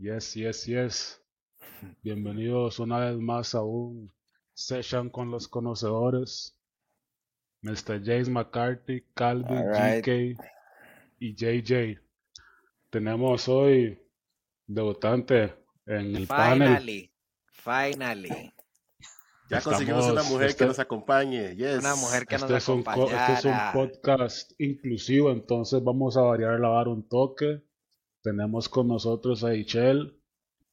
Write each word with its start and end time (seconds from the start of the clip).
Yes, 0.00 0.34
yes, 0.34 0.64
yes. 0.66 1.20
Bienvenidos 2.02 2.78
una 2.78 2.98
vez 3.00 3.18
más 3.18 3.54
a 3.54 3.62
un 3.62 4.12
session 4.54 5.10
con 5.10 5.30
los 5.30 5.48
conocedores. 5.48 6.54
Mr. 7.62 8.00
James 8.04 8.28
McCarthy, 8.28 9.04
Calvin, 9.14 9.56
Alright. 9.58 10.04
GK 10.06 10.40
y 11.18 11.34
JJ. 11.34 12.00
Tenemos 12.90 13.48
hoy 13.48 13.98
debutante 14.66 15.54
en 15.86 16.14
el 16.14 16.26
panel. 16.28 16.68
Finally, 16.68 17.10
finally. 17.50 18.54
Ya 19.50 19.60
conseguimos 19.62 20.06
una 20.06 20.22
mujer 20.22 20.48
este- 20.48 20.64
que 20.64 20.68
nos 20.68 20.78
acompañe. 20.78 21.56
Yes. 21.56 21.78
Una 21.80 21.96
mujer 21.96 22.26
que 22.26 22.36
Este 22.36 22.48
nos 22.48 22.62
es, 22.62 22.68
un, 22.68 22.82
co- 22.84 23.10
este 23.10 23.32
es 23.32 23.44
un 23.46 23.58
podcast 23.72 24.52
inclusivo, 24.60 25.32
entonces 25.32 25.82
vamos 25.82 26.16
a 26.16 26.20
variar 26.20 26.60
la 26.60 26.68
vara 26.68 26.90
un 26.90 27.08
toque. 27.08 27.62
Tenemos 28.32 28.68
con 28.68 28.88
nosotros 28.88 29.42
a 29.42 29.48
Michelle, 29.48 30.12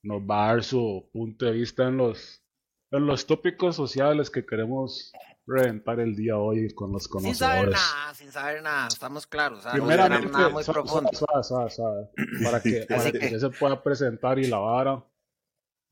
nos 0.04 0.22
va 0.24 0.44
a 0.44 0.48
dar 0.56 0.64
su 0.64 1.10
punto 1.14 1.46
de 1.46 1.54
vista 1.54 1.88
en 1.88 1.96
los, 1.96 2.44
en 2.92 3.06
los 3.06 3.26
tópicos 3.26 3.78
sociales 3.78 4.30
que 4.30 4.46
queremos 4.46 5.14
reventar 5.48 6.02
el 6.02 6.16
día 6.18 6.38
hoy 6.38 6.74
con 6.74 6.92
los 6.92 7.04
Sin 7.06 7.34
saber 7.34 7.66
conocedores. 7.68 7.74
nada, 7.96 8.14
sin 8.14 8.32
saber 8.34 8.62
nada, 8.62 8.88
estamos 8.88 9.26
claros. 9.26 9.60
o 9.60 9.62
sea, 9.62 9.72
no 9.74 9.86
Primeramente, 9.86 10.26
esperamos 10.26 10.38
nada 10.38 10.50
muy 10.50 10.64
profundo. 10.66 11.10
suave, 11.14 11.44
suave, 11.44 11.70
suave, 11.70 12.10
para 12.44 12.62
que, 12.62 12.86
para 12.90 13.12
que 13.12 13.20
que- 13.20 13.40
se 13.40 13.50
pueda 13.52 13.82
presentar 13.82 14.38
y 14.38 14.48
la 14.48 14.58
vara. 14.58 15.06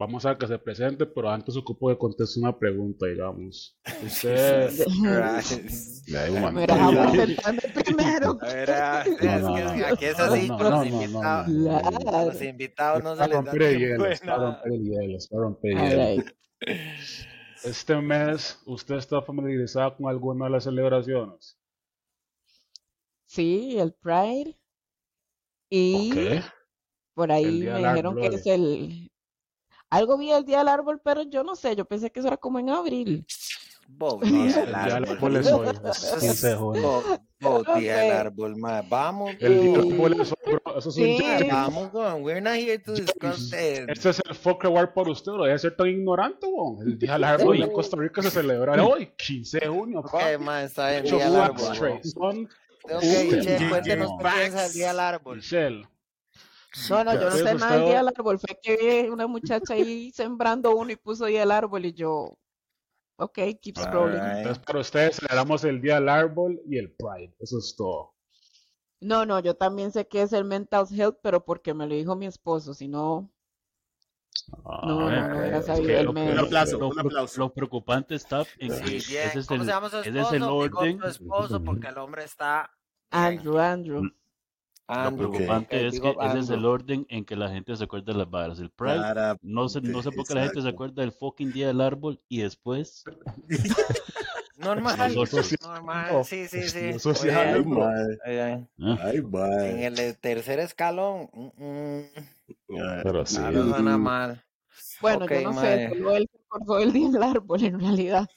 Vamos 0.06 0.26
a 0.26 0.38
que 0.38 0.46
se 0.48 0.60
presente, 0.60 1.06
pero 1.06 1.30
antes 1.30 1.56
ocupo 1.56 1.90
de 1.90 1.98
contestar 1.98 2.44
una 2.44 2.60
pregunta, 2.60 3.06
digamos. 3.06 3.80
Usted. 4.04 4.70
Le 6.08 6.26
digo, 6.26 6.40
man, 6.42 6.56
Mira, 6.56 6.76
vamos 6.76 7.08
a 7.08 7.12
presentarme 7.12 7.62
primero. 7.86 8.38
Que 8.44 9.86
aquí 9.86 10.06
es 10.06 10.20
así, 10.20 10.50
No, 10.50 10.58
no, 10.58 10.64
los 10.64 10.72
no, 10.72 10.84
no, 10.84 10.86
invitados. 10.86 11.48
no. 11.48 12.26
Los 12.26 12.42
invitados 12.42 13.18
se 13.18 13.28
les 13.28 13.44
da 13.46 13.52
tiempo 13.54 13.80
hielo, 13.80 14.04
de 14.04 14.12
es 14.12 14.20
para 14.20 14.38
nada. 14.38 14.52
romper 14.52 14.74
el 14.74 14.84
hielo, 14.84 15.18
romper 15.32 15.72
el 15.72 16.18
hielo. 16.18 16.24
Este 17.64 17.96
mes, 17.96 18.60
¿usted 18.66 18.96
está 18.96 19.22
familiarizado 19.22 19.96
con 19.96 20.10
alguna 20.10 20.46
de 20.46 20.52
las 20.52 20.66
celebraciones? 20.66 21.58
Sí, 23.26 23.80
el 23.80 23.94
Pride. 23.94 24.58
Y 25.70 26.12
Ok. 26.12 26.44
por 27.14 27.32
ahí 27.32 27.62
me 27.62 27.78
dijeron 27.78 28.18
que 28.18 28.28
es 28.28 28.46
el... 28.48 29.10
Algo 29.94 30.18
vi 30.18 30.32
el 30.32 30.44
Día 30.46 30.60
del 30.60 30.68
Árbol, 30.70 31.00
pero 31.04 31.22
yo 31.24 31.44
no 31.44 31.56
sé, 31.56 31.76
yo 31.76 31.86
pensé 31.86 32.12
que 32.12 32.20
eso 32.20 32.28
era 32.28 32.38
como 32.38 32.60
en 32.60 32.70
abril. 32.70 33.26
Bob, 33.88 34.24
No, 34.24 34.30
día 34.32 34.46
el 34.48 34.54
del 34.54 34.66
día 34.66 34.84
del 34.86 34.92
árbol. 34.94 35.10
árbol 35.18 35.36
es 35.38 35.52
hoy, 35.52 35.68
es 35.86 36.16
15 36.20 36.48
de 36.48 36.56
junio. 36.56 36.82
Bob, 36.82 37.22
Bob, 37.66 37.78
día 37.78 37.98
del 37.98 38.12
Ok. 38.12 38.18
árbol, 38.18 38.56
ma. 38.58 38.82
Vamos, 38.82 39.36
El 39.40 39.62
día 39.62 39.72
del 39.78 39.94
árbol 39.94 40.22
es 40.22 40.32
hoy, 40.32 40.54
bro. 40.54 40.78
Eso 40.80 40.90
es 40.90 40.98
un 40.98 41.04
Sí. 41.04 41.18
jinx. 41.20 41.48
vamos, 41.54 41.90
con. 41.92 42.24
We're 42.24 42.42
not 42.42 42.54
here 42.56 42.80
to 42.80 42.94
discuss 42.94 43.50
the... 43.52 43.86
Este 43.90 44.10
es 44.10 44.22
el 44.28 44.36
fuck 44.36 44.64
reward 44.64 44.94
por 44.94 45.10
usted, 45.10 45.32
no 45.34 45.44
debe 45.44 45.60
ser 45.60 45.76
tan 45.76 45.88
ignorante, 45.88 46.48
weón. 46.48 46.82
El 46.88 46.98
día 46.98 47.14
del 47.14 47.24
árbol 47.26 47.62
en 47.62 47.72
Costa 47.72 47.98
Rica 47.98 48.22
se 48.24 48.32
celebra 48.32 48.84
hoy, 48.84 49.12
15 49.18 49.60
de 49.60 49.68
junio, 49.68 50.00
Ok, 50.00 50.14
ma, 50.40 50.64
está 50.64 50.90
bien, 50.90 51.04
día 51.04 51.26
del 51.30 51.36
árbol. 51.36 52.00
Ok, 52.16 52.50
Yeah, 52.86 53.70
cuéntenos 53.70 54.12
qué 54.20 54.28
piensa 54.40 54.64
del 54.64 54.74
día 54.74 54.88
del 54.90 55.00
árbol. 55.00 55.36
Michelle, 55.38 55.88
No, 56.90 57.04
no, 57.04 57.14
yo 57.14 57.30
no 57.30 57.32
sé 57.36 57.54
nada 57.56 57.76
del 57.78 57.86
Día 57.86 57.98
del 57.98 58.08
Árbol. 58.08 58.40
Fue 58.40 58.60
que 58.62 58.78
vi 59.04 59.10
una 59.10 59.28
muchacha 59.28 59.74
ahí 59.76 60.12
sembrando 60.12 60.76
uno 60.76 60.92
y 60.92 60.96
puso 60.96 61.26
Día 61.26 61.42
del 61.42 61.52
Árbol 61.52 61.86
y 61.86 61.94
yo... 61.94 62.38
Ok, 63.18 63.38
keep 63.62 63.78
scrolling. 63.78 64.20
Entonces 64.20 64.58
para 64.60 64.80
ustedes 64.80 65.18
celebramos 65.18 65.64
el 65.64 65.80
día 65.82 65.96
del 65.96 66.10
árbol 66.10 66.60
y 66.68 66.80
el 66.80 66.92
Pride, 66.96 67.36
eso 67.40 67.60
es 67.60 67.76
todo. 67.78 68.16
No, 69.02 69.24
no, 69.26 69.40
yo 69.40 69.56
también 69.56 69.92
sé 69.92 70.08
que 70.08 70.24
es 70.24 70.34
el 70.34 70.46
mental 70.46 70.88
health, 70.90 71.18
pero 71.22 71.46
porque 71.46 71.76
me 71.76 71.86
lo 71.86 71.94
dijo 71.94 72.16
mi 72.16 72.26
esposo, 72.26 72.74
si 72.74 72.88
no... 72.88 73.30
No, 74.52 74.64
Ah, 74.66 74.82
no, 74.88 75.28
no 75.30 75.38
hubiera 75.40 75.58
es 75.60 75.66
sabido 75.68 75.88
que 75.88 76.00
el 76.00 76.06
lo- 76.08 76.14
mes. 76.14 76.34
Un 76.34 76.40
aplauso, 76.40 76.80
Lo, 76.80 76.88
un 76.90 77.00
aplauso. 77.00 77.40
lo 77.40 77.54
preocupante 77.54 78.16
está 78.16 78.40
en 78.58 78.70
que 78.74 78.82
Muy 78.82 78.90
bien. 78.90 79.28
ese 79.28 79.40
es 79.40 79.46
¿Cómo 79.48 79.62
el, 79.62 79.68
se 79.68 79.72
llama 79.72 79.90
su 79.90 79.98
ese 79.98 80.10
esposo? 80.10 80.28
es 80.28 80.34
el 80.34 80.40
Digo 80.40 80.56
orden. 80.58 81.00
su 81.00 81.06
esposo 81.08 81.64
porque 81.64 81.88
el 81.88 81.98
hombre 82.00 82.24
está... 82.24 82.72
Andrew, 83.12 83.60
Andrew. 83.60 84.04
Lo 84.88 85.16
preocupante 85.16 85.88
es 85.88 86.00
que 86.00 86.10
ese 86.10 86.40
es 86.40 86.50
el 86.50 86.66
orden 86.66 87.06
en 87.10 87.24
que 87.26 87.36
la 87.36 87.50
gente 87.50 87.76
se 87.76 87.84
acuerda 87.86 88.12
de 88.12 88.20
las 88.20 88.30
varas. 88.30 88.60
El 88.60 88.70
Pride, 88.70 88.98
Para- 89.00 89.38
no 89.42 89.70
sé, 89.70 89.82
no 89.82 90.04
sé 90.04 90.12
por 90.12 90.26
qué 90.28 90.34
la 90.36 90.44
gente 90.44 90.62
se 90.62 90.68
acuerda 90.70 91.02
del 91.02 91.12
fucking 91.14 91.52
día 91.54 91.68
del 91.68 91.80
árbol 91.82 92.20
y 92.28 92.42
después 92.42 93.04
Normal, 94.58 95.14
Nosotros- 95.16 95.56
normal, 95.62 96.24
sí, 96.26 96.48
sí, 96.48 96.62
sí. 96.70 96.92
Ay, 99.02 99.24
¿ah? 99.34 99.68
En 99.68 99.98
el 99.98 100.18
tercer 100.18 100.60
escalón, 100.60 101.30
mm, 101.34 101.64
mm, 101.66 102.04
Pero 103.04 103.26
sí. 103.26 103.40
no 103.52 103.70
suena 103.70 103.98
mal. 103.98 104.44
Bueno, 105.02 105.26
Ok, 105.26 105.32
yo 105.32 105.42
no 105.52 105.60
sé, 105.60 105.90
se 105.90 106.28
acordó 106.48 106.78
del 106.78 106.94
día 106.94 107.10
del 107.10 107.24
árbol 107.24 107.64
en 107.64 107.80
realidad. 107.80 108.30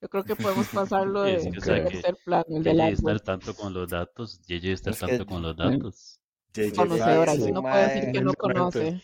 Yo 0.00 0.08
creo 0.08 0.24
que 0.24 0.36
podemos 0.36 0.66
pasarlo 0.68 1.22
de, 1.24 1.40
sí, 1.40 1.48
o 1.48 1.52
de 1.52 1.60
sea 1.60 1.84
que- 1.84 1.90
tercer 1.90 2.16
plano, 2.24 2.44
el 2.48 2.62
del 2.62 2.76
JJ 2.76 2.88
está 2.92 3.10
al 3.10 3.22
tanto 3.22 3.54
con 3.54 3.72
los 3.74 3.88
datos. 3.90 4.40
JJ 4.46 4.72
está 4.72 4.90
al 4.90 4.96
que- 4.96 5.06
tanto 5.06 5.26
con 5.26 5.42
los 5.42 5.56
datos. 5.56 6.20
JJ 6.54 6.74
Conocedora, 6.76 7.34
y 7.34 7.52
no 7.52 7.62
puede 7.62 7.88
decir 7.94 8.12
que 8.12 8.20
no 8.22 8.32
conoce. 8.38 9.02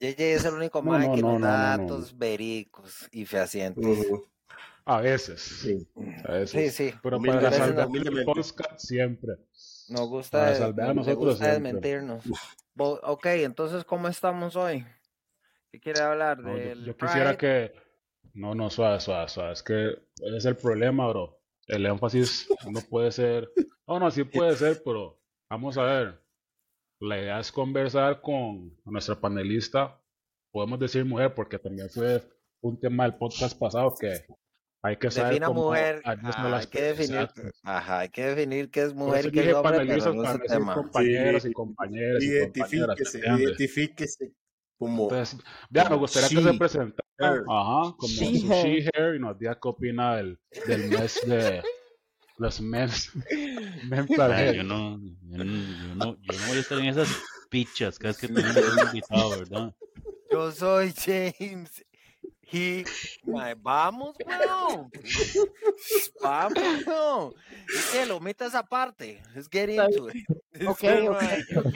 JJ 0.00 0.20
es 0.34 0.44
el 0.44 0.54
único 0.54 0.82
No, 0.82 0.90
mae 0.90 1.06
no, 1.08 1.14
que 1.14 1.22
no, 1.22 1.32
nos 1.32 1.40
no, 1.40 1.46
da 1.46 1.76
no, 1.76 1.82
no. 1.84 1.88
datos 1.90 2.18
vericos 2.18 3.08
y 3.12 3.24
fehacientes. 3.24 4.06
A 4.84 5.00
veces. 5.00 5.40
Sí. 5.40 5.88
A 6.24 6.32
veces. 6.32 6.74
Sí, 6.74 6.88
sí. 6.90 6.94
Pero 7.02 7.20
para 7.20 7.40
la 7.40 7.52
salvedad 7.52 7.88
del 7.88 8.24
podcast 8.24 8.78
siempre. 8.80 9.34
Nos 9.88 10.00
Para 10.00 10.06
gusta, 10.06 10.54
salvar 10.56 10.90
a 10.90 10.94
nos 10.94 11.06
nosotros 11.06 11.34
gusta 11.34 11.52
desmentirnos. 11.52 12.24
Ok, 12.76 13.26
entonces, 13.26 13.84
¿cómo 13.84 14.08
estamos 14.08 14.56
hoy? 14.56 14.84
¿Qué 15.70 15.78
quiere 15.78 16.00
hablar 16.00 16.38
No, 16.40 16.50
yo, 16.50 16.64
del 16.64 16.84
yo 16.84 16.96
quisiera 16.96 17.36
que. 17.38 17.72
No, 18.34 18.54
no, 18.54 18.70
suave, 18.70 19.00
suave, 19.00 19.28
suave. 19.28 19.52
Es 19.52 19.62
que 19.62 19.88
ese 19.90 20.36
es 20.36 20.44
el 20.46 20.56
problema, 20.56 21.08
bro. 21.08 21.38
El 21.66 21.86
énfasis 21.86 22.48
no 22.70 22.80
puede 22.88 23.12
ser. 23.12 23.50
No, 23.86 23.98
no, 23.98 24.10
sí 24.10 24.24
puede 24.24 24.56
ser, 24.56 24.82
pero 24.84 25.20
vamos 25.50 25.76
a 25.78 25.82
ver. 25.84 26.22
La 27.00 27.18
idea 27.18 27.40
es 27.40 27.50
conversar 27.52 28.20
con 28.20 28.76
nuestra 28.84 29.20
panelista. 29.20 30.00
Podemos 30.52 30.78
decir 30.78 31.04
mujer, 31.04 31.34
porque 31.34 31.58
también 31.58 31.90
fue 31.90 32.22
un 32.62 32.78
tema 32.78 33.04
del 33.04 33.14
podcast 33.16 33.58
pasado 33.58 33.94
que 33.98 34.24
hay 34.84 34.96
que 34.96 35.10
saber 35.10 35.30
Defina 35.30 35.46
cómo 35.46 35.64
mujer. 35.66 36.00
hay 36.04 36.66
que 36.70 36.82
definir. 36.82 37.28
Ajá, 37.64 38.00
hay 38.00 38.08
que 38.08 38.24
definir 38.26 38.70
qué 38.70 38.82
es 38.82 38.94
mujer 38.94 39.26
y 39.26 39.30
qué 39.32 39.50
es 39.50 39.54
hombre, 39.54 39.72
pero 39.72 39.84
panelistas 39.86 40.14
no 40.14 40.24
es 40.24 40.40
tema. 40.42 40.74
compañeros 40.74 41.42
Sí. 41.42 41.48
y 41.48 41.52
compañeras 41.52 42.22
y 42.24 42.28
compañeras. 42.52 42.98
Identifíquese, 43.04 43.30
¿me 43.30 43.42
identifíquese 43.42 44.32
como 44.78 45.04
Entonces, 45.04 45.40
ya 45.70 45.88
nos 45.88 45.98
gustaría 45.98 46.28
que 46.28 46.44
se 46.52 46.58
presentara, 46.58 47.01
her. 47.18 47.44
ajá, 47.48 47.94
como 47.96 48.08
She, 48.12 48.40
su 48.40 48.52
her. 48.52 48.62
she 48.62 48.90
hair 48.94 49.14
y 49.14 49.18
nos 49.18 49.38
diga 49.38 49.54
qué 49.60 49.68
opina 49.68 50.16
del, 50.16 50.38
del 50.66 50.88
mes 50.90 51.20
de 51.26 51.62
los 52.38 52.60
mes 52.60 53.10
mental 53.88 54.32
Ay, 54.32 54.56
yo 54.56 54.62
no, 54.64 54.98
yo 54.98 55.44
no, 55.44 55.44
yo 55.44 55.94
no, 55.94 56.16
yo 56.20 56.38
no 56.38 56.46
voy 56.48 56.56
a 56.56 56.60
estar 56.60 56.78
en 56.78 56.86
esas 56.86 57.08
pichas 57.50 57.98
cada 57.98 58.10
vez 58.12 58.18
que 58.20 58.28
tenemos 58.28 58.56
un 58.56 58.86
invitado, 58.86 59.30
¿verdad? 59.30 59.74
Yo 60.30 60.50
soy 60.52 60.92
James. 60.96 61.84
Y 62.54 62.84
vamos, 63.62 64.14
weón. 64.26 64.90
Vamos, 66.22 66.86
weón. 66.86 67.34
Es 67.74 67.90
que 67.92 68.06
lo 68.06 68.16
omita 68.18 68.44
esa 68.46 68.62
parte. 68.62 69.22
Let's 69.34 69.48
get 69.50 69.70
into 69.70 70.08
it. 70.10 70.24
Ok, 70.68 70.80
Sí, 70.80 70.86
ok, 71.08 71.22
ok. 71.64 71.74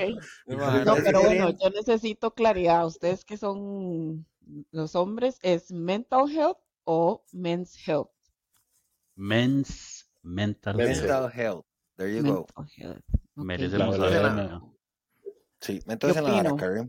Mae, 0.59 0.85
No, 0.85 0.97
pero 1.03 1.23
bueno, 1.23 1.49
yo 1.51 1.71
necesito 1.71 2.35
claridad. 2.35 2.87
Ustedes 2.87 3.25
que 3.25 3.39
son 3.39 4.27
los 4.71 4.95
hombres, 4.95 5.39
¿es 5.43 5.71
mental 5.73 6.29
health 6.29 6.59
o 6.85 7.25
men's 7.33 7.77
health? 7.87 8.11
Men's 9.17 10.09
mental 10.23 10.77
Men's 10.77 10.99
health. 10.99 11.09
Mental 11.09 11.29
health. 11.29 11.65
There 11.97 12.13
you 12.13 12.23
go. 12.23 12.47
Mental 12.57 12.67
health. 12.77 13.03
Ok. 13.09 13.45
Merecemos 13.45 13.99
La 13.99 14.31
¿no? 14.31 14.77
Sí, 15.61 15.81
Yo 15.87 16.09
en 16.09 16.25
la. 16.25 16.89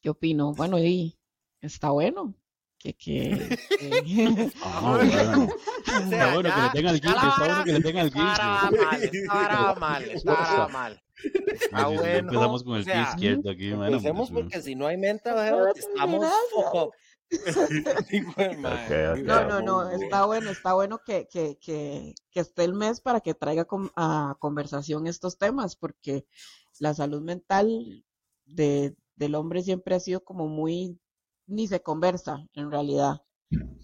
¿Qué 0.00 0.10
opino? 0.10 0.52
Bueno, 0.54 0.78
y 0.78 1.18
está 1.60 1.90
bueno. 1.90 2.34
Que, 2.78 2.94
que, 2.94 3.58
que- 3.78 4.52
Ah, 4.62 4.96
bueno. 4.96 5.44
O 5.44 5.48
Está 5.78 6.08
sea, 6.08 6.34
bueno 6.34 6.50
que 6.54 6.60
le 6.62 6.70
tengan 6.72 6.94
el 6.94 7.00
guille, 7.00 7.14
está 7.16 7.38
bueno 7.38 7.64
que 7.64 7.72
le 7.72 7.80
tengan 7.80 8.02
el 8.06 8.08
esta 8.08 8.22
vara 8.22 8.68
guille. 8.68 8.78
va 8.78 8.94
mal, 8.94 9.02
esta 9.02 9.34
vara 9.34 9.58
va 9.62 9.74
mal, 9.74 10.02
esta 10.10 10.32
vara 10.32 10.58
va 10.58 10.68
mal. 10.68 11.02
Si 11.20 11.74
no 11.74 11.90
bueno. 11.94 12.18
empezamos 12.18 12.62
con 12.62 12.76
el 12.76 12.82
o 12.82 12.84
pie 12.84 13.02
izquierdo 13.02 13.50
aquí, 13.50 13.70
mano. 13.70 13.86
Empecemos 13.86 14.30
pues, 14.30 14.42
porque 14.44 14.62
si 14.62 14.74
no 14.76 14.86
hay 14.86 14.96
mental 14.96 15.38
health, 15.44 15.76
estamos 15.76 16.24
ok. 16.54 16.92
No, 19.24 19.44
no, 19.48 19.60
no, 19.60 19.90
está 19.90 20.24
bueno, 20.26 20.50
está 20.50 20.74
bueno 20.74 21.00
que, 21.04 21.26
que, 21.28 21.58
que, 21.60 22.14
que 22.30 22.40
esté 22.40 22.64
el 22.64 22.74
mes 22.74 23.00
para 23.00 23.20
que 23.20 23.34
traiga 23.34 23.66
a 23.96 24.36
conversación 24.38 25.06
estos 25.06 25.36
temas, 25.38 25.76
porque 25.76 26.24
la 26.78 26.94
salud 26.94 27.20
mental 27.20 28.04
de, 28.46 28.94
del 29.16 29.34
hombre 29.34 29.62
siempre 29.62 29.94
ha 29.94 30.00
sido 30.00 30.24
como 30.24 30.46
muy, 30.46 30.98
ni 31.48 31.66
se 31.68 31.82
conversa 31.82 32.46
en 32.54 32.70
realidad. 32.70 33.22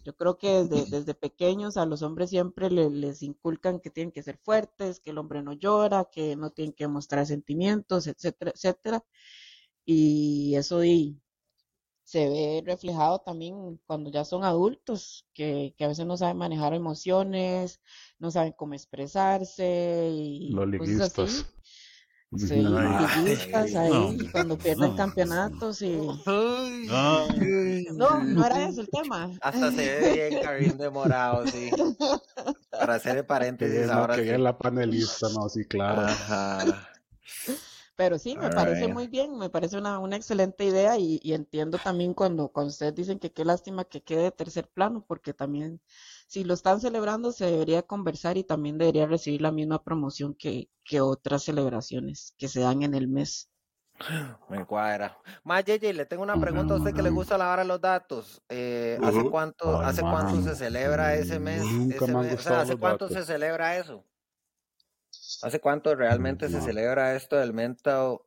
Yo 0.04 0.16
creo 0.16 0.38
que 0.38 0.48
desde, 0.64 0.86
desde 0.86 1.14
pequeños 1.14 1.76
a 1.78 1.86
los 1.86 2.02
hombres 2.02 2.30
siempre 2.30 2.70
le- 2.70 2.90
les 2.90 3.22
inculcan 3.22 3.80
que 3.80 3.90
tienen 3.90 4.12
que 4.12 4.22
ser 4.22 4.38
fuertes, 4.38 5.00
que 5.00 5.10
el 5.10 5.18
hombre 5.18 5.42
no 5.42 5.52
llora, 5.54 6.06
que 6.12 6.36
no 6.36 6.50
tienen 6.50 6.74
que 6.74 6.88
mostrar 6.88 7.26
sentimientos, 7.26 8.06
etcétera, 8.08 8.52
etcétera. 8.54 9.04
y 9.86 10.54
eso 10.56 10.82
se 12.04 12.28
ve 12.28 12.62
reflejado 12.66 13.20
también 13.20 13.80
cuando 13.86 14.10
ya 14.10 14.24
son 14.24 14.44
adultos, 14.44 15.26
que, 15.34 15.74
que 15.76 15.84
a 15.84 15.88
veces 15.88 16.06
no 16.06 16.16
saben 16.16 16.36
manejar 16.36 16.74
emociones, 16.74 17.80
no 18.18 18.30
saben 18.30 18.52
cómo 18.52 18.74
expresarse 18.74 20.10
y 20.12 20.54
Los 20.54 20.68
liguistas. 20.68 21.46
Sí, 22.36 22.62
no, 22.62 22.76
ahí, 22.78 24.28
cuando 24.32 24.58
pierden 24.58 24.90
no. 24.90 24.96
campeonatos 24.96 25.82
y... 25.82 25.96
No. 25.96 27.28
No, 27.92 28.24
no 28.24 28.46
era 28.46 28.68
ese 28.68 28.80
el 28.80 28.88
tema. 28.88 29.30
Hasta 29.40 29.70
se 29.70 29.76
ve 29.76 30.12
bien 30.30 30.42
Karim 30.42 30.76
de 30.76 30.90
morado, 30.90 31.46
sí. 31.46 31.70
Para 32.70 32.94
hacer 32.96 33.18
el 33.18 33.26
paréntesis 33.26 33.76
es, 33.76 33.90
ahora 33.90 34.16
que 34.16 34.24
sí. 34.24 34.30
es 34.30 34.40
la 34.40 34.58
panelista, 34.58 35.28
no, 35.28 35.48
sí, 35.48 35.64
claro. 35.64 36.02
Ajá. 36.02 36.88
Pero 37.96 38.18
sí, 38.18 38.36
me 38.36 38.50
parece 38.50 38.88
muy 38.88 39.06
bien, 39.06 39.38
me 39.38 39.48
parece 39.48 39.78
una, 39.78 40.00
una 40.00 40.16
excelente 40.16 40.64
idea 40.64 40.98
y, 40.98 41.20
y 41.22 41.34
entiendo 41.34 41.78
también 41.78 42.12
cuando, 42.12 42.48
cuando 42.48 42.70
ustedes 42.70 42.96
dicen 42.96 43.20
que 43.20 43.30
qué 43.30 43.44
lástima 43.44 43.84
que 43.84 44.02
quede 44.02 44.24
de 44.24 44.30
tercer 44.32 44.66
plano, 44.66 45.04
porque 45.06 45.32
también 45.32 45.80
si 46.26 46.44
lo 46.44 46.54
están 46.54 46.80
celebrando 46.80 47.32
se 47.32 47.46
debería 47.46 47.82
conversar 47.82 48.36
y 48.36 48.44
también 48.44 48.78
debería 48.78 49.06
recibir 49.06 49.42
la 49.42 49.52
misma 49.52 49.82
promoción 49.82 50.34
que, 50.34 50.68
que 50.84 51.00
otras 51.00 51.44
celebraciones 51.44 52.34
que 52.38 52.48
se 52.48 52.60
dan 52.60 52.82
en 52.82 52.94
el 52.94 53.08
mes. 53.08 53.50
Me 54.48 54.66
cuadra. 54.66 55.16
Más, 55.44 55.64
Yeye, 55.64 55.92
le 55.92 56.04
tengo 56.04 56.22
una 56.22 56.38
pregunta 56.38 56.74
a 56.74 56.78
usted 56.78 56.92
que 56.92 57.02
le 57.02 57.10
gusta 57.10 57.38
la 57.38 57.52
hora 57.52 57.62
de 57.62 57.68
los 57.68 57.80
datos. 57.80 58.42
Eh, 58.48 58.98
¿Hace 59.02 59.22
cuánto, 59.30 59.80
Ay, 59.80 59.86
hace 59.86 60.00
cuánto 60.02 60.42
se 60.42 60.56
celebra 60.56 61.14
ese 61.14 61.38
mes? 61.38 61.62
nunca 61.62 61.96
ese 61.96 62.12
me 62.12 62.18
han 62.18 62.26
mes? 62.26 62.34
O 62.34 62.42
sea, 62.42 62.60
¿hace 62.62 62.76
cuánto 62.76 63.08
se 63.08 63.24
celebra 63.24 63.76
eso? 63.76 64.04
¿Hace 65.42 65.60
cuánto 65.60 65.94
realmente 65.94 66.48
se 66.48 66.60
celebra 66.60 67.14
esto 67.14 67.36
del 67.36 67.52
mental 67.52 68.18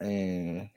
eh, 0.00 0.72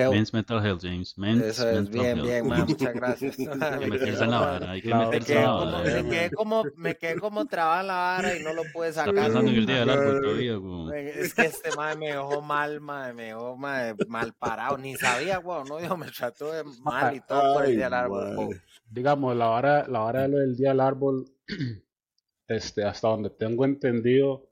health? 0.00 0.14
Men's 0.14 0.32
Mental 0.32 0.64
Health, 0.66 0.80
James. 0.82 1.18
Men's 1.18 1.42
Eso 1.44 1.68
es 1.68 1.74
Mental 1.74 1.92
bien, 1.92 2.16
Health. 2.18 2.26
bien, 2.28 2.48
man, 2.48 2.66
muchas 2.68 2.94
gracias. 2.94 3.38
Hay 3.38 3.46
que 3.46 3.54
Me 3.78 3.86
meterse 3.90 4.04
quedé 4.04 4.24
en 4.24 4.30
la 4.30 4.36
como- 4.38 4.40
vara, 4.50 4.70
hay 4.70 4.82
que 4.82 4.88
Claro, 4.88 5.10
meterse 5.10 5.32
en 5.32 5.38
quedé 5.38 5.46
la 5.46 5.52
como, 5.52 5.70
vara. 5.72 5.82
me 5.84 5.98
eh. 6.00 6.04
quedé 6.10 6.30
como, 6.30 6.64
me 6.76 6.96
quedé 6.96 7.16
como 7.20 7.46
trabada 7.46 7.80
en 7.82 7.86
la 7.86 7.94
vara 7.94 8.36
y 8.36 8.42
no 8.42 8.52
lo 8.54 8.62
pude 8.72 8.88
Está 8.88 9.04
sacar. 9.06 9.24
pensando 9.24 9.50
en 9.50 9.56
el 9.56 9.66
día 9.66 9.76
del 9.80 9.90
árbol 9.90 10.20
todavía. 10.20 11.00
Es 11.20 11.34
que 11.34 11.42
este 11.42 11.70
madre 11.76 11.96
me 11.96 12.06
dejó 12.08 12.42
mal, 12.42 12.80
madre, 12.80 13.12
me 13.12 13.22
dejó 13.24 13.56
mae, 13.56 13.94
mal 14.08 14.32
parado. 14.34 14.78
Ni 14.78 14.94
sabía, 14.96 15.38
weón, 15.38 15.68
no, 15.68 15.78
Dios, 15.78 15.96
me 15.98 16.06
trató 16.10 16.52
de 16.52 16.64
mal 16.82 17.14
y 17.16 17.20
todo 17.20 17.54
por 17.54 17.64
el 17.66 17.76
día 17.76 17.84
del 17.84 17.94
árbol. 17.94 18.60
Digamos, 18.88 19.36
la 19.36 19.50
hora, 19.50 19.86
la 19.88 20.02
hora 20.02 20.22
de 20.22 20.28
lo 20.28 20.38
del 20.38 20.56
día 20.56 20.70
del 20.70 20.80
árbol, 20.80 21.24
este, 22.48 22.84
hasta 22.84 23.08
donde 23.08 23.30
tengo 23.30 23.64
entendido, 23.64 24.48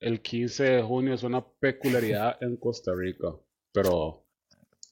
el 0.00 0.20
15 0.20 0.62
de 0.64 0.82
junio 0.82 1.14
es 1.14 1.22
una 1.22 1.44
peculiaridad 1.44 2.36
en 2.42 2.56
Costa 2.58 2.92
Rica, 2.94 3.34
pero 3.72 4.25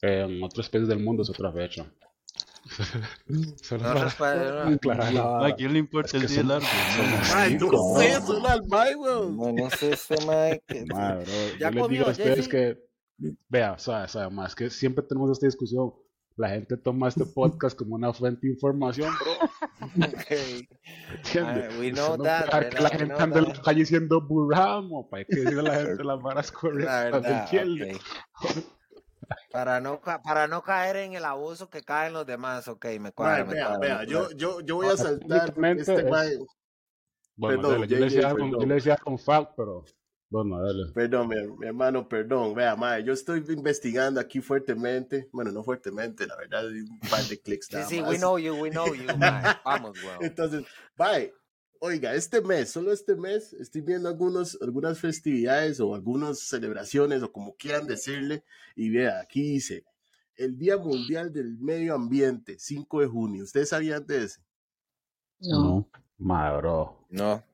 en 0.06 0.42
otros 0.42 0.68
países 0.68 0.88
del 0.88 0.98
mundo 1.00 1.22
es 1.22 1.30
otra 1.30 1.52
fecha. 1.52 1.86
Solo 3.62 3.94
No 3.94 4.08
para 4.82 5.10
la 5.10 5.46
¿A 5.46 5.54
quién 5.54 5.72
le 5.74 5.78
importa 5.80 6.08
Es 6.08 6.14
el 6.14 6.20
que 6.22 6.26
día 6.28 6.42
somos- 6.42 6.54
árbol? 6.54 6.68
somos 6.96 7.34
Ay, 7.34 7.58
no 7.58 7.70
¿no? 7.70 7.98
sé, 8.00 8.20
solo 8.26 8.48
al 8.48 8.66
mae, 8.68 8.96
weón. 8.96 9.36
No, 9.36 9.52
no 9.52 9.70
sé, 9.70 9.92
este 9.92 10.16
bro, 10.86 11.22
Ya 11.60 11.70
yo 11.70 11.80
les 11.80 11.88
digo 11.88 12.06
a 12.06 12.10
ustedes 12.10 12.36
Jesse. 12.36 12.48
que, 12.48 12.78
vea, 13.48 13.78
sabe, 13.78 14.08
sabe, 14.08 14.30
más 14.34 14.54
que 14.54 14.70
siempre 14.70 15.04
tenemos 15.04 15.30
esta 15.30 15.46
discusión. 15.46 15.92
La 16.36 16.48
gente 16.48 16.76
toma 16.76 17.06
este 17.08 17.24
podcast 17.26 17.78
como 17.78 17.94
una 17.94 18.12
fuente 18.12 18.46
de 18.48 18.54
información, 18.54 19.12
bro. 19.14 19.32
Ok. 20.08 20.32
¿Entiendes? 21.18 21.64
Ah, 21.70 21.78
we 21.78 21.92
know 21.92 22.16
no 22.16 22.24
that, 22.24 22.70
que 22.70 22.80
la 22.82 22.88
gente 22.90 23.14
ande 23.22 23.38
en 23.38 23.44
la 23.50 23.62
calle 23.62 23.80
diciendo 23.80 24.20
burramo, 24.20 25.08
para 25.08 25.24
que 25.24 25.36
decirle 25.36 25.60
a 25.60 25.62
la 25.74 25.82
gente 25.86 26.02
las 26.02 26.20
varas 26.20 26.50
La 26.52 26.58
correctas, 26.58 27.04
¿me 27.04 27.10
verdad, 27.20 27.40
entiende? 27.44 27.94
ok. 28.42 28.50
Para 29.50 29.80
no, 29.80 30.00
para 30.00 30.46
no 30.48 30.62
caer 30.62 30.96
en 30.96 31.14
el 31.14 31.24
abuso 31.24 31.68
que 31.70 31.82
caen 31.82 32.12
los 32.12 32.26
demás, 32.26 32.66
ok, 32.68 32.84
me 33.00 33.12
cuadra, 33.12 33.44
me 33.44 33.54
vea, 33.54 33.66
cuadra, 33.68 33.78
vea, 33.80 33.98
me 34.00 34.06
yo, 34.06 34.18
cuadra. 34.20 34.36
yo, 34.36 34.60
yo 34.60 34.74
voy 34.76 34.86
a 34.88 34.96
saltar 34.96 35.54
este 35.76 35.94
es- 36.00 36.10
mae, 36.10 36.38
Bueno, 37.36 37.62
Perdón, 37.62 37.72
dale, 37.80 37.86
yo 37.88 37.98
le 37.98 38.04
decía 38.04 38.30
con, 38.30 38.40
yo 38.50 38.50
perdón. 38.58 38.68
le 38.68 38.74
decía 38.76 38.96
con 38.96 39.18
fact, 39.18 39.52
pero 39.56 39.84
bueno, 40.30 40.60
dale. 40.60 40.92
Perdón, 40.92 41.28
mi, 41.28 41.36
mi 41.58 41.66
hermano, 41.66 42.08
perdón. 42.08 42.54
Vea, 42.54 42.74
mae, 42.76 43.04
yo 43.04 43.12
estoy 43.12 43.44
investigando 43.48 44.18
aquí 44.20 44.40
fuertemente. 44.40 45.28
Bueno, 45.32 45.52
no 45.52 45.62
fuertemente, 45.62 46.26
la 46.26 46.36
verdad, 46.36 46.66
un 46.66 46.98
par 47.08 47.22
de 47.24 47.40
clics 47.40 47.66
Sí, 47.70 47.82
sí, 47.88 48.00
más. 48.00 48.10
we 48.10 48.18
know 48.18 48.38
you, 48.38 48.54
we 48.54 48.70
know 48.70 48.94
you. 48.94 49.06
Vamos, 49.64 49.96
weón. 50.04 50.18
Entonces, 50.24 50.64
bye. 50.96 51.32
Oiga, 51.86 52.14
este 52.14 52.40
mes, 52.40 52.70
solo 52.70 52.94
este 52.94 53.14
mes, 53.14 53.52
estoy 53.52 53.82
viendo 53.82 54.08
algunos, 54.08 54.56
algunas 54.62 54.98
festividades 54.98 55.80
o 55.80 55.94
algunas 55.94 56.38
celebraciones 56.38 57.22
o 57.22 57.30
como 57.30 57.54
quieran 57.56 57.86
decirle. 57.86 58.42
Y 58.74 58.88
vea, 58.88 59.20
aquí 59.20 59.42
dice, 59.42 59.84
el 60.34 60.56
Día 60.56 60.78
Mundial 60.78 61.30
del 61.30 61.58
Medio 61.58 61.94
Ambiente, 61.94 62.56
5 62.58 63.02
de 63.02 63.06
junio. 63.06 63.44
¿Ustedes 63.44 63.68
sabían 63.68 64.06
de 64.06 64.24
ese? 64.24 64.40
No, 65.40 65.86
bro. 66.16 67.06
No, 67.10 67.44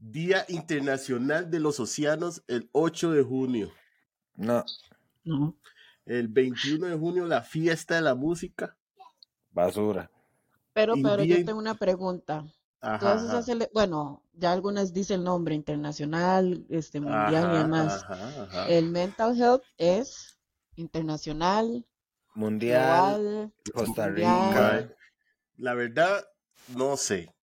Día 0.00 0.44
Internacional 0.48 1.48
de 1.48 1.60
los 1.60 1.78
Océanos, 1.78 2.42
el 2.48 2.68
8 2.72 3.12
de 3.12 3.22
junio. 3.22 3.70
no, 4.34 4.64
no. 5.22 5.56
El 6.04 6.26
21 6.26 6.88
de 6.88 6.96
junio, 6.96 7.24
la 7.26 7.42
fiesta 7.42 7.94
de 7.94 8.00
la 8.02 8.16
música. 8.16 8.76
basura. 9.52 10.10
Pero, 10.72 10.94
pero 11.00 11.22
yo 11.22 11.36
tengo 11.44 11.60
una 11.60 11.74
pregunta. 11.74 12.44
Ajá, 12.86 12.98
Todas 13.00 13.22
esas, 13.22 13.70
bueno, 13.72 14.22
ya 14.34 14.52
algunas 14.52 14.92
dicen 14.92 15.20
el 15.20 15.24
nombre 15.24 15.54
internacional, 15.54 16.64
este 16.68 17.00
mundial 17.00 17.52
y 17.52 17.58
demás. 17.58 18.02
ajá, 18.04 18.42
ajá. 18.42 18.66
El 18.68 18.90
mental 18.90 19.40
health 19.40 19.62
es 19.78 20.38
internacional, 20.76 21.84
Mundial, 22.34 23.16
global, 23.16 23.52
Costa 23.74 24.06
mundial. 24.06 24.88
Rica, 24.88 24.94
La 25.58 25.74
verdad, 25.74 26.24
no 26.68 26.96
sé. 26.96 27.34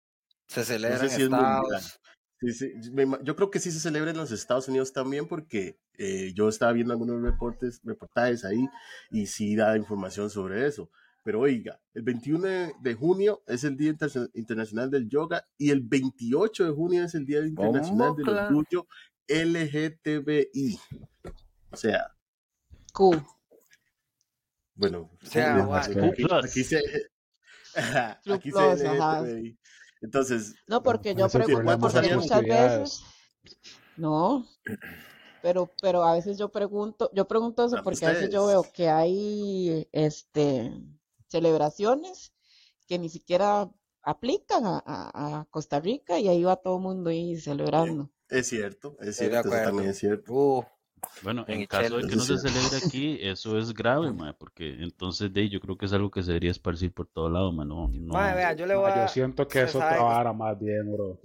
se 0.48 0.64
celebra 0.64 1.00
sé 1.00 1.06
en 1.08 1.12
si 1.12 1.22
es 1.24 1.30
mundial. 1.30 1.64
Estados. 1.64 2.00
Sí, 2.40 2.52
sí, 2.54 2.92
me 2.92 3.04
ima- 3.06 3.20
yo 3.24 3.36
creo 3.36 3.50
que 3.52 3.60
sí 3.60 3.72
se 3.72 3.80
celebra 3.80 4.12
en 4.12 4.18
los 4.18 4.32
Estados 4.32 4.68
Unidos 4.68 4.92
también 4.94 5.28
porque 5.28 5.80
eh, 5.98 6.34
yo 6.36 6.50
estaba 6.50 6.74
viendo 6.74 6.94
algunos 6.94 7.22
reportes, 7.22 7.80
reportajes 7.84 8.44
ahí 8.46 8.68
y 9.12 9.28
sí 9.28 9.56
da 9.56 9.78
información 9.78 10.30
sobre 10.30 10.68
eso. 10.68 10.90
Pero 11.24 11.40
oiga, 11.40 11.80
el 11.94 12.04
21 12.04 12.74
de, 12.82 12.94
junio 12.96 13.44
es 13.48 13.64
el 13.64 13.78
Día 13.78 13.92
Inter- 13.92 14.30
Internacional 14.34 14.92
del 14.92 15.08
Yoga 15.08 15.48
y 15.58 15.70
el 15.72 15.80
28 15.82 16.66
de 16.66 16.72
junio 16.72 17.04
es 17.06 17.16
el 17.16 17.26
Día 17.26 17.40
Internacional 17.46 18.14
del 18.16 18.26
claro? 18.26 18.48
Orgullo 18.58 18.88
LGTBI. 19.28 20.80
O 21.72 21.78
sea, 21.78 22.14
Q. 22.94 23.24
bueno, 24.76 25.10
O 25.22 25.26
sea, 25.26 25.56
aquí- 26.44 26.64
se, 26.64 26.82
aquí 28.30 28.52
Plus, 28.52 28.80
se 28.80 28.88
ajá. 28.88 29.22
LGTBI. 29.22 29.60
Entonces, 30.02 30.56
No, 30.68 30.84
porque 30.84 31.16
yo 31.16 31.30
pregunto, 31.30 31.80
porque 31.80 32.16
muchas 32.16 32.42
veces, 32.44 33.04
no, 33.96 34.46
pero, 35.42 35.72
pero 35.82 36.04
a 36.04 36.14
veces 36.16 36.38
yo 36.38 36.50
pregunto, 36.52 37.10
yo 37.14 37.26
pregunto 37.28 37.66
eso 37.66 37.82
porque 37.82 38.06
a 38.06 38.10
veces 38.10 38.30
yo 38.30 38.46
veo 38.46 38.66
que 38.74 38.90
hay, 38.90 39.88
este, 39.94 40.72
celebraciones 41.34 42.34
que 42.88 43.00
ni 43.00 43.10
siquiera 43.10 43.50
aplican 44.14 44.64
a, 44.66 44.78
a- 44.86 45.12
a 45.42 45.46
Costa 45.56 45.80
Rica 45.90 46.20
y 46.20 46.28
ahí 46.30 46.44
va 46.44 46.56
todo 46.66 46.78
el 46.78 46.84
mundo 46.88 47.10
ahí 47.12 47.38
celebrando. 47.50 48.10
es 48.30 48.48
cierto, 48.48 48.98
es 49.00 49.16
cierto, 49.18 49.48
eso 49.50 49.62
también 49.62 49.90
es 49.90 49.98
cierto. 50.00 50.34
Uh, 50.34 50.64
Bueno, 51.22 51.46
en 51.48 51.66
caso 51.66 51.98
de 51.98 52.06
que 52.06 52.16
no 52.16 52.26
se 52.26 52.38
celebre 52.38 52.78
aquí, 52.78 53.18
eso 53.22 53.58
es 53.58 53.74
grave, 53.74 54.12
mae, 54.12 54.34
porque 54.34 54.76
entonces 54.84 55.32
de 55.34 55.42
ahí 55.42 55.50
yo 55.50 55.60
creo 55.62 55.78
que 55.78 55.86
es 55.86 55.94
algo 55.94 56.12
que 56.12 56.22
se 56.22 56.28
debería 56.32 56.52
esparcir 56.52 56.94
por 56.94 57.08
todo 57.08 57.30
lado, 57.30 57.52
mae, 57.52 57.66
no, 57.66 57.88
no. 57.88 58.14
mae, 58.14 58.36
vea, 58.36 58.54
yo 58.54 58.66
le 58.66 58.76
voy 58.76 58.86
Ma, 58.86 58.90
a. 58.92 59.06
yo 59.06 59.08
siento 59.08 59.48
que 59.48 59.62
es 59.64 59.76
otra 59.76 59.90
sabe- 59.90 60.04
vara 60.04 60.34
más 60.34 60.60
bien, 60.60 60.92
bro. 60.94 61.20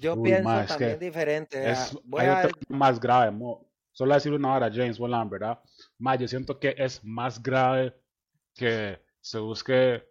Yo 0.00 0.16
Uy, 0.16 0.30
pienso 0.30 0.44
ma, 0.44 0.62
es 0.62 0.68
también 0.68 0.98
que 0.98 1.04
diferente. 1.06 1.70
Es, 1.70 1.96
Voy 2.04 2.20
hay 2.22 2.28
a 2.28 2.38
otra 2.38 2.50
más 2.68 3.00
grave, 3.00 3.30
mo. 3.30 3.66
Solo 3.92 4.14
decir 4.14 4.32
una 4.32 4.54
hora, 4.54 4.70
James 4.72 4.98
Bolan, 4.98 5.28
¿verdad? 5.30 5.58
Ma, 5.98 6.16
yo 6.16 6.26
siento 6.28 6.58
que 6.58 6.74
es 6.78 7.02
más 7.04 7.42
grave 7.42 7.94
que 8.54 9.00
se 9.20 9.38
busque, 9.38 10.04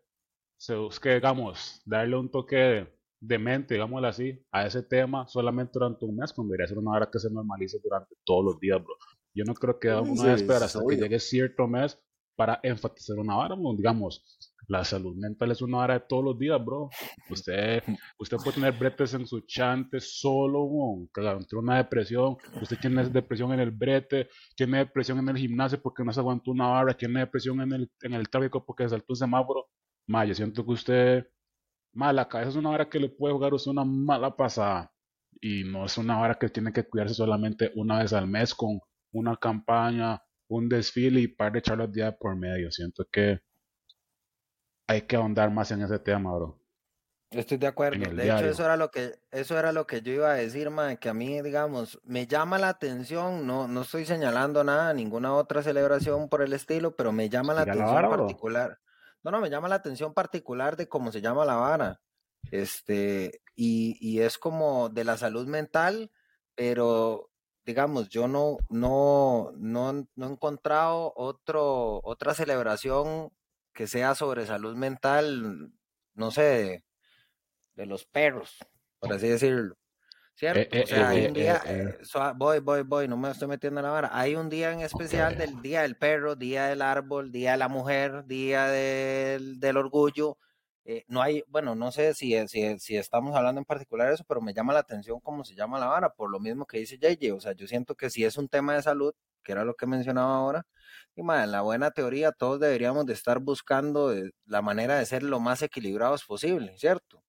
se 0.58 0.76
busque, 0.76 1.16
digamos, 1.16 1.82
darle 1.86 2.18
un 2.18 2.30
toque 2.32 2.88
de 3.22 3.40
mente, 3.40 3.74
digámoslo 3.76 4.08
así, 4.08 4.40
a 4.52 4.66
ese 4.66 4.84
tema 4.84 5.28
solamente 5.28 5.74
durante 5.74 6.06
un 6.06 6.16
mes, 6.16 6.34
cuando 6.34 6.52
debería 6.54 6.68
ser 6.68 6.78
una 6.80 6.92
hora 6.92 7.10
que 7.12 7.20
se 7.20 7.30
normalice 7.32 7.80
durante 7.84 8.16
todos 8.24 8.46
los 8.46 8.60
días, 8.60 8.82
bro. 8.84 8.96
Yo 9.34 9.46
no 9.46 9.54
creo 9.56 9.80
que 9.80 9.90
uno 9.90 10.16
Sí, 10.16 10.24
debe 10.24 10.36
esperar 10.36 10.64
es 10.64 10.64
hasta 10.64 10.86
que 10.86 10.98
llegue 10.98 11.20
cierto 11.20 11.68
mes 11.68 12.00
para 12.40 12.58
enfatizar 12.64 13.20
una 13.20 13.36
bro. 13.36 13.76
Digamos, 13.76 14.24
la 14.70 14.86
salud 14.86 15.14
mental 15.18 15.52
es 15.52 15.62
una 15.62 15.80
hora 15.80 15.96
de 15.96 16.06
todos 16.08 16.24
los 16.24 16.40
días, 16.40 16.64
bro. 16.64 16.90
Usted, 17.30 17.84
usted 18.18 18.38
puede 18.38 18.54
tener 18.54 18.72
bretes 18.80 19.14
en 19.14 19.28
su 19.28 19.42
chante 19.42 20.00
solo, 20.00 20.66
bro, 20.70 21.34
entró 21.38 21.60
una 21.60 21.76
depresión. 21.76 22.38
Usted 22.62 22.78
tiene 22.80 23.04
depresión 23.10 23.52
en 23.52 23.60
el 23.60 23.72
brete, 23.72 24.30
tiene 24.56 24.78
depresión 24.78 25.20
en 25.20 25.28
el 25.28 25.38
gimnasio 25.38 25.82
porque 25.82 26.06
no 26.06 26.14
se 26.14 26.22
aguantó 26.22 26.52
una 26.52 26.70
hora, 26.70 26.94
tiene 26.94 27.20
depresión 27.20 27.60
en 27.60 27.74
el, 27.74 27.92
en 28.04 28.14
el 28.14 28.30
tráfico 28.30 28.66
porque 28.66 28.88
saltó 28.88 29.08
un 29.10 29.18
semáforo. 29.18 29.68
Ma, 30.08 30.24
yo 30.24 30.34
siento 30.34 30.64
que 30.66 30.72
usted, 30.72 31.28
ma, 31.94 32.14
la 32.14 32.30
cabeza 32.30 32.52
es 32.52 32.56
una 32.56 32.70
hora 32.70 32.90
que 32.90 33.02
le 33.02 33.10
puede 33.10 33.34
jugar 33.34 33.54
usted 33.54 33.72
una 33.72 33.84
mala 33.84 34.34
pasada. 34.34 34.94
Y 35.42 35.66
no 35.66 35.86
es 35.86 35.98
una 35.98 36.22
hora 36.22 36.36
que 36.36 36.48
tiene 36.48 36.72
que 36.72 36.88
cuidarse 36.88 37.16
solamente 37.16 37.74
una 37.76 38.00
vez 38.00 38.14
al 38.14 38.28
mes 38.28 38.56
con 38.56 38.80
una 39.12 39.36
campaña 39.36 40.22
un 40.50 40.68
desfile 40.68 41.22
y 41.22 41.28
par 41.28 41.54
de 41.54 41.62
charlas 41.62 41.92
día 41.92 42.18
por 42.18 42.36
medio. 42.36 42.72
Siento 42.72 43.06
que 43.12 43.40
hay 44.88 45.04
que 45.04 45.16
ahondar 45.16 45.52
más 45.52 45.72
en 45.72 45.84
ese 45.84 46.00
tema, 46.00 46.36
bro. 46.36 46.60
Estoy 47.32 47.58
de 47.58 47.68
acuerdo. 47.68 48.00
De 48.00 48.24
diario. 48.24 48.38
hecho, 48.38 48.50
eso 48.54 48.66
era 48.66 48.76
lo 48.76 48.90
que, 48.90 49.20
eso 49.30 49.58
era 49.58 49.72
lo 49.72 49.86
que 49.86 50.02
yo 50.02 50.12
iba 50.14 50.32
a 50.32 50.36
decir, 50.36 50.72
mae, 50.72 50.98
que 50.98 51.10
a 51.10 51.14
mí, 51.14 51.42
digamos, 51.44 52.00
me 52.04 52.26
llama 52.26 52.58
la 52.58 52.70
atención, 52.70 53.46
no, 53.46 53.68
no 53.68 53.82
estoy 53.82 54.06
señalando 54.06 54.64
nada, 54.64 54.92
ninguna 54.94 55.36
otra 55.36 55.62
celebración 55.62 56.28
por 56.28 56.42
el 56.42 56.54
estilo, 56.54 56.96
pero 56.96 57.12
me 57.12 57.30
llama 57.30 57.54
la 57.54 57.62
atención 57.62 58.10
bro. 58.10 58.18
particular. 58.18 58.80
No, 59.24 59.30
no, 59.30 59.42
me 59.42 59.52
llama 59.52 59.70
la 59.70 59.76
atención 59.76 60.16
particular 60.16 60.76
de 60.76 60.90
cómo 60.90 61.12
se 61.12 61.22
llama 61.22 61.46
la 61.46 61.56
vara. 61.56 62.02
Este, 62.50 63.44
y, 63.56 63.96
y 64.02 64.22
es 64.22 64.40
como 64.40 64.90
de 64.90 65.04
la 65.04 65.18
salud 65.18 65.46
mental, 65.46 66.10
pero 66.56 67.29
digamos, 67.70 68.10
yo 68.10 68.28
no, 68.28 68.58
no, 68.70 69.52
no, 69.56 70.08
no 70.16 70.28
he 70.28 70.32
encontrado 70.32 71.14
otro, 71.16 72.02
otra 72.04 72.34
celebración 72.34 73.32
que 73.74 73.86
sea 73.86 74.16
sobre 74.16 74.48
salud 74.48 74.76
mental, 74.76 75.72
no 76.16 76.32
sé, 76.32 76.42
de, 76.42 76.84
de 77.76 77.86
los 77.86 78.06
perros, 78.06 78.58
por 78.98 79.14
así 79.14 79.28
decirlo. 79.28 79.76
¿Cierto? 80.34 80.62
Eh, 80.62 80.70
eh, 80.72 80.84
o 80.84 80.88
sea, 80.88 81.10
hay 81.10 81.26
eh, 81.26 81.28
un 81.28 81.34
día, 81.36 81.62
eh, 81.64 81.84
eh. 81.84 81.98
eh, 82.02 82.34
voy, 82.38 82.60
voy, 82.60 82.82
voy, 82.82 83.08
no 83.08 83.18
me 83.18 83.30
estoy 83.30 83.48
metiendo 83.48 83.82
en 83.82 83.86
la 83.86 83.92
vara. 83.92 84.10
Hay 84.14 84.36
un 84.36 84.50
día 84.50 84.72
en 84.72 84.80
especial 84.80 85.38
del 85.38 85.62
Día 85.62 85.84
del 85.84 85.96
Perro, 85.96 86.36
Día 86.36 86.66
del 86.66 86.82
Árbol, 86.82 87.32
Día 87.32 87.52
de 87.52 87.58
la 87.58 87.68
Mujer, 87.68 88.26
Día 88.26 88.66
del, 88.66 89.60
del 89.60 89.78
Orgullo. 89.78 90.40
Eh, 90.92 91.06
no 91.08 91.22
hay, 91.22 91.44
bueno, 91.48 91.76
no 91.76 91.92
sé 91.92 92.16
si, 92.16 92.36
si, 92.48 92.80
si 92.80 92.98
estamos 92.98 93.36
hablando 93.36 93.60
en 93.60 93.66
particular 93.66 94.08
de 94.08 94.16
eso, 94.16 94.24
pero 94.28 94.42
me 94.42 94.56
llama 94.56 94.74
la 94.74 94.80
atención 94.80 95.20
cómo 95.20 95.44
se 95.44 95.54
llama 95.54 95.78
la 95.78 95.86
vara, 95.86 96.10
por 96.10 96.32
lo 96.32 96.40
mismo 96.40 96.66
que 96.66 96.80
dice 96.80 96.98
JJ. 96.98 97.32
O 97.36 97.40
sea, 97.40 97.52
yo 97.54 97.68
siento 97.68 97.94
que 97.94 98.10
si 98.10 98.26
es 98.26 98.38
un 98.38 98.50
tema 98.50 98.74
de 98.74 98.82
salud, 98.82 99.14
que 99.44 99.52
era 99.52 99.64
lo 99.66 99.76
que 99.76 99.86
mencionaba 99.86 100.36
ahora, 100.38 100.66
y 101.16 101.22
ma, 101.22 101.44
en 101.44 101.52
la 101.52 101.62
buena 101.62 101.92
teoría 101.92 102.32
todos 102.32 102.60
deberíamos 102.60 103.06
de 103.06 103.14
estar 103.14 103.38
buscando 103.40 104.12
eh, 104.12 104.32
la 104.46 104.64
manera 104.64 104.98
de 104.98 105.06
ser 105.06 105.22
lo 105.22 105.40
más 105.40 105.62
equilibrados 105.62 106.26
posible, 106.26 106.76
¿cierto? 106.80 107.24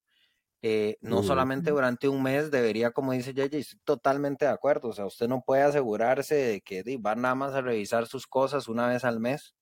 Eh, 0.62 0.96
no 1.02 1.22
solamente 1.22 1.70
durante 1.70 2.08
un 2.08 2.22
mes 2.22 2.50
debería, 2.50 2.92
como 2.92 3.12
dice 3.12 3.34
JJ, 3.34 3.58
estoy 3.58 3.80
totalmente 3.84 4.46
de 4.46 4.52
acuerdo. 4.52 4.88
O 4.88 4.92
sea, 4.94 5.04
usted 5.04 5.28
no 5.28 5.42
puede 5.42 5.62
asegurarse 5.64 6.34
de 6.34 6.60
que 6.62 6.82
di, 6.82 6.96
va 6.96 7.14
nada 7.14 7.34
más 7.34 7.52
a 7.54 7.60
revisar 7.60 8.06
sus 8.06 8.26
cosas 8.26 8.68
una 8.68 8.88
vez 8.88 9.04
al 9.04 9.20
mes 9.20 9.54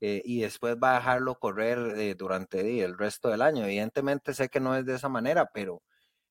eh, 0.00 0.22
y 0.24 0.40
después 0.40 0.76
va 0.82 0.92
a 0.92 0.98
dejarlo 1.00 1.38
correr 1.38 1.78
eh, 1.98 2.14
durante 2.14 2.82
el 2.84 2.98
resto 2.98 3.28
del 3.30 3.42
año. 3.42 3.64
Evidentemente 3.64 4.34
sé 4.34 4.48
que 4.48 4.60
no 4.60 4.76
es 4.76 4.84
de 4.86 4.94
esa 4.94 5.08
manera, 5.08 5.50
pero 5.52 5.82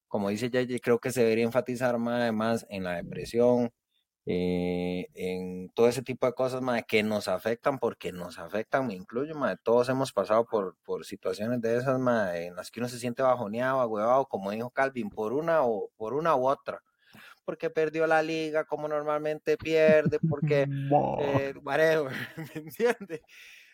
como 0.08 0.30
dice 0.30 0.50
JJ, 0.50 0.80
creo 0.82 1.00
que 1.00 1.12
se 1.12 1.22
debería 1.24 1.46
enfatizar 1.46 1.98
más 1.98 2.22
además 2.22 2.66
en 2.70 2.84
la 2.84 2.96
depresión, 2.96 3.72
eh, 4.28 5.08
en 5.14 5.70
todo 5.70 5.88
ese 5.88 6.02
tipo 6.02 6.26
de 6.26 6.34
cosas 6.34 6.62
mae, 6.62 6.84
que 6.88 7.04
nos 7.04 7.28
afectan, 7.28 7.78
porque 7.80 8.12
nos 8.12 8.40
afectan, 8.40 8.88
me 8.88 8.96
incluyo, 8.96 9.36
mae, 9.36 9.58
todos 9.64 9.90
hemos 9.90 10.14
pasado 10.14 10.46
por, 10.46 10.78
por 10.84 11.06
situaciones 11.06 11.62
de 11.62 11.78
esas 11.78 12.00
mae, 12.00 12.48
en 12.48 12.56
las 12.56 12.72
que 12.72 12.80
uno 12.80 12.90
se 12.90 13.00
siente 13.00 13.22
bajoneado, 13.24 13.82
agüevado, 13.82 14.26
como 14.28 14.52
dijo 14.52 14.72
Calvin, 14.72 15.10
por 15.10 15.34
una 15.34 15.64
o 15.64 15.90
por 15.98 16.14
una 16.14 16.36
u 16.36 16.48
otra, 16.48 16.82
porque 17.46 17.70
perdió 17.70 18.08
la 18.08 18.22
liga 18.22 18.66
como 18.66 18.88
normalmente 18.88 19.58
pierde, 19.58 20.20
porque 20.28 20.68
eh, 21.22 21.54
whatever, 21.64 22.12
¿me 22.38 22.62
entiendes? 22.62 23.22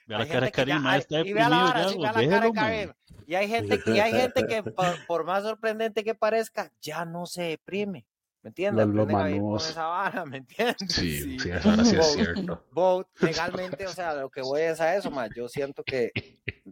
La 0.05 0.19
Hay 0.19 0.27
cara 0.27 0.45
de 0.47 0.51
Karim, 0.51 0.77
y 0.77 0.81
la 0.81 0.99
ya, 0.99 1.23
sí, 1.23 1.31
güey, 1.31 1.37
vea 1.37 1.49
la 1.49 2.51
cara 2.51 2.67
de. 2.69 2.93
Y 3.27 3.35
hay 3.35 3.47
gente, 3.47 3.79
y 3.85 3.99
hay 3.99 4.11
gente 4.11 4.45
que 4.45 4.63
por, 4.63 5.05
por 5.07 5.23
más 5.23 5.43
sorprendente 5.43 6.03
que 6.03 6.15
parezca, 6.15 6.71
ya 6.81 7.05
no 7.05 7.25
se 7.25 7.43
deprime. 7.43 8.05
¿Me 8.43 8.47
entiendes? 8.49 8.87
Los 8.87 9.07
a 9.07 9.11
con 9.11 9.55
esa 9.57 9.85
vara, 9.85 10.25
¿me 10.25 10.37
entiendes? 10.37 10.77
Sí, 10.89 11.39
sí, 11.39 11.49
eso 11.49 11.69
ahora 11.69 11.85
sí 11.85 11.95
es 11.95 12.13
cierto. 12.13 12.65
vote, 12.71 13.09
legalmente, 13.25 13.85
o 13.85 13.91
sea, 13.91 14.15
lo 14.15 14.29
que 14.29 14.41
voy 14.41 14.61
es 14.61 14.81
a 14.81 14.95
eso, 14.95 15.11
ma. 15.11 15.27
Yo 15.33 15.47
siento 15.47 15.83
que 15.83 16.11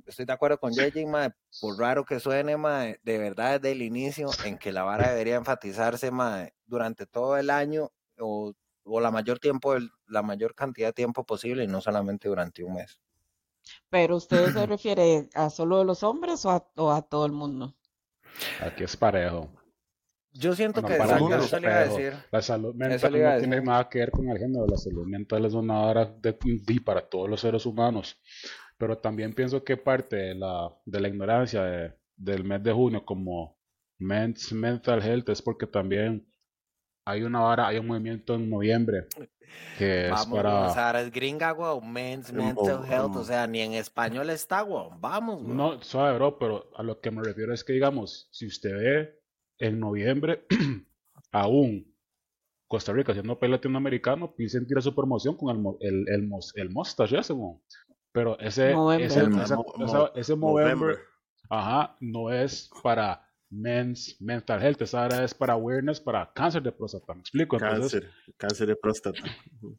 estoy 0.09 0.25
de 0.25 0.33
acuerdo 0.33 0.59
con 0.59 0.75
JJ, 0.75 1.05
ma, 1.07 1.35
por 1.59 1.79
raro 1.79 2.05
que 2.05 2.19
suene, 2.19 2.57
ma, 2.57 2.85
de 3.03 3.17
verdad 3.17 3.59
desde 3.61 3.71
el 3.73 3.81
inicio, 3.81 4.37
en 4.41 4.57
que 4.57 4.71
la 4.71 4.83
vara 4.83 5.09
debería 5.11 5.35
enfatizarse, 5.35 6.11
ma, 6.11 6.49
durante 6.65 7.05
todo 7.05 7.37
el 7.37 7.49
año 7.49 7.91
o, 8.19 8.53
o 8.83 8.99
la 9.01 9.11
mayor 9.11 9.39
tiempo, 9.39 9.73
del- 9.73 9.91
la 10.07 10.21
mayor 10.23 10.55
cantidad 10.55 10.89
de 10.89 10.93
tiempo 10.93 11.25
posible 11.25 11.63
y 11.63 11.67
no 11.67 11.81
solamente 11.81 12.27
durante 12.29 12.63
un 12.63 12.75
mes. 12.75 12.99
Pero 13.91 14.15
usted 14.15 14.49
se 14.49 14.65
refiere 14.65 15.29
a 15.35 15.51
solo 15.51 15.83
los 15.83 16.01
hombres 16.01 16.43
o 16.43 16.49
a, 16.49 16.65
o 16.75 16.89
a 16.91 17.03
todo 17.03 17.27
el 17.27 17.33
mundo. 17.33 17.75
Aquí 18.59 18.83
es 18.83 18.95
parejo. 18.95 19.49
Yo 20.33 20.55
siento 20.55 20.81
Bueno, 20.81 20.87
que 20.87 20.95
para 20.95 21.19
mí 21.19 21.31
exacto, 21.31 21.35
es 21.35 21.43
eso 21.43 21.59
le 21.59 21.67
iba 21.67 21.77
a 21.77 21.83
parejo. 21.83 21.83
decir. 21.83 22.13
La 22.31 22.41
salud 22.41 22.75
mental 22.75 23.21
no 23.23 23.33
tiene 23.35 23.61
nada 23.61 23.89
que 23.89 23.99
ver 23.99 24.11
con 24.11 24.29
el 24.29 24.37
género. 24.37 24.65
La 24.67 24.77
salud 24.77 25.05
mental 25.07 25.45
es 25.45 25.53
una 25.53 25.81
hora 25.81 26.05
de, 26.05 26.37
de- 26.41 26.81
para 26.81 27.07
todos 27.09 27.29
los 27.29 27.41
seres 27.41 27.65
humanos. 27.65 28.17
Pero 28.79 28.98
también 28.98 29.33
pienso 29.36 29.63
que 29.63 29.77
parte 29.77 30.15
de 30.17 30.36
la, 30.36 30.74
de 30.86 31.01
la 31.01 31.09
ignorancia 31.09 31.63
de- 31.63 31.93
del 32.17 32.43
mes 32.45 32.63
de 32.63 32.74
junio 32.74 33.05
como 33.05 33.57
Men's 34.00 34.53
Mental 34.53 35.01
Health 35.03 35.29
es 35.29 35.41
porque 35.43 35.67
también 35.67 36.27
hay 37.05 37.24
una 37.24 37.43
hora, 37.45 37.67
hay 37.67 37.79
un 37.79 37.88
movimiento 37.88 38.36
en 38.36 38.50
noviembre 38.50 39.05
que 39.77 40.12
es 40.12 40.25
Vamos, 40.25 40.33
para... 40.33 40.74
Sara 40.74 41.01
es 41.01 41.09
gringa, 41.12 41.53
wow, 41.53 41.79
men's 41.81 42.31
Em, 42.33 42.41
mental 42.41 42.57
o- 42.57 42.86
health, 42.86 43.15
o 43.15 43.24
em. 43.24 43.29
sea, 43.29 43.48
ni 43.48 43.62
en 43.62 43.74
español 43.74 44.29
está, 44.29 44.62
wow, 44.63 44.91
vamos, 45.00 45.41
güey. 45.43 45.57
No, 45.57 45.81
suave, 45.81 46.15
bro, 46.17 46.38
pero 46.38 46.69
a 46.75 46.83
lo 46.83 47.00
que 47.01 47.12
me 47.12 47.21
refiero 47.24 47.53
es 47.53 47.63
que, 47.63 47.74
digamos, 47.74 48.27
si 48.31 48.45
usted 48.48 48.71
ve 48.77 49.19
en 49.59 49.79
noviembre, 49.79 50.45
aún 51.31 51.86
Costa 52.67 52.93
Rica 52.93 53.13
siendo 53.13 53.39
país 53.39 53.51
latinoamericano, 53.51 54.36
pide 54.36 54.50
sentir 54.50 54.81
su 54.81 54.95
promoción 54.95 55.38
con 55.38 55.55
el, 55.55 55.62
mo- 55.62 55.77
el, 55.81 56.05
el, 56.09 56.29
el 56.55 56.69
mustache 56.71 57.19
ese. 57.19 57.33
Pero 58.19 58.38
ese, 58.39 58.73
Movember. 58.73 59.05
ese, 59.07 59.19
El 59.21 59.39
esa- 59.39 59.55
mo- 59.55 59.73
esa- 59.79 59.97
mo- 59.99 60.11
ese 60.13 60.35
Movember, 60.35 60.75
Movember. 60.75 60.99
ajá, 61.49 61.95
no 62.01 62.31
es 62.33 62.69
para 62.83 63.25
men's 63.49 64.17
mental 64.19 64.61
health, 64.61 64.81
esa 64.81 65.03
ahora 65.03 65.23
es 65.23 65.33
para 65.33 65.53
awareness, 65.53 66.01
para 66.01 66.29
cáncer 66.33 66.61
de 66.61 66.71
próstata, 66.73 67.13
¿me 67.13 67.21
explico? 67.21 67.55
Entonces, 67.55 68.01
Cáncer, 68.01 68.35
cáncer 68.38 68.67
de 68.67 68.75
próstata. 68.75 69.19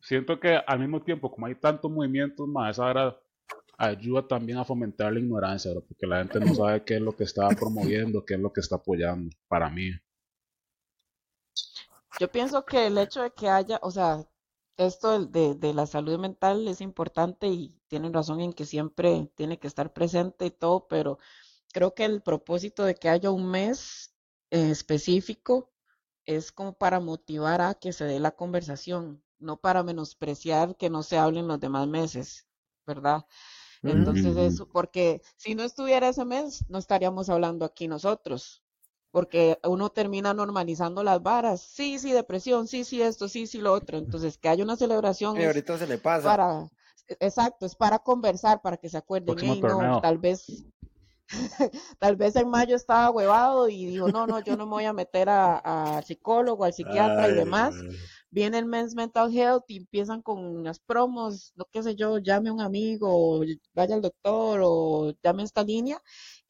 siento 0.03 0.41
que 0.41 0.59
al 0.67 0.79
mismo 0.79 1.03
tiempo, 1.03 1.31
como 1.31 1.47
hay 1.47 1.55
tantos 1.55 1.91
movimientos 1.91 2.49
más, 2.49 2.71
esa 2.77 2.87
ahora 2.87 3.21
ayuda 3.77 4.27
también 4.27 4.57
a 4.59 4.65
fomentar 4.65 5.13
la 5.13 5.21
ignorancia, 5.21 5.73
porque 5.75 6.07
la 6.07 6.19
gente 6.21 6.41
no 6.41 6.55
sabe 6.55 6.83
qué 6.83 6.95
es 6.97 7.01
lo 7.03 7.13
que 7.15 7.25
está 7.25 7.49
promoviendo, 7.51 8.25
qué 8.25 8.35
es 8.35 8.41
lo 8.41 8.51
que 8.53 8.61
está 8.61 8.77
apoyando, 8.77 9.31
para 9.49 9.69
mí. 9.69 9.91
Yo 12.19 12.29
pienso 12.31 12.65
que 12.65 12.87
el 12.87 12.97
hecho 12.99 13.23
de 13.23 13.31
que 13.33 13.49
haya, 13.49 13.79
o 13.83 13.91
sea, 13.91 14.25
esto 14.87 15.25
de, 15.27 15.55
de 15.55 15.75
la 15.75 15.87
salud 15.87 16.19
mental 16.19 16.67
es 16.69 16.81
importante 16.81 17.47
y 17.49 17.81
tienen 17.89 18.13
razón 18.13 18.41
en 18.41 18.53
que 18.53 18.65
siempre 18.67 19.31
tiene 19.37 19.59
que 19.59 19.67
estar 19.69 19.93
presente 19.93 20.47
y 20.47 20.51
todo, 20.51 20.87
pero 20.89 21.19
creo 21.73 21.95
que 21.95 22.05
el 22.07 22.23
propósito 22.23 22.85
de 22.85 22.95
que 22.97 23.09
haya 23.09 23.31
un 23.31 23.51
mes 23.51 24.15
eh, 24.51 24.71
específico 24.71 25.71
es 26.27 26.53
como 26.53 26.75
para 26.75 27.01
motivar 27.01 27.61
a 27.63 27.75
que 27.75 27.93
se 27.93 28.05
dé 28.05 28.21
la 28.21 28.33
conversación, 28.33 29.23
no 29.39 29.59
para 29.59 29.83
menospreciar 29.83 30.77
que 30.77 30.91
no 30.91 31.03
se 31.03 31.19
hablen 31.19 31.49
los 31.49 31.61
demás 31.61 31.89
meses, 31.89 32.47
¿verdad? 32.87 33.27
Entonces 33.85 34.37
Ujú. 34.37 34.39
eso, 34.39 34.69
porque 34.69 35.23
si 35.37 35.55
no 35.55 35.65
estuviera 35.65 36.09
ese 36.09 36.25
mes, 36.25 36.65
no 36.69 36.79
estaríamos 36.79 37.29
hablando 37.31 37.65
aquí 37.65 37.89
nosotros, 37.89 38.63
porque 39.11 39.59
uno 39.65 39.91
termina 39.91 40.35
normalizando 40.35 41.03
las 41.03 41.23
varas, 41.23 41.61
sí, 41.63 41.99
sí, 41.99 42.13
depresión, 42.13 42.69
sí, 42.69 42.85
sí, 42.85 43.03
esto, 43.03 43.29
sí, 43.29 43.47
sí, 43.47 43.59
lo 43.59 43.73
otro. 43.73 43.99
Entonces, 43.99 44.39
que 44.39 44.49
haya 44.49 44.65
una 44.65 44.77
celebración 44.77 45.37
Y 45.37 45.43
ahorita 45.45 45.77
se 45.79 45.87
le 45.87 45.99
pasa. 45.99 46.29
para, 46.29 46.71
e, 47.09 47.17
exacto, 47.21 47.67
es 47.67 47.77
para 47.77 47.99
conversar, 48.01 48.63
para 48.63 48.77
que 48.79 48.89
se 48.89 48.99
acuerden, 48.99 49.43
Próximo 49.43 49.45
"Ey, 49.45 49.63
no, 49.63 50.01
tal 50.01 50.19
vez, 50.19 50.67
tal 51.99 52.17
vez 52.17 52.37
en 52.37 52.49
mayo 52.49 52.77
estaba 52.77 53.11
huevado 53.11 53.69
y 53.69 53.87
dijo, 53.87 54.09
no, 54.11 54.27
no, 54.27 54.41
yo 54.41 54.57
no 54.57 54.67
me 54.67 54.73
voy 54.73 54.85
a 54.85 54.93
meter 54.93 55.29
a, 55.29 55.99
a 55.99 56.03
psicólogo, 56.03 56.65
al 56.65 56.73
psiquiatra 56.73 57.29
y 57.29 57.35
demás 57.35 57.85
ay. 57.85 58.11
viene 58.31 58.59
el 58.59 58.67
Men's 58.67 58.95
Mental 58.95 59.35
Health 59.37 59.65
y 59.69 59.79
empiezan 59.79 60.23
con 60.23 60.63
las 60.65 60.79
promos, 60.81 61.53
no 61.57 61.67
qué 61.73 61.83
sé 61.83 61.97
yo, 61.97 62.19
llame 62.19 62.49
a 62.51 62.53
un 62.53 62.61
amigo, 62.61 63.09
o 63.41 63.45
vaya 63.75 63.95
al 63.97 64.03
doctor, 64.03 64.61
o 64.65 65.13
llame 65.23 65.43
a 65.43 65.45
esta 65.47 65.65
línea, 65.65 66.01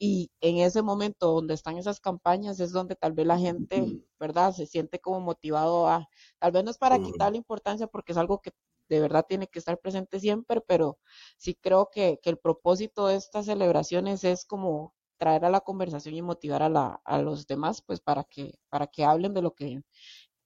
y 0.00 0.32
en 0.42 0.58
ese 0.58 0.82
momento 0.82 1.28
donde 1.32 1.54
están 1.54 1.78
esas 1.78 2.00
campañas 2.00 2.60
es 2.60 2.72
donde 2.72 2.96
tal 2.96 3.12
vez 3.14 3.26
la 3.28 3.38
gente, 3.38 3.94
¿verdad?, 4.20 4.52
se 4.54 4.66
siente 4.66 5.00
como 5.00 5.20
motivado 5.20 5.88
a, 5.88 6.08
tal 6.40 6.52
vez 6.52 6.64
no 6.64 6.72
es 6.72 6.78
para 6.78 6.98
Ujú. 6.98 7.00
quitarle 7.00 7.38
importancia 7.38 7.88
porque 7.88 8.12
es 8.14 8.18
algo 8.18 8.40
que 8.42 8.52
de 8.88 9.00
verdad 9.00 9.26
tiene 9.28 9.48
que 9.48 9.60
estar 9.60 9.78
presente 9.80 10.20
siempre, 10.20 10.60
pero 10.62 10.98
sí 11.38 11.54
creo 11.54 11.90
que, 11.92 12.18
que 12.22 12.30
el 12.30 12.38
propósito 12.38 13.06
de 13.08 13.16
estas 13.16 13.46
celebraciones 13.46 14.24
es 14.24 14.44
como 14.46 14.94
traer 15.18 15.44
a 15.44 15.50
la 15.50 15.60
conversación 15.60 16.14
y 16.16 16.22
motivar 16.22 16.62
a, 16.64 16.70
la, 16.70 17.00
a 17.04 17.22
los 17.22 17.46
demás, 17.46 17.82
pues 17.82 18.00
para 18.00 18.24
que, 18.24 18.58
para 18.70 18.86
que 18.88 19.04
hablen 19.04 19.34
de 19.34 19.42
lo 19.42 19.54
que 19.54 19.82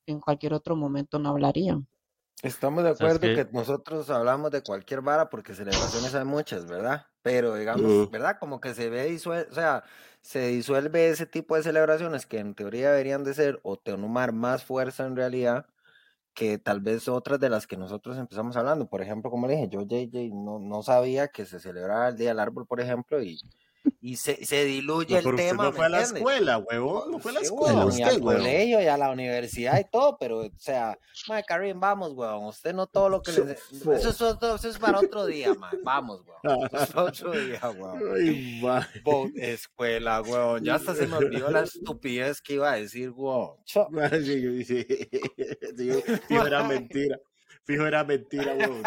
en 0.07 0.21
cualquier 0.21 0.55
otro 0.55 0.77
momento 0.77 1.19
no 1.19 1.31
hablarían. 1.31 1.89
Estamos 2.43 2.85
de 2.85 2.95
¿Sabes 2.95 3.17
acuerdo 3.17 3.21
que 3.21 3.53
nosotros 3.53 4.11
hablamos 4.11 4.51
de 4.51 4.63
cualquier 4.63 5.01
vara 5.01 5.31
porque 5.31 5.55
celebraciones 5.55 6.15
hay 6.15 6.25
muchas, 6.25 6.67
¿verdad? 6.67 7.07
Pero 7.23 7.55
digamos. 7.55 8.11
¿verdad? 8.11 8.37
Como 8.39 8.61
que 8.61 8.75
se 8.75 8.91
ve 8.91 9.07
disuelve, 9.07 9.51
o 9.51 9.55
sea, 9.55 9.85
se 10.21 10.49
disuelve 10.49 11.09
ese 11.09 11.27
tipo 11.27 11.57
de 11.57 11.63
celebraciones 11.63 12.27
que 12.27 12.39
en 12.39 12.55
teoría 12.55 12.91
deberían 12.91 13.25
de 13.25 13.35
ser 13.35 13.61
o 13.63 13.77
tomar 13.77 14.33
más 14.33 14.65
fuerza 14.65 15.07
en 15.07 15.17
realidad 15.17 15.67
que 16.35 16.59
tal 16.59 16.81
vez 16.81 17.09
otras 17.09 17.41
de 17.41 17.49
las 17.49 17.67
que 17.67 17.77
nosotros 17.77 18.19
empezamos 18.19 18.57
hablando. 18.57 18.89
Por 18.89 19.01
ejemplo, 19.03 19.31
como 19.31 19.47
le 19.47 19.55
dije, 19.55 19.69
yo, 19.71 19.83
JJ, 19.83 20.31
no, 20.35 20.59
no 20.59 20.83
sabía 20.83 21.29
que 21.29 21.47
se 21.47 21.61
celebraba 21.61 22.09
el 22.09 22.17
Día 22.17 22.31
del 22.31 22.41
Árbol, 22.41 22.67
por 22.67 22.81
ejemplo, 22.81 23.23
y, 23.23 23.39
y 24.01 24.17
se, 24.17 24.45
se 24.45 24.65
diluye 24.65 25.15
No, 25.15 25.21
el 25.21 25.27
usted 25.35 25.49
tema. 25.51 25.65
no 25.65 25.71
¿me 25.71 25.77
fue 25.77 25.87
a 25.87 25.89
la 25.89 26.01
escuela, 26.03 26.59
huevón. 26.59 27.11
No 27.11 27.19
fue 27.19 27.31
a 27.31 27.35
la 27.35 27.41
Sí, 27.41 27.47
escuela, 27.47 27.75
huevón, 27.79 27.89
usted, 27.93 28.05
al 28.05 28.23
huevón. 28.23 28.37
colegio 28.43 28.83
y 28.83 28.87
a 28.87 28.97
la 28.97 29.11
universidad 29.11 29.81
y 29.81 29.85
todo, 29.91 30.17
pero, 30.19 30.41
o 30.41 30.51
sea, 30.59 30.99
mae, 31.29 31.43
Karim, 31.45 31.81
vamos, 31.81 32.13
weón, 32.15 32.45
usted 32.47 32.75
no 32.75 32.87
todo 32.87 33.09
lo 33.09 33.23
que 33.23 33.33
le... 33.33 33.53
Eso 33.53 33.93
es, 34.11 34.21
otro- 34.21 34.55
eso 34.57 34.69
es 34.69 34.79
para 34.79 34.99
otro 35.01 35.27
día, 35.27 35.55
mae, 35.55 35.79
vamos, 35.83 36.23
weón, 36.27 36.67
eso 36.67 36.83
es 36.83 36.95
otro 36.97 37.33
día, 37.33 37.61
weón. 37.77 38.03
Ay. 38.15 38.61
Bo- 39.03 39.29
escuela, 39.37 40.21
weón, 40.23 40.63
ya 40.65 40.75
hasta 40.77 40.95
se 40.95 41.07
me 41.07 41.17
olvidó 41.17 41.51
la 41.51 41.61
estupidez 41.63 42.41
que 42.41 42.55
iba 42.55 42.73
a 42.73 42.77
decir. 42.77 43.13
Cho- 43.65 43.89
Sí, 44.23 44.65
sí, 44.65 44.65
sí, 44.65 44.87
Fijo 46.29 46.47
era 46.47 46.63
mentira. 46.69 47.19
Fijo 47.65 47.87
era 47.87 48.05
mentira, 48.05 48.55
huevón. 48.55 48.83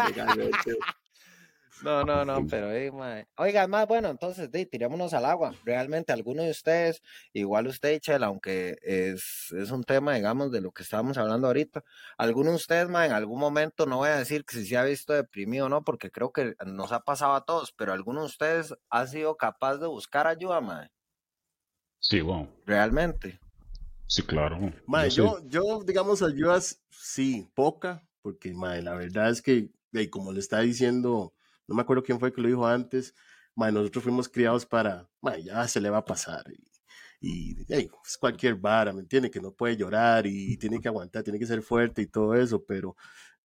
No, 1.80 2.02
no, 2.04 2.24
no, 2.24 2.44
pero, 2.48 2.68
mae. 2.92 3.28
Oiga, 3.36 3.68
más 3.68 3.86
bueno, 3.86 4.08
entonces, 4.08 4.50
di, 4.50 4.66
tirémonos 4.66 5.14
al 5.14 5.24
agua. 5.24 5.54
Realmente, 5.64 6.12
alguno 6.12 6.42
de 6.42 6.50
ustedes, 6.50 7.02
igual 7.32 7.68
usted, 7.68 8.00
Chela, 8.00 8.26
aunque 8.26 8.76
es, 8.82 9.52
es 9.56 9.70
un 9.70 9.84
tema, 9.84 10.14
digamos, 10.14 10.50
de 10.50 10.60
lo 10.60 10.72
que 10.72 10.82
estábamos 10.82 11.18
hablando 11.18 11.46
ahorita, 11.46 11.84
alguno 12.16 12.50
de 12.50 12.56
ustedes, 12.56 12.88
mae, 12.88 13.06
en 13.06 13.12
algún 13.12 13.38
momento, 13.38 13.86
no 13.86 13.98
voy 13.98 14.08
a 14.08 14.16
decir 14.18 14.44
que 14.44 14.56
si 14.56 14.66
se 14.66 14.76
ha 14.76 14.82
visto 14.82 15.12
deprimido 15.12 15.66
o 15.66 15.68
no, 15.68 15.84
porque 15.84 16.10
creo 16.10 16.32
que 16.32 16.54
nos 16.66 16.90
ha 16.90 17.00
pasado 17.04 17.34
a 17.34 17.44
todos, 17.44 17.70
pero 17.72 17.92
alguno 17.92 18.20
de 18.22 18.26
ustedes 18.26 18.74
ha 18.90 19.06
sido 19.06 19.36
capaz 19.36 19.76
de 19.78 19.86
buscar 19.86 20.26
ayuda, 20.26 20.60
mae, 20.60 20.90
Sí, 22.00 22.20
bueno, 22.20 22.48
realmente. 22.66 23.38
sí, 24.06 24.22
claro. 24.22 24.58
Mae, 24.86 25.10
Yo 25.10 25.24
yo, 25.24 25.38
yo, 25.48 25.84
digamos, 25.84 26.22
ayudas, 26.22 26.82
sí, 26.90 27.50
poca, 27.54 28.08
porque, 28.22 28.52
mae, 28.54 28.82
la 28.82 28.94
verdad 28.94 29.30
es 29.30 29.42
que, 29.42 29.70
como 30.10 30.32
le 30.32 30.40
está 30.40 30.60
diciendo, 30.60 31.34
no 31.68 31.74
me 31.74 31.82
acuerdo 31.82 32.02
quién 32.02 32.18
fue 32.18 32.32
que 32.32 32.40
lo 32.40 32.48
dijo 32.48 32.66
antes, 32.66 33.14
mae, 33.54 33.70
nosotros 33.72 34.04
fuimos 34.04 34.28
criados 34.28 34.66
para, 34.66 35.08
mae, 35.20 35.42
ya 35.44 35.66
se 35.68 35.80
le 35.80 35.90
va 35.90 35.98
a 35.98 36.04
pasar. 36.04 36.44
Y, 37.20 37.60
y 37.60 37.72
ey, 37.72 37.90
es 38.06 38.16
cualquier 38.18 38.54
vara, 38.56 38.92
¿me 38.92 39.00
entiende? 39.00 39.30
Que 39.30 39.40
no 39.40 39.52
puede 39.52 39.76
llorar 39.76 40.26
y 40.26 40.56
tiene 40.56 40.80
que 40.80 40.88
aguantar, 40.88 41.22
tiene 41.22 41.38
que 41.38 41.46
ser 41.46 41.62
fuerte 41.62 42.02
y 42.02 42.06
todo 42.06 42.34
eso, 42.34 42.64
pero, 42.64 42.96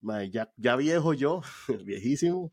mae, 0.01 0.29
ya, 0.29 0.51
ya 0.57 0.75
viejo 0.75 1.13
yo, 1.13 1.41
viejísimo, 1.85 2.51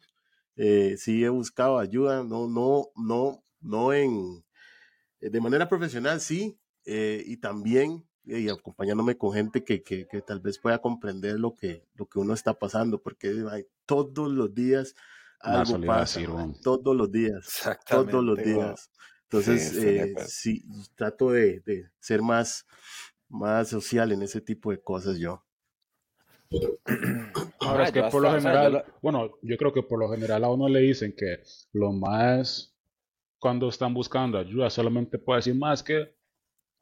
eh, 0.56 0.96
sí 0.98 1.24
he 1.24 1.28
buscado 1.28 1.78
ayuda, 1.78 2.24
no, 2.24 2.48
no, 2.48 2.88
no, 2.96 3.44
no 3.60 3.92
en, 3.92 4.44
eh, 5.20 5.30
de 5.30 5.40
manera 5.40 5.68
profesional, 5.68 6.20
sí, 6.20 6.58
eh, 6.84 7.22
y 7.26 7.36
también 7.38 8.08
y 8.24 8.48
acompañándome 8.50 9.16
con 9.16 9.32
gente 9.32 9.64
que, 9.64 9.82
que, 9.82 10.06
que 10.06 10.20
tal 10.20 10.40
vez 10.40 10.58
pueda 10.58 10.80
comprender 10.80 11.40
lo 11.40 11.54
que, 11.54 11.86
lo 11.94 12.06
que 12.06 12.18
uno 12.18 12.34
está 12.34 12.58
pasando, 12.58 13.00
porque 13.00 13.34
ay, 13.50 13.66
todos 13.86 14.30
los 14.30 14.54
días 14.54 14.94
algo 15.40 15.78
pasa, 15.84 16.20
todos 16.62 16.96
los 16.96 17.10
días, 17.10 17.36
Exactamente. 17.46 18.12
todos 18.12 18.24
los 18.24 18.42
días. 18.42 18.90
Entonces, 19.24 19.72
Sí, 19.72 19.78
eh, 19.84 20.14
sí, 20.26 20.62
trato 20.96 21.30
de, 21.32 21.60
de 21.60 21.90
ser 22.00 22.22
más, 22.22 22.66
más 23.28 23.68
social 23.68 24.12
en 24.12 24.22
ese 24.22 24.40
tipo 24.40 24.70
de 24.70 24.80
cosas 24.82 25.18
yo. 25.18 25.44
Ahora 27.60 27.84
es 27.84 27.90
Ah, 27.90 27.92
que 27.92 28.02
por 28.04 28.22
lo 28.22 28.30
general, 28.30 28.84
bueno, 29.02 29.30
yo 29.42 29.56
creo 29.56 29.72
que 29.72 29.82
por 29.82 29.98
lo 29.98 30.10
general 30.10 30.44
a 30.44 30.50
uno 30.50 30.68
le 30.68 30.80
dicen 30.80 31.14
que 31.16 31.42
lo 31.72 31.92
más 31.92 32.74
cuando 33.40 33.68
están 33.68 33.94
buscando 33.94 34.38
ayuda 34.38 34.70
solamente 34.70 35.18
puede 35.18 35.38
decir 35.40 35.56
más 35.56 35.82
que, 35.82 36.16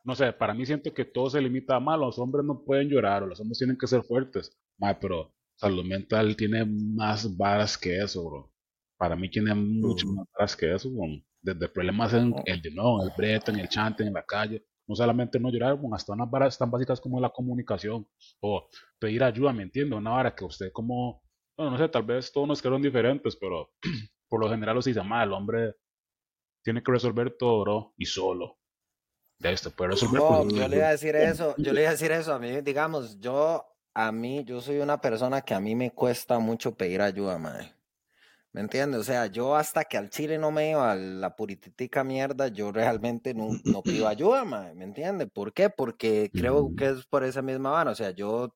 no 0.04 0.16
sé, 0.16 0.32
para 0.34 0.54
mí 0.54 0.66
siento 0.66 0.94
que 0.94 1.06
todo 1.06 1.30
se 1.30 1.42
limita 1.42 1.76
a 1.76 1.80
más, 1.80 2.00
los 2.00 2.18
hombres 2.20 2.44
no 2.46 2.64
pueden 2.64 2.88
llorar 2.90 3.24
o 3.24 3.28
los 3.28 3.40
hombres 3.40 3.58
tienen 3.58 3.78
que 3.78 3.88
ser 3.88 4.04
fuertes, 4.04 4.58
ma, 4.78 4.98
pero 5.00 5.35
salud 5.56 5.84
mental 5.84 6.36
tiene 6.36 6.64
más 6.66 7.36
varas 7.36 7.76
que 7.78 7.98
eso, 7.98 8.24
bro. 8.28 8.52
Para 8.98 9.16
mí 9.16 9.30
tiene 9.30 9.54
mucho 9.54 10.06
Ujú. 10.06 10.16
más 10.16 10.26
varas 10.34 10.56
que 10.56 10.74
eso, 10.74 10.90
desde 11.42 11.68
problemas 11.68 12.12
en 12.14 12.34
el 12.46 12.62
de 12.62 12.70
no, 12.72 13.02
en 13.02 13.08
el 13.08 13.14
brete, 13.16 13.50
en 13.52 13.58
el 13.60 13.68
chante, 13.68 14.04
en 14.04 14.12
la 14.14 14.24
calle, 14.24 14.64
no 14.86 14.94
solamente 14.96 15.38
no 15.38 15.50
llorar, 15.50 15.78
hasta 15.92 16.12
unas 16.12 16.30
varas 16.30 16.58
tan 16.58 16.70
básicas 16.70 17.00
como 17.00 17.20
la 17.20 17.30
comunicación 17.30 18.08
o 18.40 18.68
pedir 18.98 19.22
ayuda, 19.24 19.52
¿me 19.52 19.62
entiende? 19.64 19.96
Una 19.96 20.10
vara 20.10 20.34
que 20.34 20.44
usted 20.44 20.70
como, 20.72 21.22
bueno, 21.56 21.72
no 21.72 21.78
sé, 21.78 21.88
tal 21.88 22.04
vez 22.04 22.32
todos 22.32 22.48
nos 22.48 22.62
quedaron 22.62 22.82
diferentes, 22.82 23.36
pero 23.36 23.72
por 24.28 24.40
lo 24.40 24.48
general 24.50 24.76
los 24.76 24.84
dice, 24.86 25.02
"Ma, 25.02 25.22
el 25.24 25.32
hombre 25.32 25.74
tiene 26.64 26.82
que 26.82 26.92
resolver 26.92 27.36
todo, 27.38 27.62
bro, 27.62 27.94
y 27.98 28.06
solo. 28.06 28.58
Ya 29.40 29.52
usted 29.52 29.72
puede 29.74 29.92
resolver 29.92 30.22
No, 30.22 30.50
yo 30.50 30.68
le 30.68 30.76
iba 30.78 30.88
a 30.88 30.90
decir 30.90 31.14
eso, 31.16 31.56
yo 31.60 31.72
le 31.72 31.82
iba 31.82 31.90
a 31.90 31.92
decir 31.92 32.10
eso, 32.12 32.34
a 32.34 32.38
mí, 32.38 32.60
digamos, 32.60 33.18
yo, 33.20 33.64
a 33.98 34.12
mí, 34.12 34.44
yo 34.44 34.60
soy 34.60 34.80
una 34.80 35.00
persona 35.00 35.40
que 35.40 35.54
a 35.54 35.60
mí 35.60 35.74
me 35.74 35.90
cuesta 35.90 36.38
mucho 36.38 36.76
pedir 36.76 37.00
ayuda, 37.00 37.38
mae. 37.38 37.74
¿Me 38.52 38.60
entiendes? 38.60 39.00
O 39.00 39.04
sea, 39.04 39.24
yo 39.26 39.56
hasta 39.56 39.84
que 39.84 39.96
al 39.96 40.10
chile 40.10 40.36
no 40.36 40.50
me 40.50 40.70
iba 40.72 40.92
a 40.92 40.96
la 40.96 41.34
purititica 41.34 42.04
mierda, 42.04 42.48
yo 42.48 42.72
realmente 42.72 43.32
no, 43.32 43.48
no 43.64 43.82
pido 43.82 44.06
ayuda, 44.08 44.44
mae, 44.44 44.74
¿me 44.74 44.84
entiendes? 44.84 45.30
¿Por 45.32 45.54
qué? 45.54 45.70
Porque 45.70 46.30
creo 46.30 46.74
que 46.76 46.90
es 46.90 47.06
por 47.06 47.24
esa 47.24 47.40
misma 47.40 47.70
vara, 47.70 47.92
o 47.92 47.94
sea, 47.94 48.10
yo, 48.10 48.54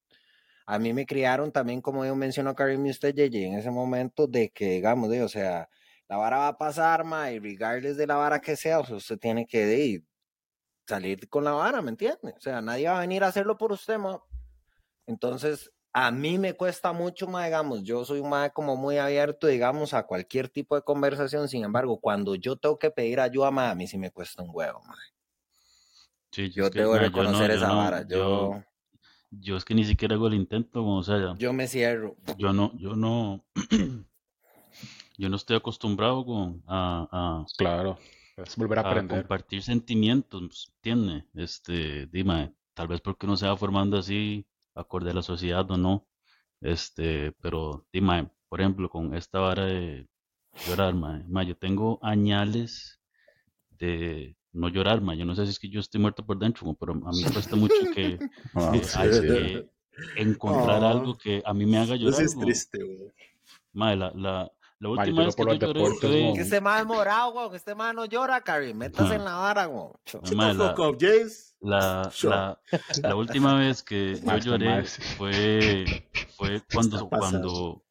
a 0.66 0.78
mí 0.78 0.92
me 0.92 1.06
criaron 1.06 1.52
también, 1.52 1.80
como 1.80 2.04
yo 2.04 2.14
mencionó 2.14 2.54
Karim 2.54 2.84
y 2.84 2.90
usted, 2.90 3.14
JJ, 3.14 3.46
en 3.46 3.54
ese 3.54 3.70
momento 3.70 4.26
de 4.26 4.50
que, 4.50 4.72
digamos, 4.72 5.08
de, 5.08 5.22
o 5.22 5.28
sea, 5.28 5.70
la 6.08 6.18
vara 6.18 6.38
va 6.38 6.48
a 6.48 6.58
pasar, 6.58 7.02
y 7.32 7.38
regardless 7.38 7.96
de 7.96 8.06
la 8.06 8.16
vara 8.16 8.40
que 8.40 8.56
sea, 8.56 8.80
o 8.80 8.84
sea, 8.84 8.96
usted 8.96 9.18
tiene 9.18 9.46
que 9.46 9.64
de, 9.64 10.04
salir 10.86 11.28
con 11.30 11.44
la 11.44 11.52
vara, 11.52 11.80
¿me 11.82 11.90
entiende? 11.90 12.34
O 12.36 12.40
sea, 12.40 12.60
nadie 12.60 12.88
va 12.88 12.98
a 12.98 13.00
venir 13.00 13.24
a 13.24 13.28
hacerlo 13.28 13.56
por 13.56 13.72
usted, 13.72 13.96
ma. 13.98 14.22
Entonces, 15.10 15.72
a 15.92 16.12
mí 16.12 16.38
me 16.38 16.54
cuesta 16.54 16.92
mucho, 16.92 17.26
ma, 17.26 17.44
digamos, 17.44 17.82
yo 17.82 18.04
soy 18.04 18.20
un 18.20 18.30
ma 18.30 18.50
como 18.50 18.76
muy 18.76 18.96
abierto, 18.98 19.48
digamos, 19.48 19.92
a 19.92 20.06
cualquier 20.06 20.48
tipo 20.48 20.76
de 20.76 20.82
conversación, 20.82 21.48
sin 21.48 21.64
embargo, 21.64 21.98
cuando 22.00 22.36
yo 22.36 22.54
tengo 22.56 22.78
que 22.78 22.90
pedir 22.92 23.18
ayuda, 23.18 23.50
ma, 23.50 23.70
a 23.70 23.74
mí 23.74 23.88
sí 23.88 23.98
me 23.98 24.12
cuesta 24.12 24.42
un 24.42 24.50
huevo, 24.52 24.80
ma. 24.86 24.94
Sí, 26.30 26.50
Yo 26.50 26.66
es 26.66 26.70
que, 26.70 26.78
yo 26.78 26.92
no, 26.92 26.98
reconocer 26.98 27.50
yo 27.50 27.56
esa 27.56 27.68
no, 27.68 27.76
vara, 27.76 28.06
yo, 28.06 28.16
yo, 28.52 28.62
yo 29.32 29.56
es 29.56 29.64
que 29.64 29.74
ni 29.74 29.84
siquiera 29.84 30.14
hago 30.14 30.28
el 30.28 30.34
intento, 30.34 30.86
o 30.86 31.02
sea, 31.02 31.34
yo 31.36 31.52
me 31.52 31.66
cierro. 31.66 32.14
yo 32.38 32.52
no, 32.52 32.70
yo 32.78 32.94
no, 32.94 33.44
yo 35.18 35.28
no 35.28 35.34
estoy 35.36 35.56
acostumbrado 35.56 36.24
con, 36.24 36.62
a, 36.68 37.08
a, 37.10 37.46
Claro, 37.58 37.98
es 38.36 38.56
volver 38.56 38.78
a 38.78 38.82
a 38.82 38.90
aprender. 38.90 39.22
compartir 39.22 39.60
sentimientos, 39.64 40.72
¿entiende? 40.76 41.24
Este, 41.34 42.06
dime, 42.06 42.54
tal 42.74 42.86
vez 42.86 43.00
porque 43.00 43.26
uno 43.26 43.36
se 43.36 43.48
va 43.48 43.56
formando 43.56 43.98
así, 43.98 44.46
acorde 44.74 45.10
a 45.10 45.14
la 45.14 45.22
sociedad 45.22 45.68
o 45.70 45.76
no, 45.76 46.06
este, 46.60 47.32
pero 47.40 47.86
dime, 47.92 48.30
por 48.48 48.60
ejemplo, 48.60 48.88
con 48.88 49.14
esta 49.14 49.38
vara 49.40 49.64
de 49.66 50.08
llorar, 50.66 50.94
mae, 50.94 51.24
mae, 51.28 51.46
yo 51.46 51.56
tengo 51.56 51.98
añales 52.02 53.00
de 53.70 54.36
no 54.52 54.68
llorar, 54.68 55.00
mae, 55.00 55.16
yo 55.16 55.24
no 55.24 55.34
sé 55.34 55.44
si 55.44 55.50
es 55.52 55.58
que 55.58 55.68
yo 55.70 55.80
estoy 55.80 56.00
muerto 56.00 56.24
por 56.26 56.38
dentro, 56.38 56.74
pero 56.78 56.92
a 56.92 57.10
mí 57.12 57.24
cuesta 57.32 57.56
mucho 57.56 57.74
que, 57.94 58.18
Ah, 58.54 58.70
que, 58.72 58.84
sí, 58.84 58.98
hay 58.98 59.12
sí. 59.12 59.20
que 59.22 59.70
encontrar 60.16 60.82
Ah. 60.84 60.90
algo 60.90 61.16
que 61.16 61.42
a 61.44 61.54
mí 61.54 61.66
me 61.66 61.78
haga 61.78 61.94
Eso 61.94 62.04
llorar, 62.04 62.22
es 62.22 62.34
weón. 62.34 62.46
triste, 62.46 62.82
güey. 62.82 63.10
Mae, 63.72 63.96
la, 63.96 64.10
la, 64.14 64.50
la 64.80 64.88
Ma, 64.88 65.02
última 65.02 65.24
vez 65.24 65.36
que 65.36 65.42
por 65.44 65.52
yo 65.52 65.58
lloré 65.66 65.80
deportes, 65.80 66.10
fue. 66.10 66.32
Que 66.34 66.40
este 66.40 66.60
ma 66.60 66.80
es 66.80 66.86
morado, 66.86 67.32
güey, 67.32 67.50
que 67.50 67.56
este 67.56 67.74
ma 67.74 67.92
no 67.92 68.04
llora, 68.06 68.40
Karim, 68.40 68.76
métase 68.76 69.14
en 69.14 69.20
Ah. 69.20 69.24
la 69.24 69.34
vara, 69.36 69.66
güey. 69.66 69.88
Mae, 70.34 70.56
the 70.56 70.58
fuck 70.64 70.78
up, 70.80 70.96
James. 71.00 71.49
La, 71.60 72.10
la, 72.22 72.60
la 73.02 73.16
última 73.16 73.54
vez 73.54 73.82
que 73.82 74.14
yo 74.16 74.38
lloré 74.38 74.84
fue, 74.84 75.84
fue 76.36 76.62
cuando, 76.72 77.08
cuando, 77.08 77.82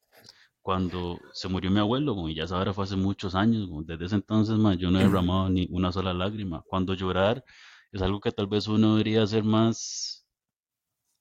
cuando 0.60 1.20
se 1.32 1.48
murió 1.48 1.70
mi 1.70 1.80
abuelo, 1.80 2.28
y 2.28 2.34
ya 2.34 2.44
hora 2.44 2.72
fue 2.72 2.84
hace 2.84 2.96
muchos 2.96 3.34
años. 3.34 3.68
Desde 3.86 4.06
ese 4.06 4.16
entonces, 4.16 4.56
yo 4.78 4.90
no 4.90 5.00
he 5.00 5.04
derramado 5.04 5.48
ni 5.48 5.68
una 5.70 5.92
sola 5.92 6.12
lágrima. 6.12 6.62
Cuando 6.66 6.94
llorar 6.94 7.44
es 7.92 8.02
algo 8.02 8.20
que 8.20 8.32
tal 8.32 8.46
vez 8.46 8.68
uno 8.68 8.96
debería 8.96 9.22
hacer 9.22 9.44
más, 9.44 10.26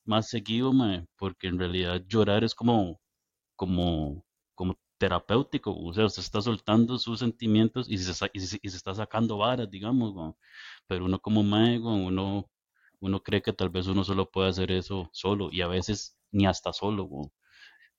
más 0.05 0.29
seguido, 0.29 0.71
porque 1.17 1.47
en 1.47 1.59
realidad 1.59 2.03
llorar 2.07 2.43
es 2.43 2.55
como, 2.55 2.99
como, 3.55 4.25
como 4.55 4.77
terapéutico, 4.99 5.75
o 5.75 5.93
sea, 5.93 6.05
usted 6.05 6.21
está 6.21 6.41
soltando 6.41 6.99
sus 6.99 7.19
sentimientos 7.19 7.89
y 7.89 7.97
se, 7.97 8.11
y 8.33 8.39
se, 8.41 8.59
y 8.61 8.69
se 8.69 8.77
está 8.77 8.93
sacando 8.93 9.37
varas, 9.37 9.69
digamos, 9.71 10.13
güey. 10.13 10.33
Pero 10.87 11.05
uno 11.05 11.19
como 11.21 11.43
mae, 11.43 11.79
güey, 11.79 12.05
uno, 12.07 12.49
uno 12.99 13.23
cree 13.23 13.41
que 13.41 13.53
tal 13.53 13.69
vez 13.69 13.87
uno 13.87 14.03
solo 14.03 14.29
puede 14.29 14.49
hacer 14.49 14.71
eso 14.71 15.09
solo 15.13 15.49
y 15.51 15.61
a 15.61 15.67
veces 15.67 16.17
ni 16.31 16.45
hasta 16.45 16.73
solo, 16.73 17.05
güey. 17.05 17.29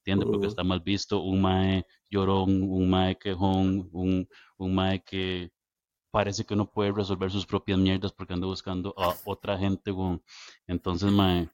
¿Entiendes? 0.01 0.29
Porque 0.31 0.47
está 0.49 0.65
mal 0.65 0.81
visto 0.81 1.21
un 1.21 1.43
mae 1.43 1.87
llorón, 2.11 2.63
un 2.63 2.91
mae 2.91 3.17
quejón, 3.19 3.89
un, 3.93 4.29
un 4.59 4.75
mae 4.75 5.03
que 5.03 5.51
parece 6.11 6.45
que 6.45 6.57
no 6.57 6.71
puede 6.71 6.93
resolver 6.93 7.31
sus 7.31 7.47
propias 7.47 7.79
mierdas 7.79 8.13
porque 8.13 8.35
anda 8.35 8.47
buscando 8.47 8.95
a 8.99 9.15
otra 9.25 9.59
gente, 9.59 9.91
güey. 9.91 10.21
Entonces, 10.67 11.11
mae, 11.13 11.51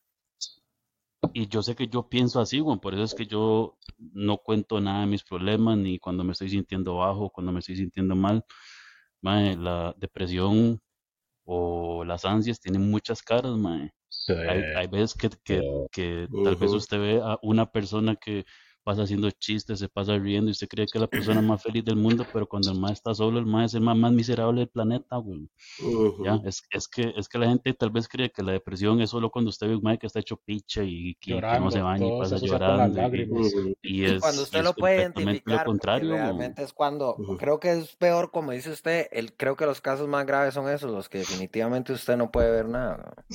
y 1.33 1.49
yo 1.49 1.63
sé 1.63 1.75
que 1.75 1.89
yo 1.89 2.09
pienso 2.09 2.41
así, 2.41 2.61
güey, 2.61 2.79
por 2.79 2.95
eso 2.95 3.03
es 3.05 3.15
que 3.15 3.27
yo 3.27 3.79
no 3.99 4.39
cuento 4.39 4.81
nada 4.81 5.01
de 5.01 5.07
mis 5.07 5.25
problemas, 5.25 5.79
ni 5.79 5.99
cuando 5.99 6.25
me 6.25 6.33
estoy 6.33 6.51
sintiendo 6.51 6.97
bajo, 6.97 7.31
cuando 7.31 7.53
me 7.53 7.61
estoy 7.61 7.77
sintiendo 7.77 8.15
mal. 8.15 8.45
Mae, 9.23 9.57
la 9.57 9.95
depresión 9.99 10.81
o 11.45 12.05
las 12.05 12.25
ansias 12.25 12.61
tienen 12.61 12.91
muchas 12.91 13.23
caras, 13.23 13.57
mae. 13.57 13.93
Sí, 14.09 14.33
Hay, 14.33 14.63
hay 14.77 14.87
veces 14.87 15.15
que, 15.15 15.31
que, 15.91 16.29
tal 16.45 16.57
vez 16.57 16.73
usted 16.73 16.99
ve 16.99 17.21
a 17.23 17.39
una 17.43 17.71
persona 17.71 18.17
que 18.17 18.45
pasa 18.87 19.03
haciendo 19.03 19.31
chistes, 19.33 19.81
se 19.81 19.89
pasa 19.89 20.17
riendo 20.19 20.49
y 20.51 20.53
usted 20.53 20.69
cree 20.69 20.89
que 20.89 20.99
es 20.99 21.03
la 21.03 21.09
persona 21.09 21.43
más 21.43 21.63
feliz 21.63 21.85
del 21.85 21.97
mundo, 21.97 22.29
pero 22.33 22.47
cuando 22.49 22.71
el 22.71 22.79
mae 22.79 22.93
está 22.93 23.15
solo, 23.15 23.41
el 23.41 23.47
mae 23.47 23.67
es 23.67 23.75
el 23.75 23.81
mae 23.83 23.97
más 23.97 24.13
miserable 24.13 24.61
del 24.61 24.69
planeta, 24.69 25.17
güey. 25.17 25.49
Ya, 26.25 26.35
Ujú. 26.37 26.49
es, 26.49 26.63
es 26.71 26.89
que 26.89 27.13
es 27.17 27.29
que 27.29 27.39
la 27.39 27.49
gente 27.49 27.75
tal 27.75 27.91
vez 27.91 28.09
cree 28.09 28.31
que 28.31 28.43
la 28.43 28.53
depresión 28.53 29.01
es 29.01 29.11
solo 29.11 29.31
cuando 29.31 29.51
usted 29.51 29.69
ve 29.69 29.77
un 29.77 29.83
mae 29.83 29.99
que 29.99 30.07
está 30.07 30.21
hecho 30.21 30.37
picha 30.39 30.83
y 30.85 31.15
que, 31.17 31.43
que 31.43 31.59
no 31.61 31.71
se 31.71 31.81
baña 31.83 32.07
y 32.07 32.13
pasa 32.13 32.39
llorando 32.39 33.01
y, 33.83 33.83
y 33.83 34.05
es, 34.05 34.23
Cuando 34.23 34.43
usted 34.43 34.61
es 34.61 34.65
lo 34.65 34.73
puede 34.75 35.03
identificar, 35.03 35.67
lo 35.67 35.73
contrario, 35.73 36.13
realmente 36.17 36.63
es 36.63 36.73
cuando, 36.73 37.17
creo 37.39 37.61
que 37.61 37.73
es 37.73 37.97
peor, 37.97 38.31
como 38.31 38.53
dice 38.53 38.71
usted, 38.71 39.09
el, 39.13 39.35
creo 39.35 39.57
que 39.57 39.67
los 39.67 39.81
casos 39.81 40.09
más 40.09 40.25
graves 40.27 40.55
son 40.55 40.69
esos, 40.71 40.91
los 40.91 41.09
que 41.09 41.19
definitivamente 41.19 41.93
usted 41.93 42.17
no 42.17 42.31
puede 42.31 42.51
ver 42.51 42.69
nada. 42.69 43.27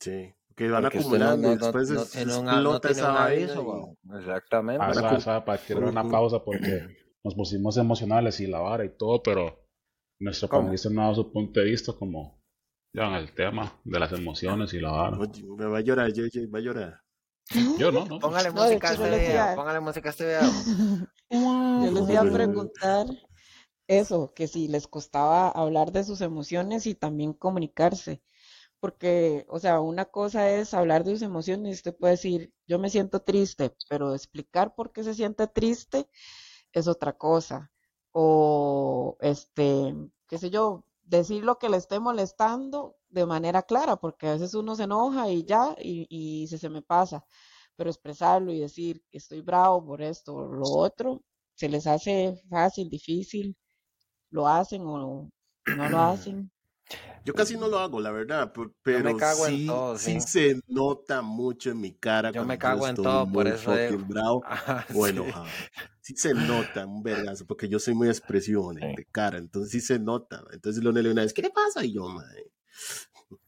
Sí, 0.00 0.35
que 0.56 0.68
van 0.70 0.82
Porque 0.82 0.98
acumulando 0.98 1.48
no, 1.48 1.56
después 1.56 1.90
no 1.90 2.02
es- 2.02 2.16
no 2.26 2.32
explota 2.32 2.80
tiene 2.80 3.00
esa 3.00 3.10
un 3.12 3.16
aviso, 3.18 3.62
y-. 3.62 4.18
Exactamente. 4.18 4.84
Ah, 4.84 4.88
Van 4.88 5.16
esa, 5.16 5.44
para 5.44 5.62
tirar 5.62 5.84
una 5.84 6.02
Ujú. 6.02 6.10
pausa 6.10 6.44
porque 6.44 6.86
nos 7.24 7.34
pusimos 7.34 7.76
emocionales 7.76 8.40
y 8.40 8.46
la 8.46 8.60
vara 8.60 8.84
y 8.84 8.96
todo, 8.96 9.22
pero 9.22 9.58
nuestro 10.20 10.48
¿Cómo? 10.48 10.62
panelista 10.62 10.88
no 10.90 11.00
ha 11.00 11.04
dado 11.04 11.14
su 11.16 11.32
punto 11.32 11.60
de 11.60 11.66
vista 11.66 11.92
como 11.92 12.40
ya 12.94 13.08
en 13.08 13.14
el 13.14 13.34
tema 13.34 13.72
de 13.84 13.98
las 14.00 14.12
emociones 14.12 14.72
y 14.74 14.80
la 14.80 14.90
vara. 14.92 15.18
Me 15.58 15.66
va 15.66 15.78
a 15.78 15.80
llorar, 15.82 16.12
JJ, 16.12 16.46
va 16.52 16.58
a 16.58 16.62
llorar. 16.62 17.00
Yo 17.78 17.92
no, 17.92 18.06
no. 18.06 18.18
Póngale 18.18 18.50
No, 18.52 18.62
de 18.64 18.74
música 18.74 18.88
a 18.88 18.92
este 18.92 19.10
yo 19.10 19.16
video, 19.18 19.54
póngale 19.56 19.80
música 19.80 20.08
a 20.08 20.10
este 20.10 20.24
video. 20.24 20.42
Yo 21.30 21.90
les 21.90 22.08
iba 22.10 22.20
a 22.22 22.24
preguntar 22.32 23.06
eso, 23.88 24.32
que 24.34 24.46
si 24.48 24.68
les 24.68 24.86
costaba 24.88 25.48
hablar 25.50 25.92
de 25.92 26.04
sus 26.04 26.20
emociones 26.20 26.86
y 26.86 26.94
también 26.94 27.32
comunicarse. 27.34 28.22
Porque, 28.80 29.46
o 29.48 29.58
sea, 29.58 29.80
una 29.80 30.04
cosa 30.06 30.50
es 30.50 30.74
hablar 30.74 31.04
de 31.04 31.12
sus 31.12 31.22
emociones 31.22 31.70
y 31.70 31.74
usted 31.74 31.96
puede 31.96 32.12
decir, 32.12 32.52
yo 32.66 32.78
me 32.78 32.90
siento 32.90 33.20
triste, 33.22 33.74
pero 33.88 34.14
explicar 34.14 34.74
por 34.74 34.92
qué 34.92 35.04
se 35.04 35.14
siente 35.14 35.46
triste 35.48 36.08
es 36.72 36.88
otra 36.88 37.16
cosa. 37.16 37.72
O, 38.12 39.16
este, 39.20 39.94
qué 40.28 40.38
sé 40.38 40.50
yo, 40.50 40.84
decir 41.04 41.44
lo 41.44 41.58
que 41.58 41.68
le 41.68 41.76
esté 41.78 42.00
molestando 42.00 42.96
de 43.08 43.26
manera 43.26 43.62
clara, 43.62 43.96
porque 43.96 44.28
a 44.28 44.32
veces 44.34 44.54
uno 44.54 44.74
se 44.76 44.84
enoja 44.84 45.30
y 45.30 45.44
ya, 45.44 45.74
y, 45.80 46.06
y 46.10 46.46
se, 46.48 46.58
se 46.58 46.68
me 46.70 46.82
pasa. 46.82 47.24
Pero 47.76 47.90
expresarlo 47.90 48.52
y 48.52 48.60
decir 48.60 49.02
que 49.10 49.18
estoy 49.18 49.42
bravo 49.42 49.84
por 49.84 50.02
esto 50.02 50.34
o 50.36 50.46
lo 50.52 50.68
otro, 50.70 51.22
se 51.54 51.68
les 51.68 51.86
hace 51.86 52.42
fácil, 52.50 52.88
difícil, 52.90 53.56
lo 54.30 54.48
hacen 54.48 54.82
o 54.86 55.30
no 55.72 55.88
lo 55.88 55.98
hacen. 56.00 56.50
Yo 57.24 57.34
casi 57.34 57.56
no 57.56 57.66
lo 57.66 57.80
hago, 57.80 58.00
la 58.00 58.12
verdad, 58.12 58.52
pe- 58.52 58.62
Yo 58.62 58.70
pero 58.82 59.12
me 59.12 59.16
cago 59.16 59.46
en 59.48 59.56
sí, 59.56 59.66
todo, 59.66 59.98
sí 59.98 60.20
sí. 60.20 60.28
se 60.28 60.60
nota 60.68 61.22
mucho 61.22 61.70
en 61.72 61.80
mi 61.80 61.92
cara 61.92 62.28
Yo 62.30 62.34
cuando 62.34 62.48
me 62.48 62.58
cago 62.58 62.86
en 62.86 62.94
todo, 62.94 63.32
por 63.32 63.48
eso 63.48 63.72
fucking 63.72 64.06
bravo 64.06 64.42
Ajá, 64.46 64.86
o 64.94 65.04
sí. 65.04 65.10
enojado. 65.10 65.46
Sí 66.00 66.14
se 66.16 66.34
nota 66.34 66.86
un 66.86 67.02
vergazo, 67.02 67.44
porque 67.46 67.68
yo 67.68 67.80
soy 67.80 67.94
muy 67.94 68.06
expresión 68.08 68.76
Sí. 68.78 68.86
de 68.96 69.04
cara, 69.10 69.38
entonces 69.38 69.72
sí 69.72 69.80
se 69.80 69.98
nota. 69.98 70.44
Entonces 70.52 70.80
Leonel 70.82 71.08
una 71.08 71.22
vez, 71.22 71.32
¿qué 71.34 71.42
le 71.42 71.50
pasa? 71.50 71.84
Y 71.84 71.94
yo, 71.94 72.06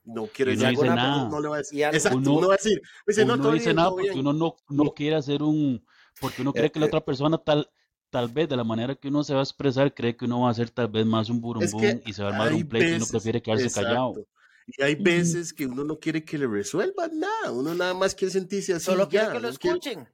no 0.04 0.26
quiero 0.26 0.50
decir, 0.50 0.72
no 0.76 0.94
nada. 0.96 1.28
no 1.28 1.40
le 1.40 1.48
voy 1.48 1.56
a 1.56 1.58
decir. 1.58 1.78
Y 1.78 1.82
algo- 1.82 1.96
Exacto, 1.96 2.18
Uno- 2.18 2.32
uno 2.38 2.48
va 2.48 2.54
a 2.54 2.56
decir, 2.56 2.80
me 3.06 3.12
dice, 3.12 3.24
no, 3.24 3.34
uno 3.34 3.42
todo 3.44 3.52
dice 3.52 3.64
bien, 3.66 3.76
nada 3.76 3.88
todo 3.88 3.96
porque 3.96 4.08
bien. 4.10 4.20
uno 4.20 4.32
no, 4.32 4.56
no 4.70 4.84
No. 4.84 4.90
quiere 4.94 5.16
hacer 5.16 5.42
un, 5.42 5.84
porque 6.20 6.42
uno 6.42 6.50
Eh, 6.50 6.54
cree 6.58 6.72
que 6.72 6.80
la 6.80 6.86
eh. 6.86 6.88
otra 6.88 7.04
persona 7.04 7.38
tal, 7.38 7.70
tal 8.10 8.28
vez 8.28 8.48
de 8.48 8.56
la 8.56 8.64
manera 8.64 8.94
que 8.94 9.08
uno 9.08 9.22
se 9.24 9.34
va 9.34 9.40
a 9.40 9.42
expresar, 9.42 9.92
cree 9.94 10.16
que 10.16 10.24
uno 10.24 10.40
va 10.42 10.48
a 10.48 10.50
hacer 10.52 10.70
tal 10.70 10.88
vez 10.88 11.04
más 11.06 11.28
un 11.30 11.36
Es 11.36 11.42
burumbum 11.42 11.80
que 11.80 12.02
y 12.06 12.12
se 12.12 12.22
va 12.22 12.30
a 12.30 12.32
armar 12.32 12.52
un 12.52 12.66
pleito 12.68 12.88
y 12.92 12.96
uno 12.96 13.06
prefiere 13.10 13.42
quedarse 13.42 13.70
callado. 13.70 14.26
Y 14.66 14.82
hay 14.82 14.94
veces 14.96 15.52
que 15.54 15.66
uno 15.66 15.82
no 15.84 15.98
quiere 15.98 16.24
que 16.24 16.36
le 16.36 16.46
resuelvan 16.46 17.18
nada, 17.18 17.52
uno 17.52 17.74
nada 17.74 17.94
más 17.94 18.14
quiere 18.14 18.32
sentirse 18.32 18.74
así. 18.74 18.84
Solo 18.84 19.08
quiere 19.08 19.26
ya, 19.26 19.32
que 19.32 19.40
lo 19.40 19.50
no 19.50 19.56
quiere- 19.56 19.78
escuchen. 19.78 20.08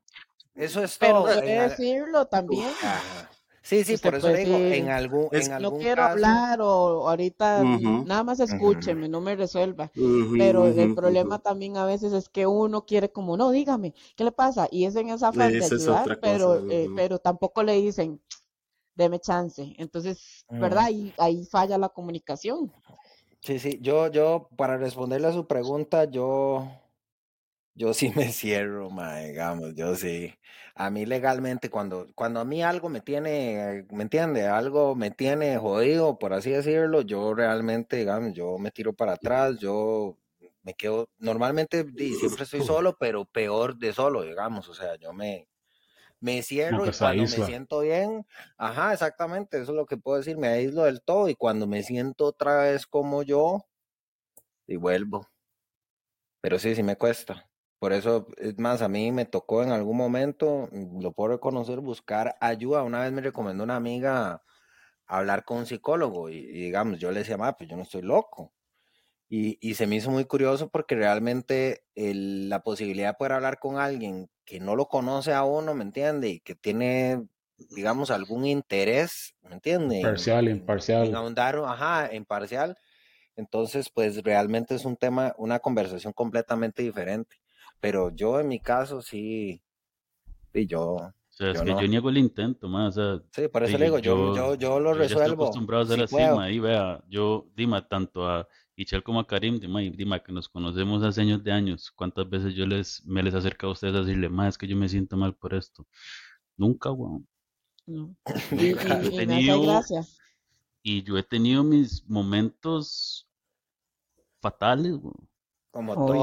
Eso 0.54 0.82
es 0.84 0.96
Pero 0.98 1.12
todo. 1.22 1.32
En 1.32 1.38
puede 1.40 1.58
al- 1.58 1.70
decirlo 1.70 2.26
también. 2.26 2.68
Ajá. 2.82 3.30
Sí, 3.64 3.82
sí, 3.84 3.96
por 3.96 4.14
eso 4.14 4.28
digo, 4.32 4.60
en 4.70 4.90
algún, 4.90 5.28
Es- 5.32 5.48
en 5.48 5.62
No 5.62 5.72
quiero 5.78 6.02
caso, 6.02 6.12
hablar 6.12 6.60
o 6.60 7.08
ahorita 7.08 7.64
nada 8.04 8.22
más 8.22 8.38
escúcheme, 8.40 9.08
no 9.08 9.20
me 9.20 9.34
resuelva. 9.36 9.90
Pero 10.36 10.66
el 10.66 10.94
problema 10.94 11.38
también 11.38 11.76
a 11.76 11.86
veces 11.86 12.12
es 12.12 12.28
que 12.28 12.46
uno 12.46 12.84
quiere 12.84 13.10
como, 13.10 13.36
no, 13.36 13.50
dígame, 13.50 13.94
¿qué 14.16 14.24
le 14.24 14.32
pasa? 14.32 14.68
Y 14.70 14.84
es 14.84 14.94
en 14.96 15.08
esa 15.08 15.30
Esa 15.30 15.74
es 15.74 16.16
pero, 16.20 16.70
eh, 16.70 16.90
pero 16.94 17.18
tampoco 17.18 17.62
le 17.62 17.72
dicen, 17.74 18.20
deme 18.94 19.20
chance. 19.20 19.74
Entonces, 19.78 20.46
¿verdad? 20.60 20.82
Mm. 20.82 20.86
Ahí, 20.86 21.14
ahí 21.18 21.46
falla 21.46 21.78
la 21.78 21.88
comunicación. 21.88 22.72
Sí, 23.40 23.58
sí, 23.58 23.78
yo, 23.82 24.08
yo, 24.10 24.48
para 24.56 24.78
responderle 24.78 25.28
a 25.28 25.32
su 25.32 25.46
pregunta, 25.46 26.04
yo, 26.04 26.66
yo 27.74 27.94
sí 27.94 28.10
me 28.16 28.28
cierro, 28.32 28.90
ma, 28.90 29.18
digamos, 29.20 29.74
yo 29.74 29.94
sí. 29.96 30.34
A 30.74 30.90
mí 30.90 31.06
legalmente, 31.06 31.70
cuando, 31.70 32.06
cuando 32.14 32.40
a 32.40 32.44
mí 32.44 32.62
algo 32.62 32.88
me 32.88 33.00
tiene, 33.00 33.86
¿me 33.90 34.02
entiende? 34.04 34.46
Algo 34.46 34.94
me 34.94 35.10
tiene 35.10 35.58
jodido, 35.58 36.18
por 36.18 36.32
así 36.32 36.50
decirlo, 36.50 37.02
yo 37.02 37.34
realmente, 37.34 37.96
digamos, 37.96 38.32
yo 38.34 38.58
me 38.58 38.70
tiro 38.70 38.92
para 38.94 39.14
atrás, 39.14 39.58
yo 39.58 40.18
me 40.62 40.74
quedo, 40.74 41.10
normalmente 41.18 41.84
siempre 42.12 42.44
estoy 42.44 42.62
solo, 42.62 42.96
pero 42.98 43.24
peor 43.26 43.76
de 43.78 43.92
solo, 43.92 44.22
digamos, 44.22 44.68
o 44.68 44.74
sea, 44.74 44.96
yo 44.96 45.12
me, 45.12 45.48
me 46.20 46.42
cierro 46.42 46.86
y 46.86 46.92
cuando 46.92 47.26
me 47.26 47.42
siento 47.42 47.80
bien, 47.80 48.26
ajá, 48.58 48.92
exactamente, 48.94 49.58
eso 49.62 49.72
es 49.72 49.76
lo 49.76 49.86
que 49.86 49.96
puedo 49.98 50.18
decir, 50.18 50.38
me 50.38 50.48
aíslo 50.48 50.84
del 50.84 51.02
todo 51.02 51.28
y 51.28 51.36
cuando 51.36 51.66
me 51.68 51.82
siento 51.84 52.26
otra 52.26 52.58
vez 52.64 52.86
como 52.86 53.22
yo, 53.24 53.66
y 54.66 54.76
vuelvo. 54.76 55.26
Pero 56.40 56.60
sí, 56.60 56.76
sí 56.76 56.84
me 56.84 56.96
cuesta. 56.96 57.50
Por 57.84 57.92
eso, 57.92 58.28
es 58.38 58.58
más, 58.58 58.80
a 58.80 58.88
mí 58.88 59.12
me 59.12 59.26
tocó 59.26 59.62
en 59.62 59.70
algún 59.70 59.98
momento, 59.98 60.70
mm, 60.72 61.02
lo 61.02 61.12
puedo 61.12 61.32
reconocer, 61.34 61.80
buscar 61.80 62.34
ayuda. 62.40 62.82
Una 62.82 63.02
vez 63.02 63.12
me 63.12 63.20
recomendó 63.20 63.62
una 63.64 63.76
amiga 63.76 64.42
hablar 65.06 65.44
con 65.44 65.58
un 65.58 65.66
psicólogo 65.66 66.30
y, 66.30 66.36
y 66.38 66.62
digamos, 66.62 66.98
yo 67.00 67.12
le 67.12 67.20
decía, 67.20 67.36
"Ma, 67.38 67.54
pues 67.56 67.70
yo 67.70 67.76
no 67.76 67.82
estoy 67.84 68.02
loco. 68.02 68.54
Y, 69.28 69.58
y 69.60 69.74
se 69.74 69.86
me 69.86 69.96
hizo 69.96 70.10
muy 70.10 70.24
curioso 70.26 70.70
porque 70.70 70.94
realmente 70.96 71.84
el- 71.94 72.48
la 72.50 72.62
posibilidad 72.62 73.10
de 73.10 73.14
poder 73.18 73.32
hablar 73.34 73.58
con 73.60 73.78
alguien 73.78 74.28
que 74.46 74.60
no 74.60 74.76
lo 74.76 74.86
conoce 74.88 75.32
a 75.34 75.44
uno, 75.44 75.74
¿me 75.74 75.84
entiende? 75.84 76.28
Y 76.30 76.40
que 76.40 76.54
tiene, 76.56 77.26
digamos, 77.58 78.10
algún 78.10 78.46
interés, 78.46 79.36
¿me 79.42 79.54
entiende? 79.54 80.02
En, 80.04 80.30
Parcial, 80.30 80.46
en- 80.46 80.74
en 80.98 81.14
imparcial. 81.14 81.16
ahondar, 81.16 81.56
ajá, 81.66 82.14
imparcial. 82.14 82.76
Entonces, 83.36 83.90
pues 83.94 84.22
realmente 84.24 84.74
es 84.76 84.84
un 84.86 84.96
tema, 84.96 85.34
una 85.38 85.60
conversación 85.60 86.12
completamente 86.14 86.82
diferente. 86.82 87.36
Pero 87.84 88.10
yo 88.10 88.40
en 88.40 88.48
mi 88.48 88.58
caso 88.60 89.00
sí, 89.02 89.62
y 90.54 90.66
yo, 90.66 91.12
O 91.32 91.36
sea, 91.36 91.50
es 91.50 91.60
yo 91.60 91.62
que 91.62 91.74
no. 91.74 91.76
yo 91.76 91.88
niego 91.88 92.10
el 92.10 92.18
intento, 92.18 92.68
más, 92.68 92.96
o 92.96 93.18
sea, 93.18 93.24
Sí, 93.32 93.48
por 93.48 93.64
eso 93.64 93.76
Sí, 93.76 93.78
le 93.78 93.84
digo, 93.86 93.98
yo, 93.98 94.30
yo, 94.30 94.30
yo, 94.30 94.54
yo 94.54 94.80
lo 94.80 94.94
yo 94.94 95.04
ya 95.04 95.14
estoy 95.16 95.32
resuelvo 95.32 95.32
acostumbrado 95.32 95.82
a 95.82 95.86
ser 95.86 96.00
si 96.00 96.02
así, 96.02 96.28
puedo. 96.28 96.30
ma, 96.30 96.50
y 96.50 96.58
vea, 96.60 97.02
yo, 97.08 97.46
Dima, 97.56 97.86
tanto 97.88 98.28
a 98.28 98.46
Ichel 98.76 99.02
como 99.02 99.20
a 99.20 99.26
Karim, 99.26 99.58
Dima, 99.58 99.82
y 99.82 99.90
Dima, 99.90 100.20
que 100.22 100.32
nos 100.32 100.48
conocemos 100.48 101.02
hace 101.02 101.22
años 101.22 101.42
de 101.42 101.50
años, 101.52 101.90
¿cuántas 101.92 102.28
veces 102.28 102.54
yo 102.54 102.66
les, 102.66 103.04
me 103.06 103.22
les 103.22 103.34
acerco 103.34 103.66
a 103.66 103.70
ustedes 103.72 103.94
a 103.96 104.00
decirle, 104.00 104.28
ma, 104.28 104.48
es 104.48 104.58
que 104.58 104.66
yo 104.68 104.76
me 104.76 104.88
siento 104.88 105.16
mal 105.16 105.34
por 105.34 105.54
esto? 105.54 105.86
Nunca, 106.56 106.90
weón. 106.92 107.26
¿no? 107.86 108.16
Y, 108.56 108.66
y- 108.68 109.08
he 109.08 109.12
tenido, 109.12 109.80
y 110.84 111.02
yo 111.02 111.18
he 111.18 111.22
tenido 111.24 111.64
mis 111.64 112.04
momentos 112.08 113.26
fatales, 114.40 114.92
weón, 115.02 115.28
Como 115.74 115.94
todo 115.96 116.14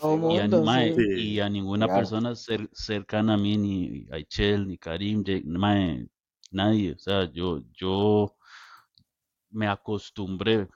Sí, 0.00 0.34
y 0.34 0.38
a, 0.38 0.48
mae, 0.48 0.92
sí. 0.94 1.34
Y 1.34 1.40
a 1.40 1.48
ninguna 1.50 1.86
claro. 1.86 2.00
persona 2.00 2.30
cer- 2.32 2.70
cercana 2.72 3.34
a 3.34 3.36
mí, 3.36 3.56
ni 3.58 4.06
a 4.10 4.18
Ichel, 4.18 4.66
ni 4.66 4.78
Karim, 4.78 5.22
Jake, 5.22 5.44
mae, 5.46 6.06
nadie, 6.50 6.92
o 6.92 6.98
sea, 6.98 7.30
yo, 7.30 7.60
yo 7.74 8.34
me 9.50 9.66
acostumbré 9.68 10.68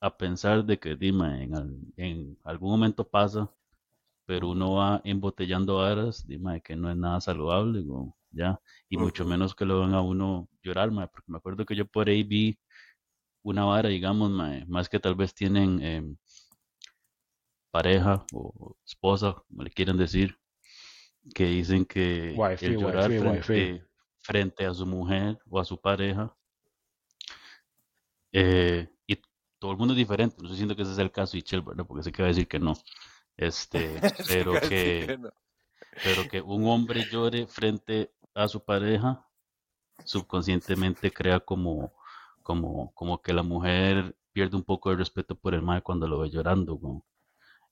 a 0.00 0.10
pensar 0.16 0.64
de 0.64 0.78
que 0.78 0.96
dime, 0.96 1.44
en, 1.44 1.54
al- 1.54 1.78
en 1.96 2.38
algún 2.44 2.70
momento 2.70 3.08
pasa, 3.08 3.50
pero 4.26 4.50
uno 4.50 4.74
va 4.74 5.00
embotellando 5.04 5.76
varas, 5.78 6.26
dime, 6.26 6.60
que 6.62 6.76
no 6.76 6.90
es 6.90 6.96
nada 6.96 7.20
saludable, 7.20 7.84
ya, 8.32 8.60
y 8.90 8.96
mucho 8.98 9.24
menos 9.26 9.54
que 9.54 9.64
lo 9.66 9.80
ven 9.80 9.94
a 9.94 10.02
uno 10.02 10.48
llorar, 10.62 10.90
mae, 10.92 11.08
porque 11.08 11.32
me 11.32 11.38
acuerdo 11.38 11.66
que 11.66 11.76
yo 11.76 11.86
por 11.86 12.08
ahí 12.08 12.22
vi 12.24 12.58
una 13.42 13.64
vara, 13.64 13.88
digamos, 13.90 14.30
mae, 14.30 14.66
más 14.66 14.88
que 14.88 15.00
tal 15.00 15.14
vez 15.14 15.34
tienen 15.34 15.80
em, 15.82 16.16
pareja 17.70 18.24
o 18.32 18.76
esposa, 18.84 19.42
como 19.48 19.62
le 19.62 19.70
quieran 19.70 19.96
decir, 19.96 20.38
que 21.34 21.44
dicen 21.44 21.84
que 21.84 22.34
Wifi, 22.36 22.66
el 22.66 22.78
llorar 22.78 23.10
wifi, 23.10 23.26
wifi. 23.26 23.42
frente, 23.42 23.86
frente 24.20 24.66
a 24.66 24.74
su 24.74 24.86
mujer 24.86 25.38
o 25.48 25.60
a 25.60 25.64
su 25.64 25.80
pareja, 25.80 26.34
eh, 28.32 28.88
y 29.06 29.20
todo 29.58 29.72
el 29.72 29.76
mundo 29.76 29.94
es 29.94 29.98
diferente, 29.98 30.36
no 30.38 30.44
estoy 30.44 30.52
diciendo 30.52 30.76
que 30.76 30.82
ese 30.82 30.92
es 30.92 30.98
el 30.98 31.10
caso 31.10 31.32
de 31.32 31.38
Ichel, 31.38 31.62
¿verdad? 31.62 31.84
Porque 31.86 32.02
sé 32.02 32.12
que 32.12 32.22
va 32.22 32.28
a 32.28 32.32
decir 32.32 32.48
que 32.48 32.58
no, 32.58 32.74
este, 33.36 34.00
pero 34.28 34.52
que, 34.60 35.04
que 35.06 35.18
no. 35.18 35.30
pero 36.04 36.28
que 36.28 36.40
un 36.40 36.66
hombre 36.68 37.04
llore 37.10 37.46
frente 37.46 38.12
a 38.34 38.48
su 38.48 38.64
pareja, 38.64 39.26
subconscientemente 40.04 41.10
crea 41.10 41.40
como, 41.40 41.92
como, 42.42 42.92
como 42.94 43.20
que 43.20 43.32
la 43.32 43.42
mujer 43.42 44.16
pierde 44.32 44.56
un 44.56 44.62
poco 44.62 44.90
de 44.90 44.96
respeto 44.96 45.34
por 45.34 45.54
el 45.54 45.62
mae 45.62 45.82
cuando 45.82 46.06
lo 46.06 46.20
ve 46.20 46.30
llorando. 46.30 47.04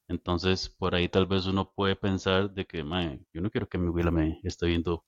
Entonces, 0.09 0.69
por 0.71 0.95
ahí 0.95 1.09
tal 1.09 1.27
vez 1.27 1.47
uno 1.47 1.71
puede 1.75 1.95
pensar 1.95 2.51
de 2.51 2.65
que, 2.65 2.83
mae, 2.83 3.21
yo 3.33 3.41
no 3.43 3.51
quiero 3.51 3.69
que 3.69 3.77
mi 3.79 3.89
abuela 3.89 4.11
me 4.11 4.41
esté 4.43 4.67
viendo 4.67 5.05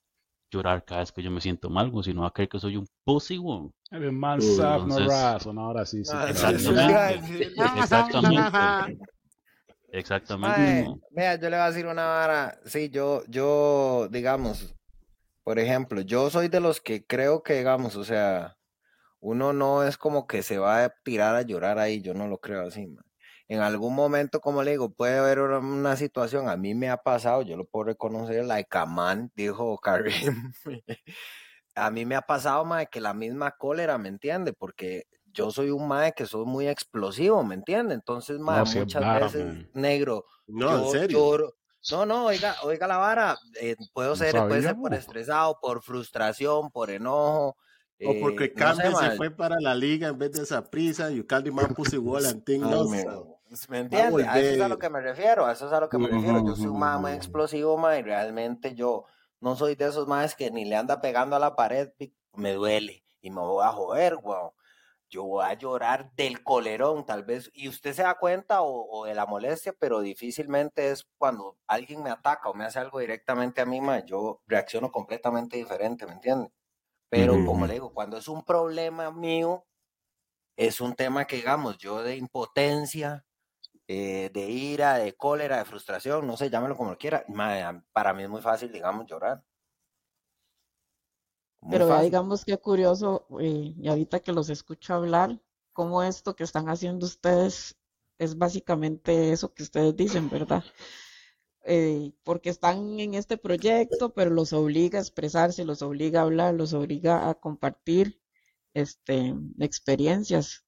llorar 0.51 0.83
cada 0.85 0.99
vez 1.01 1.11
que 1.11 1.23
yo 1.23 1.31
me 1.31 1.41
siento 1.41 1.69
mal, 1.69 1.89
güey, 1.89 2.03
si 2.03 2.13
no 2.13 2.21
va 2.21 2.27
a 2.27 2.31
creer 2.33 2.49
que 2.49 2.59
soy 2.59 2.77
un 2.77 2.85
pussy, 3.03 3.37
güey. 3.37 3.71
El 3.89 4.11
man 4.11 4.39
Uh, 4.39 4.55
sap, 4.55 4.79
no 4.81 4.83
entonces- 4.99 5.07
ras, 5.07 5.45
una 5.45 5.67
hora 5.67 5.85
sí, 5.85 5.99
Exactamente. 6.01 7.51
Exactamente. 7.79 8.99
Exactamente. 9.93 11.01
Vea, 11.11 11.35
yo 11.35 11.49
le 11.49 11.57
voy 11.57 11.65
a 11.65 11.71
decir 11.71 11.85
una 11.85 12.05
vara. 12.05 12.59
Sí, 12.65 12.89
yo, 12.89 13.23
yo, 13.27 14.07
digamos, 14.09 14.73
por 15.43 15.59
ejemplo, 15.59 16.01
yo 16.01 16.29
soy 16.29 16.47
de 16.47 16.59
los 16.59 16.79
que 16.79 17.05
creo 17.05 17.43
que, 17.43 17.55
digamos, 17.55 17.95
o 17.95 18.03
sea, 18.05 18.55
uno 19.19 19.51
no 19.53 19.83
es 19.83 19.97
como 19.97 20.27
que 20.27 20.43
se 20.43 20.57
va 20.59 20.85
a 20.85 20.93
tirar 21.03 21.35
a 21.35 21.41
llorar 21.41 21.77
ahí, 21.79 22.01
yo 22.01 22.13
no 22.13 22.27
lo 22.27 22.37
creo 22.39 22.67
así, 22.67 22.87
man. 22.87 23.03
En 23.51 23.59
algún 23.59 23.93
momento, 23.95 24.39
como 24.39 24.63
le 24.63 24.71
digo, 24.71 24.93
puede 24.93 25.17
haber 25.17 25.39
una, 25.39 25.57
una 25.59 25.95
situación, 25.97 26.47
a 26.47 26.55
mí 26.55 26.73
me 26.73 26.89
ha 26.89 26.95
pasado, 26.97 27.41
yo 27.41 27.57
lo 27.57 27.65
puedo 27.65 27.83
reconocer, 27.85 28.45
like 28.45 28.77
a 28.77 28.85
man, 28.85 29.29
dijo 29.35 29.77
Karim. 29.77 30.53
a 31.75 31.91
mí 31.91 32.05
me 32.05 32.15
ha 32.15 32.21
pasado, 32.21 32.63
mae, 32.65 32.87
que 32.87 33.01
la 33.01 33.13
misma 33.13 33.51
cólera, 33.51 33.97
¿me 33.97 34.09
entiende? 34.09 34.53
Porque 34.53 35.03
yo 35.33 35.51
soy 35.51 35.69
un 35.69 35.87
mae 35.87 36.13
que 36.13 36.25
soy 36.25 36.45
muy 36.45 36.67
explosivo, 36.69 37.43
¿me 37.43 37.55
entiende? 37.55 37.93
Entonces, 37.93 38.39
mae, 38.39 38.63
No, 38.63 38.65
muchas 38.65 39.01
vara, 39.01 39.25
veces, 39.25 39.45
man. 39.45 39.69
negro, 39.73 40.25
No, 40.47 40.77
en 40.77 40.91
serio. 40.91 41.17
lloro. 41.17 41.53
No, 41.91 42.05
no, 42.05 42.25
oiga, 42.27 42.55
oiga 42.63 42.87
la 42.87 42.97
vara. 42.97 43.37
eh, 43.59 43.75
puedo 43.93 44.11
No 44.11 44.15
ser, 44.15 44.33
puede 44.47 44.61
ser 44.61 44.75
por 44.75 44.93
estresado, 44.93 45.57
por 45.61 45.81
frustración, 45.81 46.69
por 46.71 46.89
enojo. 46.91 47.57
O 48.03 48.13
porque 48.19 48.45
eh, 48.45 48.51
no 48.55 48.73
sé, 48.75 48.83
Campbell 48.83 48.91
se 48.95 48.95
mae. 48.95 49.17
fue 49.17 49.31
para 49.31 49.59
la 49.59 49.75
liga 49.75 50.07
en 50.09 50.17
vez 50.17 50.31
de 50.31 50.43
esa 50.43 50.69
prisa 50.69 51.11
y 51.11 51.19
Ucaldi 51.19 51.51
man 51.51 51.73
pussy 51.75 51.97
wall 51.97 52.25
and 52.25 52.43
thing 52.45 52.61
Ay, 52.63 52.69
no, 52.69 52.85
me, 53.51 53.57
so, 53.57 53.71
¿me 53.71 53.79
entiende? 53.79 54.23
A 54.25 54.39
eso 54.39 54.53
es 54.53 54.59
a 54.61 54.67
lo 54.69 54.79
que 54.79 54.89
me 54.89 55.01
refiero, 55.01 55.45
a 55.45 55.51
eso 55.53 55.67
es 55.67 55.73
a 55.73 55.79
lo 55.79 55.89
que 55.89 55.99
me 55.99 56.07
refiero. 56.09 56.39
Yo 56.43 56.55
soy 56.55 56.69
un 56.71 56.79
mae 56.79 56.97
muy 56.99 57.11
explosivo, 57.11 57.77
mae, 57.77 57.99
y 57.99 58.03
realmente 58.03 58.75
yo 58.75 59.05
no 59.39 59.55
soy 59.55 59.75
de 59.75 59.85
esos 59.87 60.07
maes 60.07 60.35
que 60.35 60.51
ni 60.51 60.65
le 60.65 60.75
anda 60.75 61.01
pegando 61.01 61.35
a 61.35 61.39
la 61.39 61.55
pared, 61.55 61.89
me 62.33 62.53
duele 62.53 63.05
y 63.21 63.29
me 63.31 63.41
voy 63.41 63.63
a 63.65 63.69
joder, 63.71 64.17
weón. 64.21 64.51
Yo 65.09 65.25
voy 65.25 65.45
a 65.45 65.53
llorar 65.55 66.13
del 66.15 66.41
colerón, 66.43 67.05
tal 67.05 67.23
vez, 67.25 67.51
y 67.53 67.67
usted 67.69 67.93
se 67.93 68.03
da 68.03 68.15
cuenta 68.17 68.61
o, 68.63 68.87
o 68.89 69.05
de 69.05 69.13
la 69.15 69.25
molestia, 69.27 69.73
pero 69.79 70.01
difícilmente 70.01 70.89
es 70.91 71.05
cuando 71.17 71.59
alguien 71.67 72.01
me 72.03 72.09
ataca 72.11 72.49
o 72.49 72.53
me 72.55 72.63
hace 72.65 72.79
algo 72.79 72.99
directamente 72.99 73.61
a 73.61 73.65
mí, 73.65 73.81
mae, 73.81 74.03
yo 74.07 74.41
reacciono 74.47 74.91
completamente 74.91 75.57
diferente, 75.57 76.05
¿me 76.07 76.13
entiende? 76.13 76.51
Pero 77.09 77.43
como 77.43 77.65
Ujú. 77.65 77.67
le 77.67 77.75
digo, 77.75 77.93
cuando 77.93 78.17
es 78.17 78.27
un 78.29 78.43
problema 78.45 79.11
mío, 79.11 79.65
es 80.55 80.81
un 80.81 80.95
tema 80.95 81.25
que, 81.25 81.37
digamos, 81.37 81.77
yo 81.77 82.03
de 82.03 82.15
impotencia, 82.17 83.25
eh, 83.93 84.29
de 84.33 84.49
ira, 84.49 84.97
de 84.99 85.13
cólera, 85.15 85.57
de 85.57 85.65
frustración, 85.65 86.25
no 86.27 86.37
sé, 86.37 86.49
llámelo 86.49 86.77
como 86.77 86.97
quiera, 86.97 87.25
para 87.93 88.13
mí 88.13 88.23
es 88.23 88.29
muy 88.29 88.41
fácil, 88.41 88.71
digamos, 88.71 89.05
llorar. 89.07 89.43
Muy 91.61 91.71
Pero 91.71 91.85
fácil. 91.85 92.05
digamos 92.05 92.45
qué 92.45 92.57
curioso, 92.57 93.25
eh, 93.39 93.73
y 93.77 93.87
ahorita 93.87 94.19
que 94.19 94.31
los 94.33 94.49
escucho 94.49 94.93
hablar, 94.93 95.39
cómo 95.73 96.03
esto 96.03 96.35
que 96.35 96.43
están 96.43 96.69
haciendo 96.69 97.05
ustedes 97.05 97.77
es 98.17 98.37
básicamente 98.37 99.31
eso 99.31 99.53
que 99.53 99.63
ustedes 99.63 99.95
dicen, 99.95 100.29
¿verdad? 100.29 100.63
Eh, 101.63 102.13
porque 102.23 102.49
están 102.49 102.99
en 102.99 103.13
este 103.15 103.37
proyecto, 103.37 104.13
pero 104.13 104.31
los 104.31 104.53
obliga 104.53 104.99
a 104.99 105.01
expresarse, 105.01 105.65
los 105.65 105.81
obliga 105.81 106.21
a 106.21 106.23
hablar, 106.23 106.53
los 106.55 106.73
obliga 106.73 107.29
a 107.29 107.35
compartir 107.35 108.21
este, 108.73 109.35
experiencias. 109.59 110.65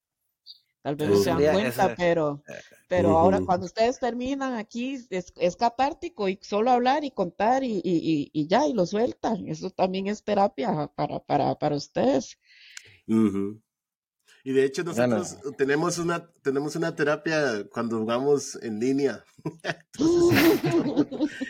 Tal 0.84 0.96
vez 0.98 1.10
no 1.10 1.20
se 1.20 1.32
dan 1.32 1.46
cuenta, 1.48 1.96
pero, 1.96 2.44
pero 2.88 3.18
ahora 3.18 3.42
Ujú. 3.42 3.46
cuando 3.46 3.66
ustedes 3.66 4.00
terminan 4.00 4.54
aquí 4.56 4.96
es, 5.10 5.34
es 5.38 5.56
catártico 5.58 6.30
y 6.30 6.40
solo 6.44 6.72
hablar 6.72 7.04
y 7.06 7.12
contar 7.12 7.64
y, 7.64 7.78
y, 7.78 7.82
y, 7.84 8.32
y 8.34 8.48
ya, 8.48 8.68
y 8.68 8.74
lo 8.74 8.86
sueltan. 8.86 9.48
Eso 9.48 9.72
también 9.72 10.08
es 10.08 10.24
terapia 10.24 10.92
para, 10.96 11.20
para, 11.22 11.56
para 11.58 11.76
ustedes. 11.78 12.38
Ujú. 13.08 13.62
Y 14.44 14.54
de 14.54 14.66
hecho 14.66 14.84
Bueno. 14.90 15.18
nosotros 15.18 15.38
tenemos 15.58 16.00
una 16.00 16.32
tenemos 16.44 16.76
una 16.76 16.96
terapia 16.96 17.66
cuando 17.72 18.00
jugamos 18.00 18.56
en 18.64 18.80
línea. 18.80 19.26
Entonces, 19.64 20.34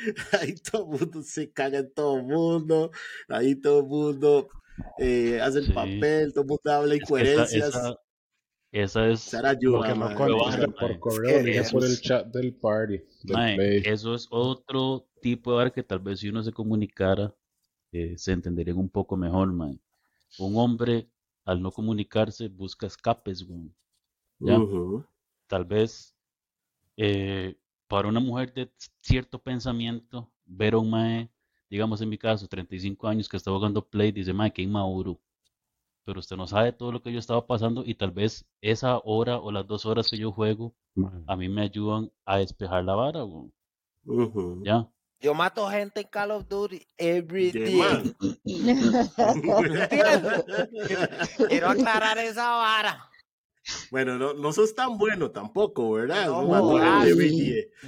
ahí 0.42 0.56
todo 0.56 0.84
el 0.94 1.00
mundo 1.02 1.24
se 1.24 1.52
caga 1.52 1.80
en 1.80 1.94
todo 1.94 2.18
el 2.18 2.24
mundo, 2.24 2.92
ahí 3.30 3.56
todo 3.56 3.80
el 3.82 3.86
mundo 3.88 4.54
eh, 4.98 5.40
hace 5.42 5.60
el 5.60 5.72
Sí. 5.72 5.72
papel, 5.72 6.34
todo 6.34 6.44
el 6.44 6.50
mundo 6.50 6.72
habla 6.72 6.96
esa, 7.16 7.46
incoherencias. 7.50 7.74
esa, 7.74 7.96
esa 8.74 9.08
es 9.08 9.30
que 9.84 9.94
no 9.96 10.06
mae. 10.08 10.16
conteste 10.18 10.68
mae. 10.68 10.80
por 10.80 10.92
Es 10.92 11.00
correo, 11.00 11.38
que 11.38 11.44
leía 11.44 11.62
eso 11.62 11.72
por 11.72 11.86
el 11.86 11.92
es- 11.94 12.02
chat 12.02 12.28
del 12.28 12.54
party, 12.56 13.02
del 13.24 13.38
eso 13.86 14.14
es 14.16 14.28
otro 14.30 15.08
tipo 15.22 15.52
de 15.52 15.58
bar 15.58 15.72
que 15.72 15.84
tal 15.84 16.00
vez 16.00 16.20
si 16.20 16.28
uno 16.30 16.44
se 16.44 16.52
comunicara, 16.52 17.34
eh, 17.92 18.16
se 18.18 18.32
entenderían 18.34 18.78
un 18.78 18.90
poco 18.90 19.16
mejor, 19.16 19.54
mae. 19.54 19.80
Un 20.40 20.58
hombre, 20.58 21.08
al 21.46 21.62
no 21.62 21.72
comunicarse, 21.72 22.48
busca 22.50 22.88
escapes. 22.88 23.46
Tal 25.48 25.66
vez 25.66 26.16
eh, 26.98 27.56
para 27.88 28.08
una 28.08 28.20
mujer 28.20 28.54
de 28.54 28.72
cierto 29.02 29.40
pensamiento, 29.40 30.32
ver 30.46 30.74
a 30.74 30.80
un 30.80 30.90
mae, 30.90 31.30
digamos 31.70 32.02
en 32.02 32.10
mi 32.10 32.18
caso, 32.18 32.48
35 32.48 33.08
años 33.08 33.30
que 33.30 33.38
está 33.38 33.52
jugando 33.52 33.88
play, 33.88 34.12
dice, 34.12 34.34
mae, 34.34 34.52
qué 34.52 34.62
inmaduro. 34.64 35.20
Pero 36.06 36.20
usted 36.20 36.36
no 36.36 36.48
sabe 36.48 36.74
todo 36.74 36.92
lo 36.92 37.02
que 37.02 37.12
yo 37.12 37.18
estaba 37.20 37.48
pasando 37.48 37.84
y 37.86 37.96
tal 37.96 38.12
vez 38.12 38.46
esa 38.62 39.00
hora 39.04 39.38
o 39.38 39.52
las 39.52 39.68
dos 39.68 39.86
horas 39.86 40.10
que 40.10 40.18
yo 40.18 40.32
juego, 40.32 40.74
a 41.28 41.36
mí 41.36 41.50
me 41.50 41.62
ayudan 41.62 42.12
a 42.26 42.38
despejar 42.38 42.84
la 42.84 42.96
vara. 42.96 43.20
¿Ya? 44.64 44.88
Yo 45.22 45.34
mato 45.34 45.68
gente 45.70 46.02
en 46.02 46.08
Call 46.08 46.32
of 46.32 46.48
Duty 46.50 46.86
every 46.98 47.52
Yeah, 47.52 47.64
day. 47.64 48.14
Quiero 51.48 51.70
aclarar 51.70 52.18
esa 52.18 52.50
vara. 52.50 53.10
Bueno, 53.92 54.18
no, 54.18 54.34
no 54.34 54.52
sos 54.52 54.76
tan 54.76 54.98
bueno 54.98 55.32
tampoco, 55.32 55.92
¿verdad? 55.92 56.28
No, 56.28 56.42
No. 56.44 56.78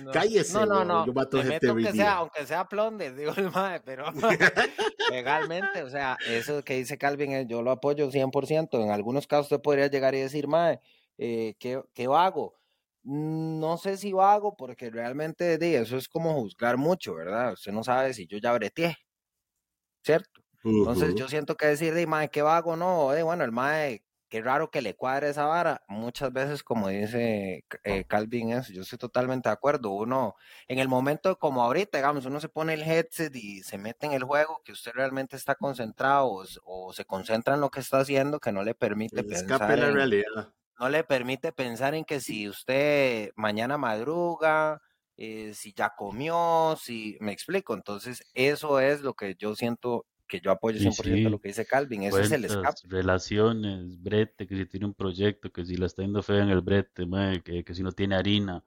No, 0.03 0.11
Cállese, 0.11 0.53
no, 0.53 0.65
no, 0.65 0.85
no. 0.85 1.05
yo 1.05 1.13
mato 1.13 1.43
gente 1.43 1.67
aunque 1.67 1.91
sea, 1.91 2.13
aunque 2.13 2.45
sea 2.45 2.65
plonde, 2.69 3.13
digo 3.15 3.33
el 3.35 3.51
mae, 3.51 3.81
pero 3.81 4.05
legalmente, 5.11 5.83
o 5.83 5.89
sea, 5.89 6.17
eso 6.27 6.63
que 6.63 6.75
dice 6.75 6.97
Calvin, 6.97 7.31
eh, 7.33 7.45
yo 7.47 7.61
lo 7.61 7.71
apoyo 7.71 8.09
100%. 8.09 8.81
En 8.81 8.91
algunos 8.91 9.27
casos 9.27 9.47
usted 9.47 9.61
podría 9.61 9.87
llegar 9.87 10.15
y 10.15 10.19
decir, 10.19 10.47
mae, 10.47 10.79
eh, 11.17 11.55
¿qué, 11.59 11.81
qué 11.93 12.07
vago? 12.07 12.55
Mm, 13.03 13.59
No 13.59 13.77
sé 13.77 13.97
si 13.97 14.13
vago, 14.13 14.55
porque 14.55 14.89
realmente 14.89 15.57
di, 15.57 15.75
eso 15.75 15.97
es 15.97 16.07
como 16.07 16.33
juzgar 16.35 16.77
mucho, 16.77 17.15
¿verdad? 17.15 17.53
Usted 17.53 17.71
no 17.73 17.83
sabe 17.83 18.13
si 18.13 18.27
yo 18.27 18.37
ya 18.37 18.53
breteé, 18.53 18.97
¿cierto? 20.03 20.41
Entonces 20.63 21.13
yo 21.15 21.27
siento 21.27 21.55
que 21.57 21.67
decir, 21.67 21.93
de 21.93 22.07
mae, 22.07 22.29
qué 22.29 22.41
vago, 22.41 22.75
no, 22.75 23.11
de 23.11 23.21
bueno, 23.23 23.43
el 23.43 23.51
mae, 23.51 24.03
qué 24.35 24.41
raro 24.41 24.69
que 24.69 24.81
le 24.81 24.95
cuadre 24.95 25.29
esa 25.29 25.45
vara. 25.45 25.81
Muchas 25.87 26.33
veces, 26.33 26.61
como 26.61 26.89
dice 26.89 27.63
eh, 27.85 28.03
Calvin, 28.03 28.51
eso, 28.51 28.73
yo 28.73 28.81
estoy 28.81 28.99
totalmente 28.99 29.47
de 29.47 29.53
acuerdo. 29.53 29.91
Uno, 29.91 30.35
en 30.67 30.79
el 30.79 30.89
momento 30.89 31.39
como 31.39 31.63
ahorita, 31.63 31.99
digamos, 31.99 32.25
uno 32.25 32.41
se 32.41 32.49
pone 32.49 32.73
el 32.73 32.83
headset 32.83 33.33
y 33.33 33.63
se 33.63 33.77
mete 33.77 34.07
en 34.07 34.11
el 34.11 34.25
juego, 34.25 34.61
que 34.65 34.73
usted 34.73 34.91
realmente 34.93 35.37
está 35.37 35.55
concentrado 35.55 36.43
o, 36.65 36.91
se 36.91 37.05
concentra 37.05 37.53
en 37.53 37.61
lo 37.61 37.69
que 37.69 37.79
está 37.79 37.99
haciendo, 37.99 38.41
que 38.41 38.51
no 38.51 38.61
le 38.63 38.75
permite 38.75 39.21
El 39.21 39.27
pensar 39.27 39.79
la 39.79 39.91
realidad. 39.91 40.53
no 40.79 40.89
le 40.89 41.05
permite 41.05 41.53
pensar 41.53 41.95
en 41.95 42.03
que 42.03 42.19
si 42.19 42.49
usted 42.49 43.31
mañana 43.37 43.77
madruga, 43.77 44.81
eh, 45.15 45.53
si 45.53 45.71
ya 45.71 45.93
comió, 45.95 46.77
si 46.77 47.15
me 47.21 47.31
explico. 47.31 47.73
Entonces, 47.73 48.21
eso 48.33 48.81
es 48.81 48.99
lo 48.99 49.13
que 49.13 49.35
yo 49.35 49.55
siento 49.55 50.05
que 50.27 50.39
yo 50.39 50.51
apoyo 50.51 50.77
Sí, 50.79 50.85
100% 50.85 51.29
lo 51.29 51.37
sí. 51.37 51.41
que 51.41 51.47
dice 51.49 51.65
Calvin. 51.65 52.03
Eso 52.03 52.19
es 52.19 52.31
el 52.31 52.45
escape. 52.45 52.61
Cuentas, 52.63 52.83
relaciones, 52.89 54.01
brete, 54.01 54.47
que 54.47 54.55
si 54.55 54.65
tiene 54.65 54.85
un 54.85 54.93
proyecto, 54.93 55.51
que 55.51 55.65
si 55.65 55.75
la 55.77 55.85
está 55.85 56.01
yendo 56.01 56.21
fea 56.23 56.41
en 56.43 56.49
el 56.49 56.61
brete, 56.61 57.05
mae, 57.05 57.41
que, 57.41 57.63
que 57.63 57.73
si 57.73 57.83
no 57.83 57.91
tiene 57.91 58.15
harina. 58.15 58.63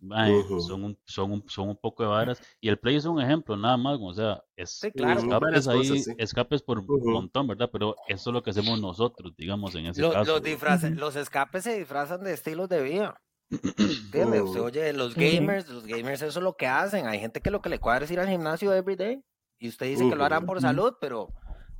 mae, 0.00 0.32
Ujú. 0.40 0.60
son, 0.60 0.84
un, 0.84 0.98
son, 1.04 1.32
un, 1.32 1.44
son 1.48 1.68
un 1.70 1.76
poco 1.76 2.02
de 2.02 2.08
varas. 2.10 2.42
Y 2.60 2.68
el 2.68 2.78
play 2.78 2.96
es 2.96 3.04
un 3.06 3.20
ejemplo, 3.22 3.56
nada 3.56 3.76
más. 3.76 3.98
O 4.00 4.12
sea, 4.12 4.42
es 4.56 4.70
Sí, 4.70 4.90
claro. 4.92 5.20
Escapes 5.20 5.68
ahí, 5.68 5.78
cosas, 5.78 6.04
sí. 6.04 6.14
escapes 6.18 6.62
por 6.62 6.78
un 6.80 6.84
Ujú. 6.88 7.10
montón, 7.10 7.46
¿verdad? 7.46 7.70
Pero 7.72 7.96
eso 8.08 8.30
es 8.30 8.34
lo 8.34 8.42
que 8.42 8.50
hacemos 8.50 8.80
nosotros, 8.80 9.34
digamos, 9.36 9.74
en 9.74 9.86
ese 9.86 10.02
Lo- 10.02 10.12
caso. 10.12 10.32
los, 10.32 10.42
disfraces- 10.42 10.90
Ujú. 10.92 11.00
los 11.00 11.16
escapes 11.16 11.64
se 11.64 11.78
disfrazan 11.78 12.22
de 12.24 12.32
estilos 12.34 12.68
de 12.68 12.82
vida. 12.82 13.20
¿Entiendes? 13.50 14.42
Usted 14.42 14.60
oye, 14.60 14.92
los 14.92 15.14
gamers, 15.14 15.68
los 15.68 15.86
gamers 15.86 16.22
eso 16.22 16.38
es 16.38 16.44
lo 16.44 16.54
que 16.56 16.66
hacen. 16.66 17.06
Hay 17.06 17.18
gente 17.20 17.40
que 17.40 17.50
lo 17.50 17.60
que 17.62 17.68
le 17.68 17.78
cuadra 17.78 18.04
es 18.04 18.10
ir 18.10 18.20
al 18.20 18.28
gimnasio 18.28 18.72
every 18.74 18.96
day. 18.96 19.20
Y 19.64 19.68
usted 19.68 19.86
dice 19.86 20.06
que 20.06 20.14
lo 20.14 20.24
harán 20.24 20.44
por 20.44 20.60
salud, 20.60 20.92
pero 21.00 21.30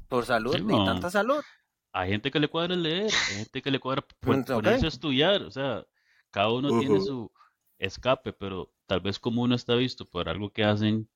por 0.09 0.25
salud, 0.25 0.57
Sí, 0.57 0.62
ni 0.62 0.68
no. 0.68 0.87
tanta 0.87 1.11
salud. 1.11 1.42
Hay 1.92 2.09
gente 2.11 2.31
que 2.31 2.40
le 2.40 2.49
cuadra 2.49 2.75
leer, 2.77 3.12
hay 3.29 3.37
gente 3.37 3.61
que 3.61 3.70
le 3.70 3.79
cuadra 3.79 4.03
Mm, 4.27 4.42
ponerse 4.55 4.87
a 4.87 4.88
estudiar, 4.88 5.42
o 5.42 5.51
sea, 5.51 5.85
cada 6.31 6.51
uno 6.51 6.73
tiene 6.73 6.99
su 7.01 7.31
escape, 7.79 8.33
pero 8.33 8.73
tal 8.87 9.01
vez 9.01 9.18
como 9.18 9.42
uno 9.42 9.55
está 9.55 9.75
visto 9.75 10.07
por 10.07 10.31
algo 10.31 10.51
que 10.51 10.64
hacen 10.64 11.11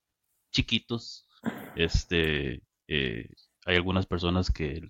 chiquitos, 0.53 1.27
este, 1.75 2.63
eh, 2.89 3.31
hay 3.67 3.77
algunas 3.77 4.07
personas 4.07 4.51
que 4.51 4.83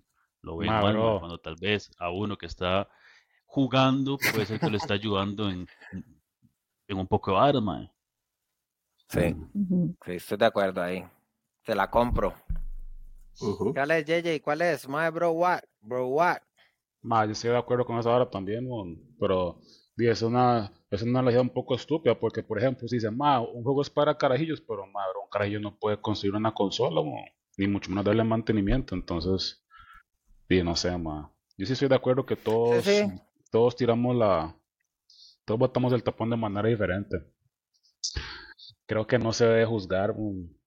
lo 0.43 0.57
ven 0.59 0.69
Ma, 0.69 0.81
mal, 0.81 0.97
cuando 1.21 1.39
tal 1.39 1.57
vez 1.61 1.91
a 1.99 2.11
uno 2.11 2.37
que 2.37 2.47
está 2.47 2.89
jugando 3.47 4.19
puede 4.31 4.47
ser 4.47 4.61
que 4.61 4.71
le 4.71 4.79
está 4.79 4.95
ayudando 4.95 5.49
en 5.51 5.67
en 6.89 6.99
un 6.99 7.07
poco 7.07 7.31
de 7.31 7.37
varas, 7.37 7.63
mae. 7.63 7.91
Sí, 9.09 9.35
Ujú. 9.55 9.97
sí, 10.05 10.13
estoy 10.13 10.39
de 10.39 10.47
acuerdo 10.47 10.83
ahí. 10.83 11.05
Te 11.69 11.75
la 11.75 11.91
compro. 11.91 12.33
¿Cuál 13.75 13.91
es, 13.91 14.07
JJ? 14.07 14.41
¿Cuál 14.43 14.63
es? 14.63 14.89
My 14.89 15.11
bro, 15.13 15.33
what? 15.33 15.61
Bro, 15.83 16.09
what? 16.09 16.39
Ma, 17.03 17.27
yo 17.27 17.33
estoy 17.33 17.51
de 17.51 17.59
acuerdo 17.59 17.85
con 17.85 17.99
esa 17.99 18.09
hora 18.09 18.31
también, 18.31 18.67
mon, 18.67 18.97
pero 19.21 19.61
di, 19.95 20.09
es 20.09 20.23
una, 20.23 20.73
es 20.91 21.03
una 21.03 21.19
analogía 21.19 21.43
un 21.43 21.51
poco 21.51 21.75
estúpida, 21.75 22.19
porque 22.19 22.43
por 22.43 22.57
ejemplo, 22.57 22.89
si 22.89 22.97
dicen, 22.97 23.15
ma, 23.15 23.43
un 23.43 23.63
juego 23.63 23.83
es 23.83 23.91
para 23.91 24.17
carajillos, 24.17 24.63
pero 24.63 24.87
ma, 24.87 25.07
bro, 25.11 25.25
un 25.25 25.29
carajillo 25.29 25.61
no 25.61 25.77
puede 25.79 26.01
construir 26.01 26.35
una 26.35 26.55
consola, 26.55 27.03
ni 27.59 27.67
mucho 27.69 27.91
menos 27.91 28.07
darle 28.07 28.25
mantenimiento, 28.25 28.95
entonces, 28.95 29.63
di, 30.49 30.63
no 30.63 30.75
sé, 30.75 30.97
ma. 30.97 31.31
Yo 31.59 31.67
sí 31.67 31.75
estoy 31.75 31.89
de 31.89 31.97
acuerdo 31.97 32.25
que 32.25 32.37
todos, 32.37 32.83
sí. 32.83 33.03
todos 33.51 33.77
tiramos 33.77 34.17
la, 34.17 34.57
todos 35.45 35.61
botamos 35.61 35.93
el 35.93 36.03
tapón 36.03 36.31
de 36.31 36.39
manera 36.39 36.67
diferente. 36.67 37.19
Creo 38.87 39.07
que 39.07 39.19
no 39.19 39.35
se 39.35 39.45
debe 39.45 39.67
juzgar, 39.67 40.17
mon. 40.17 40.58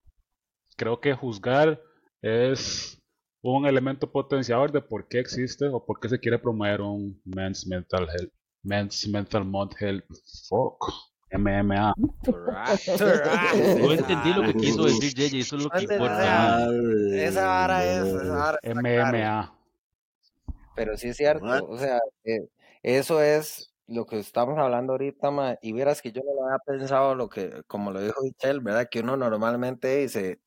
Creo 0.81 0.99
que 0.99 1.13
juzgar 1.13 1.79
es 2.23 2.99
un 3.43 3.67
elemento 3.67 4.11
potenciador 4.11 4.71
de 4.71 4.81
por 4.81 5.07
qué 5.07 5.19
existe 5.19 5.67
o 5.67 5.85
por 5.85 5.99
qué 5.99 6.09
se 6.09 6.19
quiere 6.19 6.39
promover 6.39 6.81
un 6.81 7.21
Men's 7.23 7.67
Mental 7.67 8.09
Health, 8.09 8.33
Men's 8.63 9.07
Mental 9.07 9.45
Mod 9.45 9.73
Health 9.79 10.03
Fuck, 10.49 10.91
MMA. 11.33 11.93
No 13.79 13.93
entendí 13.93 14.33
lo 14.33 14.41
que 14.41 14.55
quiso 14.55 14.85
decir 14.85 15.13
JJ, 15.13 15.39
eso 15.41 15.57
es 15.57 15.63
lo 15.65 15.69
que 15.69 15.83
importa. 15.83 16.67
Esa 17.13 17.45
vara 17.45 17.85
es, 17.85 18.07
esa 18.07 18.33
vara. 18.33 18.59
MMA. 18.63 19.55
Pero 20.75 20.97
sí 20.97 21.09
es 21.09 21.17
cierto, 21.17 21.45
o 21.45 21.77
sea, 21.77 21.99
eh, 22.23 22.47
eso 22.81 23.21
es 23.21 23.71
lo 23.85 24.07
que 24.07 24.17
estamos 24.17 24.57
hablando 24.57 24.93
ahorita, 24.93 25.29
ma, 25.29 25.59
y 25.61 25.73
vieras 25.73 26.01
que 26.01 26.11
yo 26.11 26.23
no 26.25 26.33
lo 26.33 26.47
había 26.47 26.57
pensado, 26.65 27.13
lo 27.13 27.29
que, 27.29 27.61
como 27.67 27.91
lo 27.91 28.01
dijo 28.01 28.23
Michelle, 28.23 28.61
¿verdad? 28.61 28.87
Que 28.89 29.01
uno 29.01 29.15
normalmente 29.15 29.97
dice, 29.97 30.39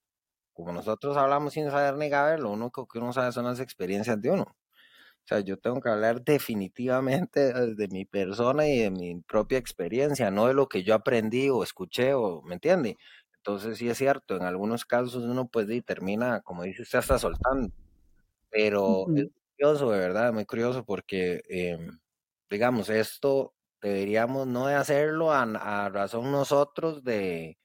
como 0.54 0.72
nosotros 0.72 1.16
hablamos 1.18 1.54
sin 1.54 1.70
saber 1.70 1.96
ni 1.96 2.10
saber, 2.10 2.40
lo 2.40 2.52
único 2.52 2.88
que 2.88 2.98
uno 3.00 3.12
sabe 3.12 3.32
son 3.32 3.46
las 3.46 3.60
experiencias 3.60 4.20
de 4.22 4.30
uno. 4.32 4.44
O 4.44 5.26
sea, 5.26 5.40
yo 5.40 5.58
tengo 5.58 5.80
que 5.80 5.88
hablar 5.90 6.22
definitivamente 6.22 7.52
de 7.52 7.88
mi 7.88 8.04
persona 8.04 8.68
y 8.68 8.78
de 8.80 8.90
mi 8.90 9.20
propia 9.22 9.58
experiencia, 9.58 10.30
no 10.30 10.46
de 10.48 10.54
lo 10.54 10.68
que 10.68 10.82
yo 10.84 10.94
aprendí 10.94 11.48
o 11.50 11.62
escuché, 11.64 12.14
o, 12.14 12.42
¿me 12.42 12.54
entiende? 12.54 12.96
Entonces 13.38 13.78
sí 13.78 13.88
es 13.88 13.98
cierto, 13.98 14.36
en 14.36 14.42
algunos 14.44 14.84
casos 14.84 15.16
uno 15.24 15.48
pues 15.48 15.66
termina, 15.82 16.40
como 16.42 16.62
dice 16.64 16.82
usted, 16.82 16.98
hasta 17.00 17.18
soltando. 17.18 17.70
Pero 18.50 19.10
es 19.14 19.24
Ujú. 19.24 19.30
curioso, 19.56 19.90
de 19.90 19.98
verdad, 19.98 20.32
muy 20.32 20.44
curioso 20.46 20.84
porque, 20.84 21.42
em, 21.48 21.98
digamos, 22.50 22.88
esto 22.90 23.54
deberíamos 23.82 24.46
no 24.46 24.66
de 24.68 24.74
hacerlo 24.74 25.32
a, 25.32 25.42
a 25.44 25.88
razón 25.90 26.30
nosotros 26.32 27.04
de, 27.04 27.58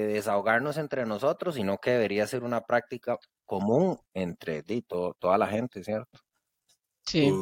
de 0.00 0.06
desahogarnos 0.08 0.76
entre 0.78 1.06
nosotros, 1.06 1.54
sino 1.56 1.78
que 1.78 1.92
debería 1.92 2.26
ser 2.26 2.44
una 2.44 2.62
práctica 2.62 3.18
común 3.44 3.98
entre 4.14 4.62
di, 4.62 4.82
to- 4.82 5.14
toda 5.18 5.38
la 5.38 5.48
gente, 5.48 5.82
¿cierto? 5.84 6.18
Sí, 7.06 7.40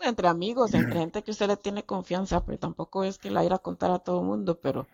entre 0.00 0.26
amigos, 0.28 0.74
entre 0.74 0.98
gente 1.00 1.22
que 1.22 1.30
usted 1.30 1.46
le 1.46 1.56
tiene 1.56 1.84
confianza, 1.84 2.44
pero 2.44 2.58
tampoco 2.58 3.04
es 3.04 3.18
que 3.18 3.30
la 3.30 3.44
ir 3.44 3.52
a 3.52 3.58
contar 3.58 3.90
a 3.92 3.98
todo 4.00 4.20
el 4.20 4.26
mundo, 4.26 4.60
pero 4.60 4.88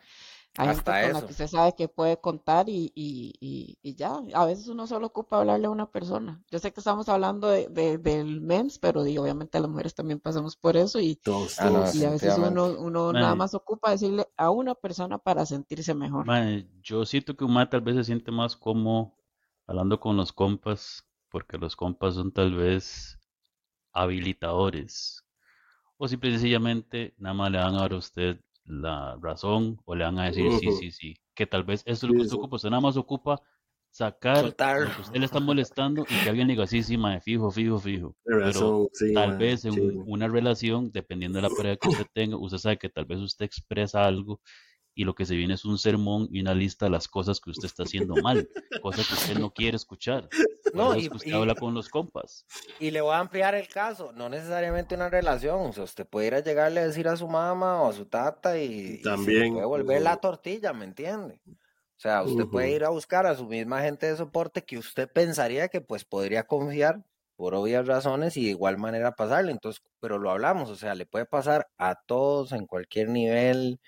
hay 0.58 0.70
gente 0.70 0.90
Hasta 0.90 1.00
con 1.00 1.12
la 1.12 1.22
que 1.22 1.32
usted 1.32 1.46
sabe 1.46 1.74
que 1.74 1.88
puede 1.88 2.20
contar 2.20 2.68
y, 2.68 2.92
y, 2.94 3.32
y, 3.40 3.78
y 3.82 3.94
ya, 3.94 4.20
a 4.34 4.44
veces 4.46 4.68
uno 4.68 4.86
solo 4.86 5.06
ocupa 5.06 5.38
hablarle 5.38 5.66
a 5.66 5.70
una 5.70 5.90
persona. 5.90 6.42
Yo 6.50 6.58
sé 6.58 6.72
que 6.72 6.80
estamos 6.80 7.08
hablando 7.08 7.48
de, 7.48 7.68
de- 7.68 7.98
del 7.98 8.40
mens, 8.40 8.78
pero 8.78 9.00
obviamente 9.02 9.60
las 9.60 9.70
mujeres 9.70 9.94
también 9.94 10.20
pasamos 10.20 10.56
por 10.56 10.76
eso 10.76 11.00
y, 11.00 11.20
Todos, 11.22 11.60
no, 11.60 11.70
todos. 11.70 11.94
y 11.94 12.04
a 12.04 12.10
veces 12.10 12.36
uno, 12.38 12.66
uno 12.78 13.12
nada 13.12 13.34
más 13.36 13.54
ocupa 13.54 13.90
decirle 13.92 14.26
a 14.36 14.50
una 14.50 14.74
persona 14.74 15.18
para 15.18 15.46
sentirse 15.46 15.94
mejor. 15.94 16.26
yo 16.82 17.04
siento 17.04 17.36
que 17.36 17.44
un 17.44 17.52
mae 17.54 17.66
tal 17.66 17.80
vez 17.80 17.96
se 17.96 18.04
siente 18.04 18.30
más 18.30 18.56
como 18.56 19.16
hablando 19.66 19.98
con 20.00 20.16
los 20.16 20.32
compas, 20.32 21.06
porque 21.30 21.58
los 21.58 21.76
compas 21.76 22.14
son 22.14 22.32
tal 22.32 22.54
vez 22.54 23.18
habilitadores. 23.92 25.24
O 25.98 26.08
simple 26.08 26.30
y 26.30 26.32
sencillamente 26.34 27.14
nada 27.18 27.34
más 27.34 27.50
le 27.52 27.58
van 27.58 27.76
a 27.76 27.80
dar 27.82 27.92
a 27.94 27.98
usted 27.98 28.40
la 28.68 29.16
razón 29.20 29.80
o 29.84 29.94
le 29.94 30.04
van 30.04 30.18
a 30.18 30.26
decir 30.26 30.50
sí, 30.60 30.70
sí, 30.72 30.90
sí. 30.90 31.14
Que 31.34 31.46
tal 31.46 31.64
vez 31.64 31.82
eso 31.86 32.06
es 32.06 32.12
lo 32.12 32.16
que 32.16 32.22
usted 32.22 32.36
ocupa. 32.36 32.56
Usted 32.56 32.70
nada 32.70 32.80
más 32.80 32.96
ocupa 32.96 33.40
sacar 33.90 34.44
lo 34.44 34.54
que 34.54 35.00
usted 35.00 35.18
le 35.18 35.24
está 35.24 35.40
molestando 35.40 36.02
y 36.08 36.22
que 36.22 36.28
alguien 36.28 36.46
le 36.46 36.52
diga 36.52 36.66
sí, 36.66 36.82
sí, 36.82 36.96
mae, 36.96 37.20
fijo, 37.20 37.50
fijo, 37.50 37.78
fijo. 37.78 38.16
Pero 38.24 38.40
razón, 38.40 38.88
sí, 38.92 39.12
tal 39.14 39.30
man, 39.30 39.38
vez 39.38 39.64
en 39.64 39.72
sí. 39.72 39.80
una 40.06 40.28
relación, 40.28 40.92
dependiendo 40.92 41.38
de 41.38 41.48
la 41.48 41.54
pareja 41.54 41.76
que 41.76 41.88
usted 41.88 42.06
tenga, 42.12 42.36
usted 42.36 42.58
sabe 42.58 42.78
que 42.78 42.88
tal 42.88 43.06
vez 43.06 43.18
usted 43.20 43.46
expresa 43.46 44.04
algo 44.04 44.40
y 44.98 45.04
lo 45.04 45.14
que 45.14 45.26
se 45.26 45.36
viene 45.36 45.54
es 45.54 45.64
un 45.64 45.78
sermón 45.78 46.28
y 46.32 46.40
una 46.40 46.54
lista 46.54 46.86
de 46.86 46.90
las 46.90 47.08
cosas 47.08 47.40
que 47.40 47.50
usted 47.50 47.66
está 47.66 47.84
haciendo 47.84 48.18
mal, 48.18 48.50
cosas 48.78 49.08
que 49.08 49.14
usted 49.14 49.36
no 49.36 49.52
quiere 49.52 49.76
escuchar. 49.76 50.32
No, 50.72 50.96
y, 50.96 51.08
que 51.08 51.16
usted 51.16 51.36
y, 51.36 51.36
habla 51.36 51.54
con 51.56 51.74
los 51.74 51.88
compas. 51.88 52.48
y 52.78 52.90
le 52.92 53.00
voy 53.00 53.12
a 53.14 53.18
ampliar 53.18 53.54
el 53.54 53.68
caso, 53.68 54.12
no 54.12 54.28
necesariamente 54.28 54.94
una 54.94 55.08
relación, 55.10 55.60
o 55.66 55.72
sea, 55.72 55.82
usted 55.84 56.06
puede 56.06 56.28
ir 56.28 56.34
a 56.34 56.40
llegarle 56.40 56.80
a 56.80 56.86
decir 56.86 57.08
a 57.08 57.16
su 57.16 57.26
mamá 57.28 57.82
o 57.82 57.88
a 57.90 57.92
su 57.92 58.06
tata 58.06 58.56
y, 58.58 58.64
y 59.02 59.16
se 59.18 59.32
También. 59.32 59.52
puede 59.52 59.66
volver 59.66 60.02
la 60.02 60.16
ujú, 60.16 60.20
tortilla, 60.20 60.72
¿me 60.72 60.84
entiende? 60.84 61.40
O 61.98 62.00
sea, 62.00 62.22
usted 62.24 62.46
puede 62.48 62.72
ir 62.72 62.84
a 62.84 62.90
buscar 62.90 63.26
a 63.26 63.36
su 63.36 63.46
misma 63.46 63.82
gente 63.82 64.06
de 64.06 64.16
soporte 64.16 64.64
que 64.64 64.78
usted 64.78 65.10
pensaría 65.12 65.68
que 65.68 65.80
pues 65.80 66.04
podría 66.04 66.44
confiar 66.46 67.04
por 67.36 67.54
obvias 67.54 67.86
razones 67.86 68.36
y 68.36 68.44
de 68.44 68.50
igual 68.50 68.78
manera 68.78 69.12
pasarle. 69.16 69.52
Entonces, 69.52 69.82
pero 70.00 70.18
lo 70.18 70.30
hablamos, 70.30 70.70
o 70.70 70.76
sea, 70.76 70.94
le 70.94 71.06
puede 71.06 71.26
pasar 71.26 71.68
a 71.78 71.96
todos 72.06 72.52
en 72.52 72.66
cualquier 72.66 73.08
nivel, 73.10 73.80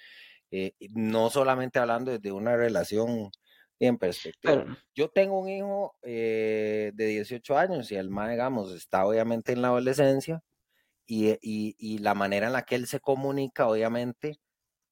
eh, 0.50 0.72
no 0.94 1.30
solamente 1.30 1.78
hablando 1.78 2.10
desde 2.12 2.32
una 2.32 2.56
relación 2.56 3.30
en 3.78 3.98
perspectiva. 3.98 4.62
Pero, 4.62 4.76
Yo 4.94 5.08
tengo 5.10 5.40
un 5.40 5.48
hijo 5.48 5.96
eh, 6.02 6.92
de 6.94 7.06
18 7.06 7.56
años 7.58 7.90
y 7.92 7.96
el 7.96 8.10
más, 8.10 8.30
digamos, 8.30 8.72
está 8.74 9.06
obviamente 9.06 9.52
en 9.52 9.62
la 9.62 9.68
adolescencia 9.68 10.42
y, 11.06 11.30
y, 11.42 11.74
y 11.78 11.98
la 11.98 12.14
manera 12.14 12.46
en 12.46 12.52
la 12.52 12.62
que 12.62 12.76
él 12.76 12.86
se 12.86 13.00
comunica, 13.00 13.66
obviamente, 13.68 14.40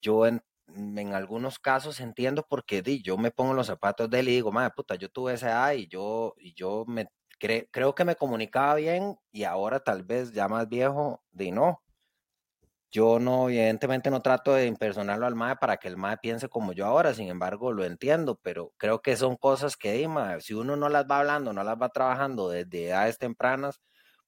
yo 0.01 0.25
en, 0.27 0.41
en 0.67 1.13
algunos 1.13 1.59
casos 1.59 1.99
entiendo 1.99 2.45
porque 2.49 2.81
di, 2.81 3.01
yo 3.03 3.17
me 3.17 3.31
pongo 3.31 3.53
los 3.53 3.67
zapatos 3.67 4.09
de 4.09 4.19
él 4.21 4.29
y 4.29 4.33
digo, 4.35 4.51
madre 4.51 4.73
puta, 4.75 4.95
yo 4.95 5.09
tuve 5.09 5.33
esa 5.33 5.49
edad 5.49 5.73
y 5.73 5.87
yo, 5.87 6.35
y 6.39 6.53
yo 6.53 6.85
me 6.87 7.07
cre- 7.39 7.69
creo 7.71 7.95
que 7.95 8.05
me 8.05 8.15
comunicaba 8.15 8.75
bien 8.75 9.17
y 9.31 9.43
ahora 9.43 9.79
tal 9.81 10.03
vez 10.03 10.31
ya 10.33 10.47
más 10.47 10.67
viejo, 10.69 11.23
di 11.31 11.51
no. 11.51 11.83
Yo 12.91 13.19
no, 13.19 13.49
evidentemente 13.49 14.09
no 14.09 14.21
trato 14.21 14.53
de 14.53 14.65
impersonarlo 14.65 15.27
al 15.27 15.35
MAE 15.35 15.57
para 15.57 15.77
que 15.77 15.87
el 15.87 15.97
MAE 15.97 16.17
piense 16.17 16.49
como 16.49 16.73
yo 16.73 16.85
ahora, 16.85 17.13
sin 17.13 17.27
embargo 17.27 17.71
lo 17.71 17.85
entiendo, 17.85 18.39
pero 18.41 18.73
creo 18.77 19.01
que 19.01 19.15
son 19.15 19.35
cosas 19.35 19.77
que, 19.77 19.93
di, 19.93 20.07
mae, 20.07 20.41
si 20.41 20.55
uno 20.55 20.75
no 20.75 20.89
las 20.89 21.05
va 21.05 21.19
hablando, 21.19 21.53
no 21.53 21.63
las 21.63 21.77
va 21.79 21.89
trabajando 21.89 22.49
desde 22.49 22.87
edades 22.87 23.19
tempranas, 23.19 23.79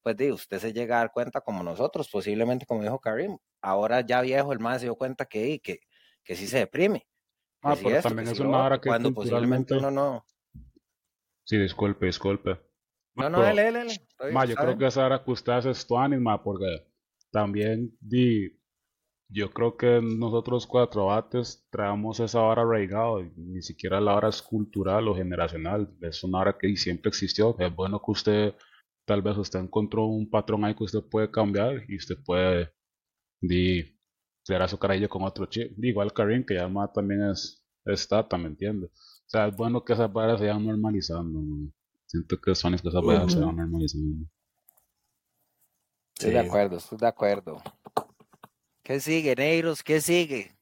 pues 0.04 0.16
di, 0.16 0.32
usted 0.32 0.60
se 0.60 0.74
llega 0.74 0.98
a 0.98 1.00
dar 1.00 1.12
cuenta 1.12 1.42
como 1.42 1.64
nosotros, 1.64 2.10
posiblemente 2.10 2.66
como 2.66 2.84
dijo 2.84 3.00
Karim. 3.00 3.38
Ahora 3.62 4.02
ya 4.02 4.22
viejo, 4.22 4.54
el 4.54 4.60
MAE 4.60 4.80
se 4.80 4.86
dio 4.86 4.96
cuenta 4.96 5.26
que, 5.26 5.42
di, 5.44 5.60
que, 5.60 5.80
que 6.24 6.36
sí 6.36 6.48
se 6.48 6.60
deprime, 6.60 7.08
Ah, 7.64 7.76
pero 7.82 7.96
esto, 7.96 8.10
también 8.10 8.28
es 8.30 8.40
una 8.40 8.66
hora 8.66 8.82
que 8.82 8.90
cuando 8.90 9.14
posiblemente 9.14 9.76
uno 9.76 9.92
no. 9.92 10.26
Sí, 11.44 11.58
disculpe, 11.58 12.08
disculpe. 12.08 12.60
No, 13.14 13.30
no, 13.30 13.46
está 13.46 13.62
bien, 13.62 13.88
ma, 14.32 14.46
yo 14.46 14.56
creo 14.56 14.78
que 14.78 14.88
esa 14.88 15.06
hora 15.06 15.24
que 15.24 15.32
usted 15.32 15.52
hace 15.52 15.70
es 15.70 15.86
tuanis, 15.86 16.20
ma, 16.20 16.42
porque 16.42 16.91
también 17.32 17.98
di, 18.00 18.60
yo 19.30 19.52
creo 19.52 19.78
que 19.78 20.02
nosotros 20.02 20.68
cuatro 20.68 21.08
bates 21.08 21.66
traemos 21.72 22.20
esa 22.20 22.42
hora 22.42 22.64
arraigado, 22.64 23.24
ni 23.38 23.62
siquiera 23.62 24.02
la 24.02 24.16
hora 24.16 24.30
es 24.30 24.42
cultural 24.42 25.08
o 25.08 25.16
generacional, 25.16 25.90
es 26.02 26.24
una 26.24 26.40
hora 26.40 26.58
que 26.60 26.76
siempre 26.78 27.10
existió. 27.10 27.56
Es 27.60 27.74
bueno 27.76 28.02
que 28.04 28.12
usted, 28.12 28.56
tal 29.06 29.22
vez 29.22 29.38
usted 29.38 29.60
encontró 29.60 30.06
un 30.08 30.30
patrón 30.30 30.66
ahí 30.66 30.76
que 30.76 30.84
usted 30.86 31.04
puede 31.10 31.32
cambiar 31.32 31.84
y 31.88 31.98
usted 31.98 32.18
puede 32.26 32.72
di, 33.42 33.98
a 34.50 34.68
su 34.68 34.78
carajillo 34.80 35.10
con 35.10 35.24
otro 35.24 35.46
chip. 35.48 35.74
Di, 35.78 35.90
Igual 35.90 36.14
Karim, 36.14 36.46
que 36.46 36.56
ya 36.56 36.68
ma, 36.68 36.92
también 36.92 37.24
es, 37.32 37.64
es 37.86 38.08
tata, 38.08 38.38
¿me 38.38 38.48
entiende? 38.48 38.88
O 38.88 39.30
sea, 39.32 39.48
es 39.48 39.56
bueno 39.56 39.84
que 39.84 39.94
esas 39.94 40.12
varas 40.12 40.40
se 40.40 40.48
vayan 40.48 40.66
normalizando, 40.66 41.40
ma. 41.42 41.70
Siento 42.06 42.38
que 42.42 42.56
son 42.56 42.78
que 42.78 42.90
esas 42.90 43.04
varas 43.06 43.32
se 43.34 43.40
ujú. 43.40 43.42
van 43.42 43.56
normalizando. 43.58 44.28
Estoy 46.18 46.32
de 46.34 46.40
acuerdo, 46.40 46.78
estoy 46.78 46.98
de 46.98 47.08
acuerdo. 47.08 47.62
¿Qué 48.84 49.00
sigue, 49.00 49.36
Neiros? 49.36 49.84
¿Qué 49.84 50.02
sigue? 50.02 50.56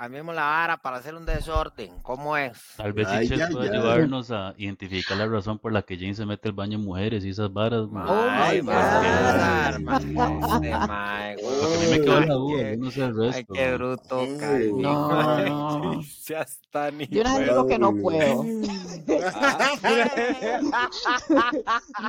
Cambiemos 0.00 0.34
la 0.34 0.44
vara 0.44 0.76
para 0.78 0.96
hacer 0.96 1.14
un 1.14 1.26
desorden. 1.26 2.00
¿Cómo 2.00 2.34
es? 2.34 2.58
Tal 2.78 2.94
vez 2.94 3.06
Ay, 3.06 3.28
ay, 3.30 3.38
pueda 3.52 3.70
ay. 3.70 3.76
ayudarnos 3.76 4.30
a 4.30 4.54
identificar 4.56 5.14
la 5.18 5.26
razón 5.26 5.58
por 5.58 5.72
la 5.72 5.82
que 5.82 5.96
Jane 5.98 6.14
se 6.14 6.24
mete 6.24 6.48
al 6.48 6.54
baño 6.54 6.78
en 6.78 6.84
mujeres 6.86 7.22
y 7.22 7.28
esas 7.28 7.52
varas. 7.52 7.82
Oh 7.82 7.90
Ay, 8.30 8.60
este 8.60 8.64
mae, 8.64 9.74
Porque 11.36 11.66
a 11.66 11.68
mí 11.80 11.86
me 11.90 12.00
quedó 12.00 12.16
Ay, 12.16 12.26
la 12.26 12.34
duda, 12.34 12.62
qué- 12.62 12.70
yo 12.70 12.76
no 12.84 12.90
sé 12.90 13.04
el 13.04 13.20
Ay, 13.20 13.30
resto. 13.30 13.52
qué 13.52 13.60
mae. 13.66 13.74
bruto, 13.76 14.20
Ay. 14.20 14.72
No, 14.74 15.78
no. 15.94 16.02
Seas 16.02 16.60
tan 16.70 16.96
De 16.96 17.20
una 17.20 17.36
vez 17.38 17.48
digo 17.50 17.66
que 17.66 17.78
no 17.78 17.88
Ay. 17.88 18.00
puedo. 18.02 18.44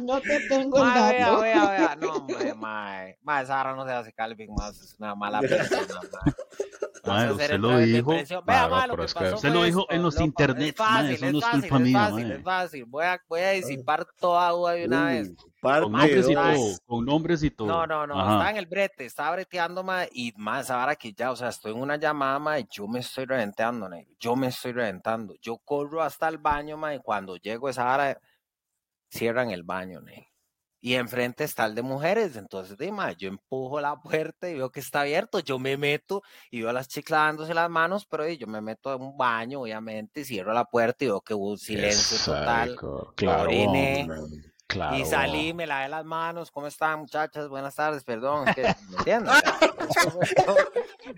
No 0.04 0.22
te 0.22 0.40
tengo 0.48 0.78
el 0.78 0.84
Mae, 0.84 1.12
vea, 1.14 1.28
dato. 1.30 1.42
vea, 1.42 1.70
vea. 1.70 1.96
No, 2.00 2.14
hombre, 2.14 2.54
mae. 2.54 3.18
Mae, 3.22 3.44
esa 3.44 3.56
vara 3.56 3.76
no 3.76 3.86
se 3.86 3.92
hace 3.92 4.14
Calvin 4.14 4.54
más. 4.56 4.80
Es 4.80 4.96
una 5.00 5.16
mala 5.16 5.42
persona, 5.42 5.82
mae. 6.26 6.34
Hacer 7.16 7.32
usted 7.32 7.60
lo 7.60 7.78
dijo. 7.78 8.12
Vea, 8.46 8.88
lo 8.88 8.96
que 8.98 9.04
es 9.06 9.14
que- 9.14 9.20
pasó 9.20 9.36
Usted 9.36 9.54
lo 9.54 9.64
dijo 9.64 9.82
esto, 9.82 9.94
en 9.94 10.02
los 10.04 10.20
internet, 10.20 10.76
eso 10.76 11.26
es 11.26 11.34
no 11.34 11.40
es 11.40 11.46
culpa 11.46 11.78
es 11.78 11.82
mía, 11.82 12.00
fácil, 12.00 12.28
mae. 12.28 12.38
es 12.38 12.44
fácil. 12.44 12.86
Voy 12.86 13.06
a, 13.06 13.22
voy 13.28 13.42
a 13.42 13.50
disipar 13.52 14.06
toda 14.20 14.50
duda 14.50 14.72
de 14.74 14.86
una 14.86 15.06
vez. 15.06 15.34
Con 15.62 15.92
nombres 15.92 16.30
y 16.30 16.34
todo, 16.34 16.78
con 16.88 17.06
nombres 17.06 17.44
y 17.44 17.52
todo. 17.52 17.68
No, 17.68 17.86
no, 17.86 18.08
no, 18.08 18.20
Ajá. 18.20 18.32
estaba 18.32 18.50
en 18.50 18.58
el 18.58 18.66
brete, 18.66 19.06
estaba 19.06 19.32
breteando, 19.34 19.86
y 20.12 20.34
más 20.36 20.72
ahora 20.72 20.96
que 20.96 21.14
ya, 21.14 21.32
o 21.32 21.36
sea, 21.36 21.50
estoy 21.50 21.74
en 21.74 21.82
una 21.82 21.98
llamada, 21.98 22.40
ma, 22.40 22.60
y 22.60 22.66
yo 22.72 22.88
me 22.88 23.00
estoy 23.00 23.26
reventando, 23.26 23.88
negro, 23.88 24.12
yo 24.20 24.36
me 24.36 24.48
estoy 24.48 24.72
reventando, 24.72 25.36
yo 25.40 25.58
corro 25.60 26.02
hasta 26.02 26.28
el 26.30 26.40
baño, 26.40 26.78
ma, 26.78 26.96
y 26.96 27.00
cuando 27.00 27.38
llego 27.38 27.70
esa 27.70 27.94
hora, 27.94 28.18
cierran 29.12 29.52
el 29.52 29.62
baño, 29.62 30.02
negro. 30.02 30.31
Y 30.84 30.96
enfrente 30.96 31.44
está 31.44 31.66
el 31.66 31.76
de 31.76 31.84
mujeres, 31.84 32.36
entonces, 32.36 32.76
di, 32.76 32.92
ma, 32.92 33.12
yo 33.12 33.30
empujo 33.30 33.80
la 33.80 34.02
puerta 34.02 34.50
y 34.50 34.56
veo 34.56 34.72
que 34.72 34.80
está 34.80 35.02
abierto, 35.02 35.40
yo 35.40 35.60
me 35.60 35.78
meto 35.78 36.24
y 36.50 36.62
veo 36.62 36.72
a 36.72 36.74
las 36.74 36.88
chicas 36.88 37.20
dándose 37.20 37.54
las 37.54 37.70
manos, 37.70 38.08
pero 38.08 38.28
yo 38.28 38.48
me 38.48 38.62
meto 38.62 38.96
en 38.96 39.04
un 39.04 39.16
baño, 39.16 39.62
obviamente, 39.62 40.22
y 40.22 40.26
cierro 40.26 40.54
la 40.54 40.66
puerta 40.66 41.06
y 41.06 41.08
veo 41.08 41.22
que 41.22 41.36
hubo 41.36 41.52
un 41.52 41.60
silencio 41.60 42.18
total. 42.26 42.76
Claro, 43.16 43.44
oriné. 43.44 44.10
claro. 44.66 44.98
Y 44.98 45.06
salí, 45.06 45.54
me 45.54 45.68
lavé 45.68 45.88
las 45.88 46.04
manos. 46.04 46.50
¿Cómo 46.50 46.66
están, 46.66 47.02
muchachas? 47.02 47.48
Buenas 47.48 47.76
tardes, 47.76 48.04
perdón. 48.04 48.48
Es 48.48 48.56
que, 48.56 48.64
¿me 48.90 48.98
entiendes? 48.98 49.34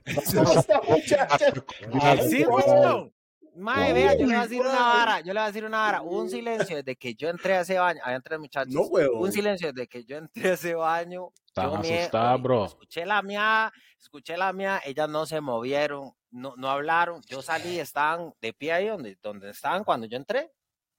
sí, 2.30 2.46
weón. 2.46 3.14
Mae, 3.56 3.94
vea, 3.94 4.14
yo 4.14 4.26
le 4.26 4.26
voy 4.26 4.36
a 4.36 4.42
decir 4.44 4.62
una 4.62 4.80
vara, 4.80 5.20
yo 5.20 5.28
le 5.28 5.34
voy 5.34 5.44
a 5.44 5.48
decir 5.48 5.66
una 5.66 5.78
vara. 5.78 6.02
Hubo 6.02 6.20
un 6.20 6.30
silencio 6.30 6.78
desde 6.78 6.96
que 6.96 7.14
yo 7.14 7.30
entré 7.30 7.56
a 7.56 7.62
ese 7.62 7.78
baño. 7.78 8.02
Habían 8.04 8.22
tres 8.22 8.40
muchachos. 8.40 8.74
No, 8.74 8.82
huevón. 8.82 9.18
Hubo 9.18 9.26
un 9.26 9.32
silencio 9.32 9.72
desde 9.72 9.88
que 9.88 10.04
yo 10.04 10.18
entré 10.18 10.52
a 10.52 10.54
ese 10.54 10.76
baño. 10.76 11.30
Están 11.46 11.76
asustadas, 11.76 12.42
bro. 12.42 12.66
Escuché 12.66 13.06
la 13.06 13.22
mía, 13.22 13.72
escuché 14.00 14.38
la 14.38 14.54
mía, 14.54 14.82
ellas 14.84 15.08
no 15.08 15.26
se 15.26 15.40
movieron, 15.40 16.12
no, 16.32 16.56
no 16.58 16.70
hablaron. 16.70 17.22
Yo 17.28 17.42
salí, 17.42 17.80
estaban 17.80 18.34
de 18.42 18.54
pie 18.54 18.74
ahí 18.74 18.88
donde, 18.88 19.18
donde 19.22 19.52
estaban 19.52 19.84
cuando 19.84 20.08
yo 20.08 20.18
entré. 20.18 20.52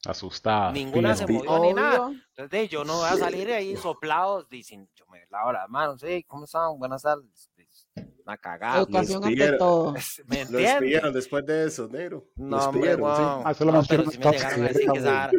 Asustada. 0.07 0.71
Ninguna 0.71 1.17
se 1.17 1.27
movió 1.27 1.59
ni 1.61 1.73
nada. 1.73 2.13
Entonces, 2.37 2.69
yo 2.69 2.85
no 2.85 2.99
voy 2.99 3.09
a 3.09 3.17
salir 3.17 3.47
de 3.47 3.55
ahí 3.55 3.77
soplados, 3.77 4.49
dicen, 4.49 4.89
yo 4.95 5.07
me 5.07 5.27
lavo 5.31 5.53
las 5.53 5.69
manos, 5.69 6.01
sí, 6.01 6.23
¿cómo 6.25 6.45
están? 6.45 6.79
Buenas 6.79 7.03
tardes. 7.03 7.51
Una 8.27 8.37
cagada. 8.39 8.79
Educación 8.79 9.25
ante 9.25 9.53
todo. 9.59 9.95
Después 11.13 11.47
de 11.47 11.65
eso, 11.67 11.89
negro. 11.89 12.27
Lo 12.37 12.45
No, 12.47 12.69
hombre, 12.69 12.91
despidieron, 12.97 13.17
sí. 13.17 13.23
Ah, 13.45 13.51
eso 13.53 13.65
lo 13.65 13.73
No, 13.73 13.81
metieron 13.81 14.07
pero 14.07 14.11
sí 14.11 14.17
en 14.17 14.23
me 14.25 14.33
llegaron 14.33 14.63
a 14.63 14.69
decir 14.69 14.87
que 14.93 14.99
esa 14.99 15.31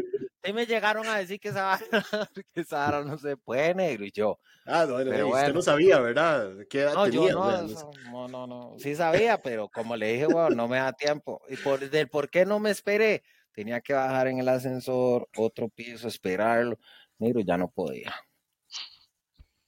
sí 0.44 0.54
me 0.54 0.66
llegaron 0.66 1.08
a 1.10 1.18
decir 1.18 1.40
que 1.40 1.50
esa 1.50 1.64
vara, 1.64 1.86
que 2.54 2.62
esa 2.62 2.78
vara 2.78 3.04
no 3.04 3.18
se 3.18 3.38
puede, 3.38 3.74
negro, 3.74 4.06
y 4.06 4.12
yo, 4.12 4.40
Ah, 4.68 4.86
no, 4.88 4.94
bueno, 4.94 5.12
Pero 5.12 5.28
usted 5.28 5.42
bueno. 5.44 5.54
no 5.56 5.62
sabía, 5.62 6.00
¿verdad? 6.00 6.52
¿Qué 6.70 6.82
edad 6.82 6.94
no, 6.96 7.06
yo 7.08 7.12
tenía? 7.12 7.34
no, 7.34 7.48
Vea, 7.48 7.62
no 7.62 7.66
eso- 7.66 7.92
no, 8.04 8.28
no, 8.28 8.48
no, 8.48 8.80
sí 8.80 8.96
sabía, 8.96 9.42
pero 9.42 9.70
como 9.70 9.96
le 9.96 10.14
dije, 10.14 10.28
weón, 10.28 10.56
no 10.56 10.68
me 10.68 10.78
da 10.78 10.94
tiempo, 10.94 11.42
y 11.50 11.56
por, 11.58 11.88
del 11.90 12.08
por 12.10 12.30
qué 12.30 12.46
no 12.46 12.60
me 12.60 12.70
esperé, 12.72 13.24
tenía 13.54 13.82
que 13.82 13.94
bajar 13.94 14.28
en 14.28 14.40
el 14.40 14.50
ascensor, 14.50 15.28
otro 15.38 15.70
piso, 15.70 16.08
esperarlo, 16.08 16.78
negro, 17.20 17.42
ya 17.42 17.58
no 17.58 17.70
podía. 17.70 18.14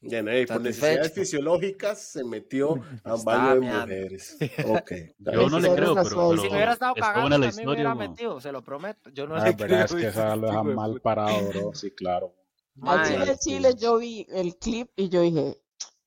Ya, 0.07 0.23
no, 0.23 0.31
por 0.47 0.61
necesidades 0.61 1.13
fisiológicas 1.13 2.01
se 2.01 2.23
metió 2.23 2.75
a 3.03 3.15
un 3.15 3.23
baño 3.23 3.61
de 3.61 3.61
mujeres. 3.61 4.37
Ok. 4.67 4.91
está 4.91 5.31
Yo 5.33 5.49
no 5.49 5.59
le 5.59 5.73
creo, 5.73 5.95
pero, 5.95 6.03
pero 6.09 6.37
Si 6.37 6.43
me 6.49 6.55
hubiera 6.55 6.73
estado 6.73 6.93
la 6.97 7.13
también 7.13 7.55
me 7.55 7.73
hubiera 7.73 7.95
metido, 7.95 8.39
se 8.39 8.51
lo 8.51 8.63
prometo, 8.63 9.09
yo 9.09 9.27
no 9.27 9.35
Ah, 9.35 9.45
le 9.45 9.53
verdad, 9.53 9.65
creo. 9.67 9.85
es 9.85 9.93
que 9.93 10.07
esa 10.07 10.35
lo 10.35 10.47
este 10.47 10.47
dejan 10.47 10.59
hijo 10.59 10.69
de 10.69 10.75
mal 10.75 11.01
parado, 11.01 11.47
bro. 11.49 11.71
Sí, 11.73 11.91
claro. 11.91 12.33
Al 12.81 13.07
chile, 13.07 13.37
chile, 13.39 13.75
yo 13.77 13.97
vi 13.97 14.25
el 14.29 14.55
clip 14.57 14.89
y 14.95 15.09
yo 15.09 15.21
dije, 15.21 15.57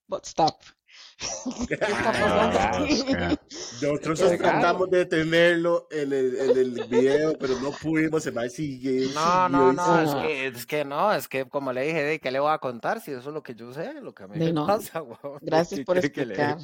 but 0.07 0.25
stop. 0.25 0.55
¿Qué 1.67 1.73
está 1.75 1.87
pasando 1.87 2.59
Ah, 2.59 3.35
Nosotros 3.81 4.19
tratamos 4.37 4.89
de 4.89 4.97
detenerlo 4.99 5.87
en 5.91 6.11
el, 6.13 6.35
en 6.39 6.57
el 6.57 6.87
video, 6.87 7.37
pero 7.37 7.59
no 7.59 7.71
pudimos. 7.71 8.23
Se 8.23 8.31
va 8.31 8.43
a 8.43 8.49
seguir. 8.49 9.11
No, 9.13 9.49
no, 9.49 9.71
no, 9.73 10.01
es 10.01 10.15
que, 10.15 10.47
es 10.47 10.65
que 10.65 10.85
no, 10.85 11.13
es 11.13 11.27
que 11.27 11.45
como 11.47 11.71
le 11.73 11.83
dije, 11.83 12.03
de 12.03 12.19
¿qué 12.19 12.31
le 12.31 12.39
voy 12.39 12.51
a 12.51 12.57
contar? 12.57 13.01
Si 13.01 13.11
eso 13.11 13.29
es 13.29 13.33
lo 13.33 13.43
que 13.43 13.53
yo 13.55 13.71
sé, 13.73 13.93
lo 14.01 14.13
que 14.13 14.23
a 14.23 14.27
mí 14.27 14.37
De 14.39 14.45
me 14.45 14.53
no. 14.53 14.65
pasa, 14.67 15.01
weón. 15.01 15.39
Gracias 15.41 15.79
¿Qué 15.79 15.85
por 15.85 15.97
explicar. 15.97 16.57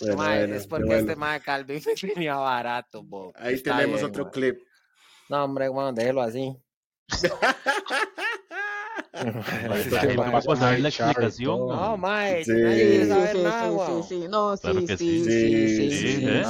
Bueno, 0.00 0.16
Mae, 0.16 0.38
bueno, 0.40 0.54
es 0.56 0.66
porque 0.66 0.84
bueno. 0.86 1.00
este 1.00 1.16
mae 1.16 1.40
Calvin 1.40 1.82
me 2.02 2.08
venía 2.14 2.36
barato, 2.36 3.02
bo. 3.02 3.32
Ahí 3.36 3.54
Está 3.54 3.76
tenemos 3.76 4.00
bien, 4.00 4.10
otro 4.10 4.30
clip. 4.30 4.60
No, 5.28 5.44
hombre, 5.44 5.68
bueno, 5.68 5.92
déjelo 5.92 6.22
así. 6.22 6.56
La 9.12 9.76
gente 9.76 10.16
va 10.16 10.28
a 10.28 10.40
pasar 10.40 10.78
la 10.78 10.88
explicación, 10.88 11.58
No, 11.68 11.96
mae, 11.96 12.44
Sí. 12.44 12.52
nadie 12.52 12.78
Sí, 12.78 12.86
quiere 12.88 13.04
sí, 13.04 13.10
saber 13.10 13.36
sí, 13.36 13.42
nada, 13.42 13.64
sí, 13.68 13.74
weón. 13.74 14.02
sí, 14.04 14.08
sí. 14.22 14.28
No, 14.28 14.56
sí, 14.56 14.68
sí, 14.72 14.86
sí. 14.86 14.96
sí, 14.96 15.24
sí, 15.24 15.24
Sí, 15.24 15.70
sí, 15.70 15.90
sí, 15.90 16.16
sí, 16.16 16.26
¿eh? 16.28 16.42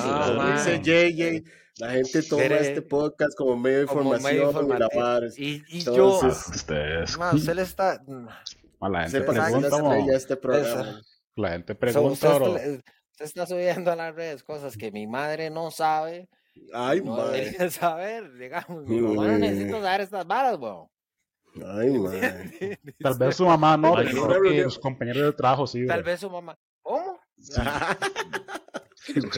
Dice 0.52 0.80
JJ, 0.82 1.44
la 1.78 1.90
gente 1.92 2.22
toma 2.22 2.42
este 2.44 2.82
podcast 2.82 3.36
como 3.36 3.56
medio 3.56 3.78
de 3.80 3.86
como 3.86 4.10
medio 4.18 4.50
información 4.50 5.30
y. 5.38 5.62
Y, 5.68 5.80
yo, 5.84 6.18
Ustedes, 6.20 7.16
mae, 7.18 7.34
usted 7.34 7.54
le 7.54 7.62
está... 7.62 8.02
a 8.80 8.88
la 8.88 9.02
gente 9.08 9.20
pregunta, 9.22 10.14
este 10.14 10.36
programa. 10.36 11.00
La 11.36 11.50
gente 11.52 11.74
pregunta, 11.74 12.12
usted, 12.12 12.34
bro. 12.34 12.56
está, 12.56 12.70
usted 13.12 13.24
está 13.24 13.46
subiendo 13.46 13.90
a 13.90 13.96
las 13.96 14.14
redes 14.14 14.42
cosas 14.42 14.76
que 14.76 14.90
mi 14.92 15.06
madre 15.06 15.48
no 15.48 15.70
sabe, 15.70 16.28
Ay, 16.74 17.00
no 17.00 17.16
madre. 17.16 17.44
debería 17.46 17.70
saber, 17.70 18.34
digamos. 18.36 18.84
Mi 18.86 19.00
mamá 19.00 19.28
no 19.28 19.38
necesita 19.38 19.80
saber 19.80 20.00
estas 20.02 20.26
varas, 20.26 20.58
weón. 20.58 20.88
Ay, 21.66 21.90
madre. 21.98 22.78
Tal 23.00 23.18
vez 23.18 23.36
su 23.36 23.44
mamá 23.46 23.76
no, 23.76 23.96
Ay, 23.96 24.08
pero 24.12 24.26
no, 24.28 24.42
que 24.42 24.62
sus 24.64 24.78
compañeros 24.78 25.22
de 25.24 25.32
trabajo 25.32 25.66
sí, 25.66 25.86
Tal 25.86 26.02
bro. 26.02 26.06
vez 26.12 26.20
su 26.20 26.30
mamá. 26.30 26.58
¿Cómo? 26.82 27.20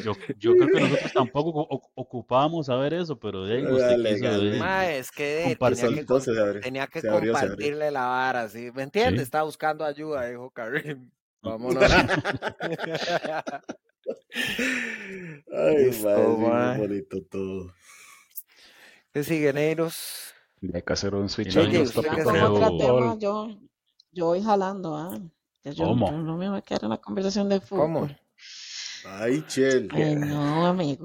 Yo, 0.03 0.13
yo 0.39 0.57
creo 0.57 0.69
que 0.69 0.81
nosotros 0.81 1.13
tampoco 1.15 1.67
ocupábamos 1.95 2.67
saber 2.67 2.93
eso, 2.95 3.19
pero 3.19 3.45
de 3.45 3.57
ahí 3.59 3.65
usted 3.67 3.89
Dale, 3.89 4.15
quiso 4.15 4.25
dale. 4.31 4.51
de- 4.51 4.59
Ma, 4.59 4.91
es 4.91 5.11
que 5.11 5.57
tenía 5.59 6.05
que, 6.05 6.61
tenía 6.61 6.87
que 6.89 6.99
abrió, 7.09 7.33
compartirle 7.33 7.91
la 7.91 8.07
vara, 8.07 8.49
¿sí? 8.49 8.71
¿Me 8.75 8.83
entiendes? 8.83 9.21
Sí. 9.21 9.23
Está 9.25 9.43
buscando 9.45 9.85
ayuda, 9.85 10.27
dijo 10.27 10.51
Karim. 10.51 11.11
Vámonos. 11.43 11.83
Ay, 15.53 15.85
Listo, 15.87 16.37
madre, 16.39 16.79
bonito 16.79 17.23
todo. 17.31 17.73
¿Qué 19.13 19.23
sigue, 19.25 19.53
Negros? 19.53 20.32
Y 20.63 20.77
hay 20.77 20.83
que 20.83 20.93
hacer 20.93 21.15
un 21.15 21.29
switch 21.29 21.53
Sí, 21.53 21.59
ahí 21.59 21.73
yo 21.73 21.85
tema, 22.79 23.17
yo, 23.19 23.49
yo 24.13 24.27
voy 24.27 24.43
jalando, 24.43 24.97
¿ah? 24.97 25.21
Yo 25.65 25.87
¿Cómo? 25.87 26.11
no, 26.11 26.23
no 26.23 26.37
me 26.37 26.49
voy 26.49 26.59
a 26.59 26.63
quedar 26.63 26.85
en 26.85 26.91
la 26.91 26.99
conversación 26.99 27.49
de 27.49 27.61
fútbol. 27.61 27.83
¿Cómo? 27.83 28.09
Ay, 29.05 29.45
chel. 29.49 29.89
Ay, 29.93 30.15
no, 30.17 30.67
amigo. 30.67 31.05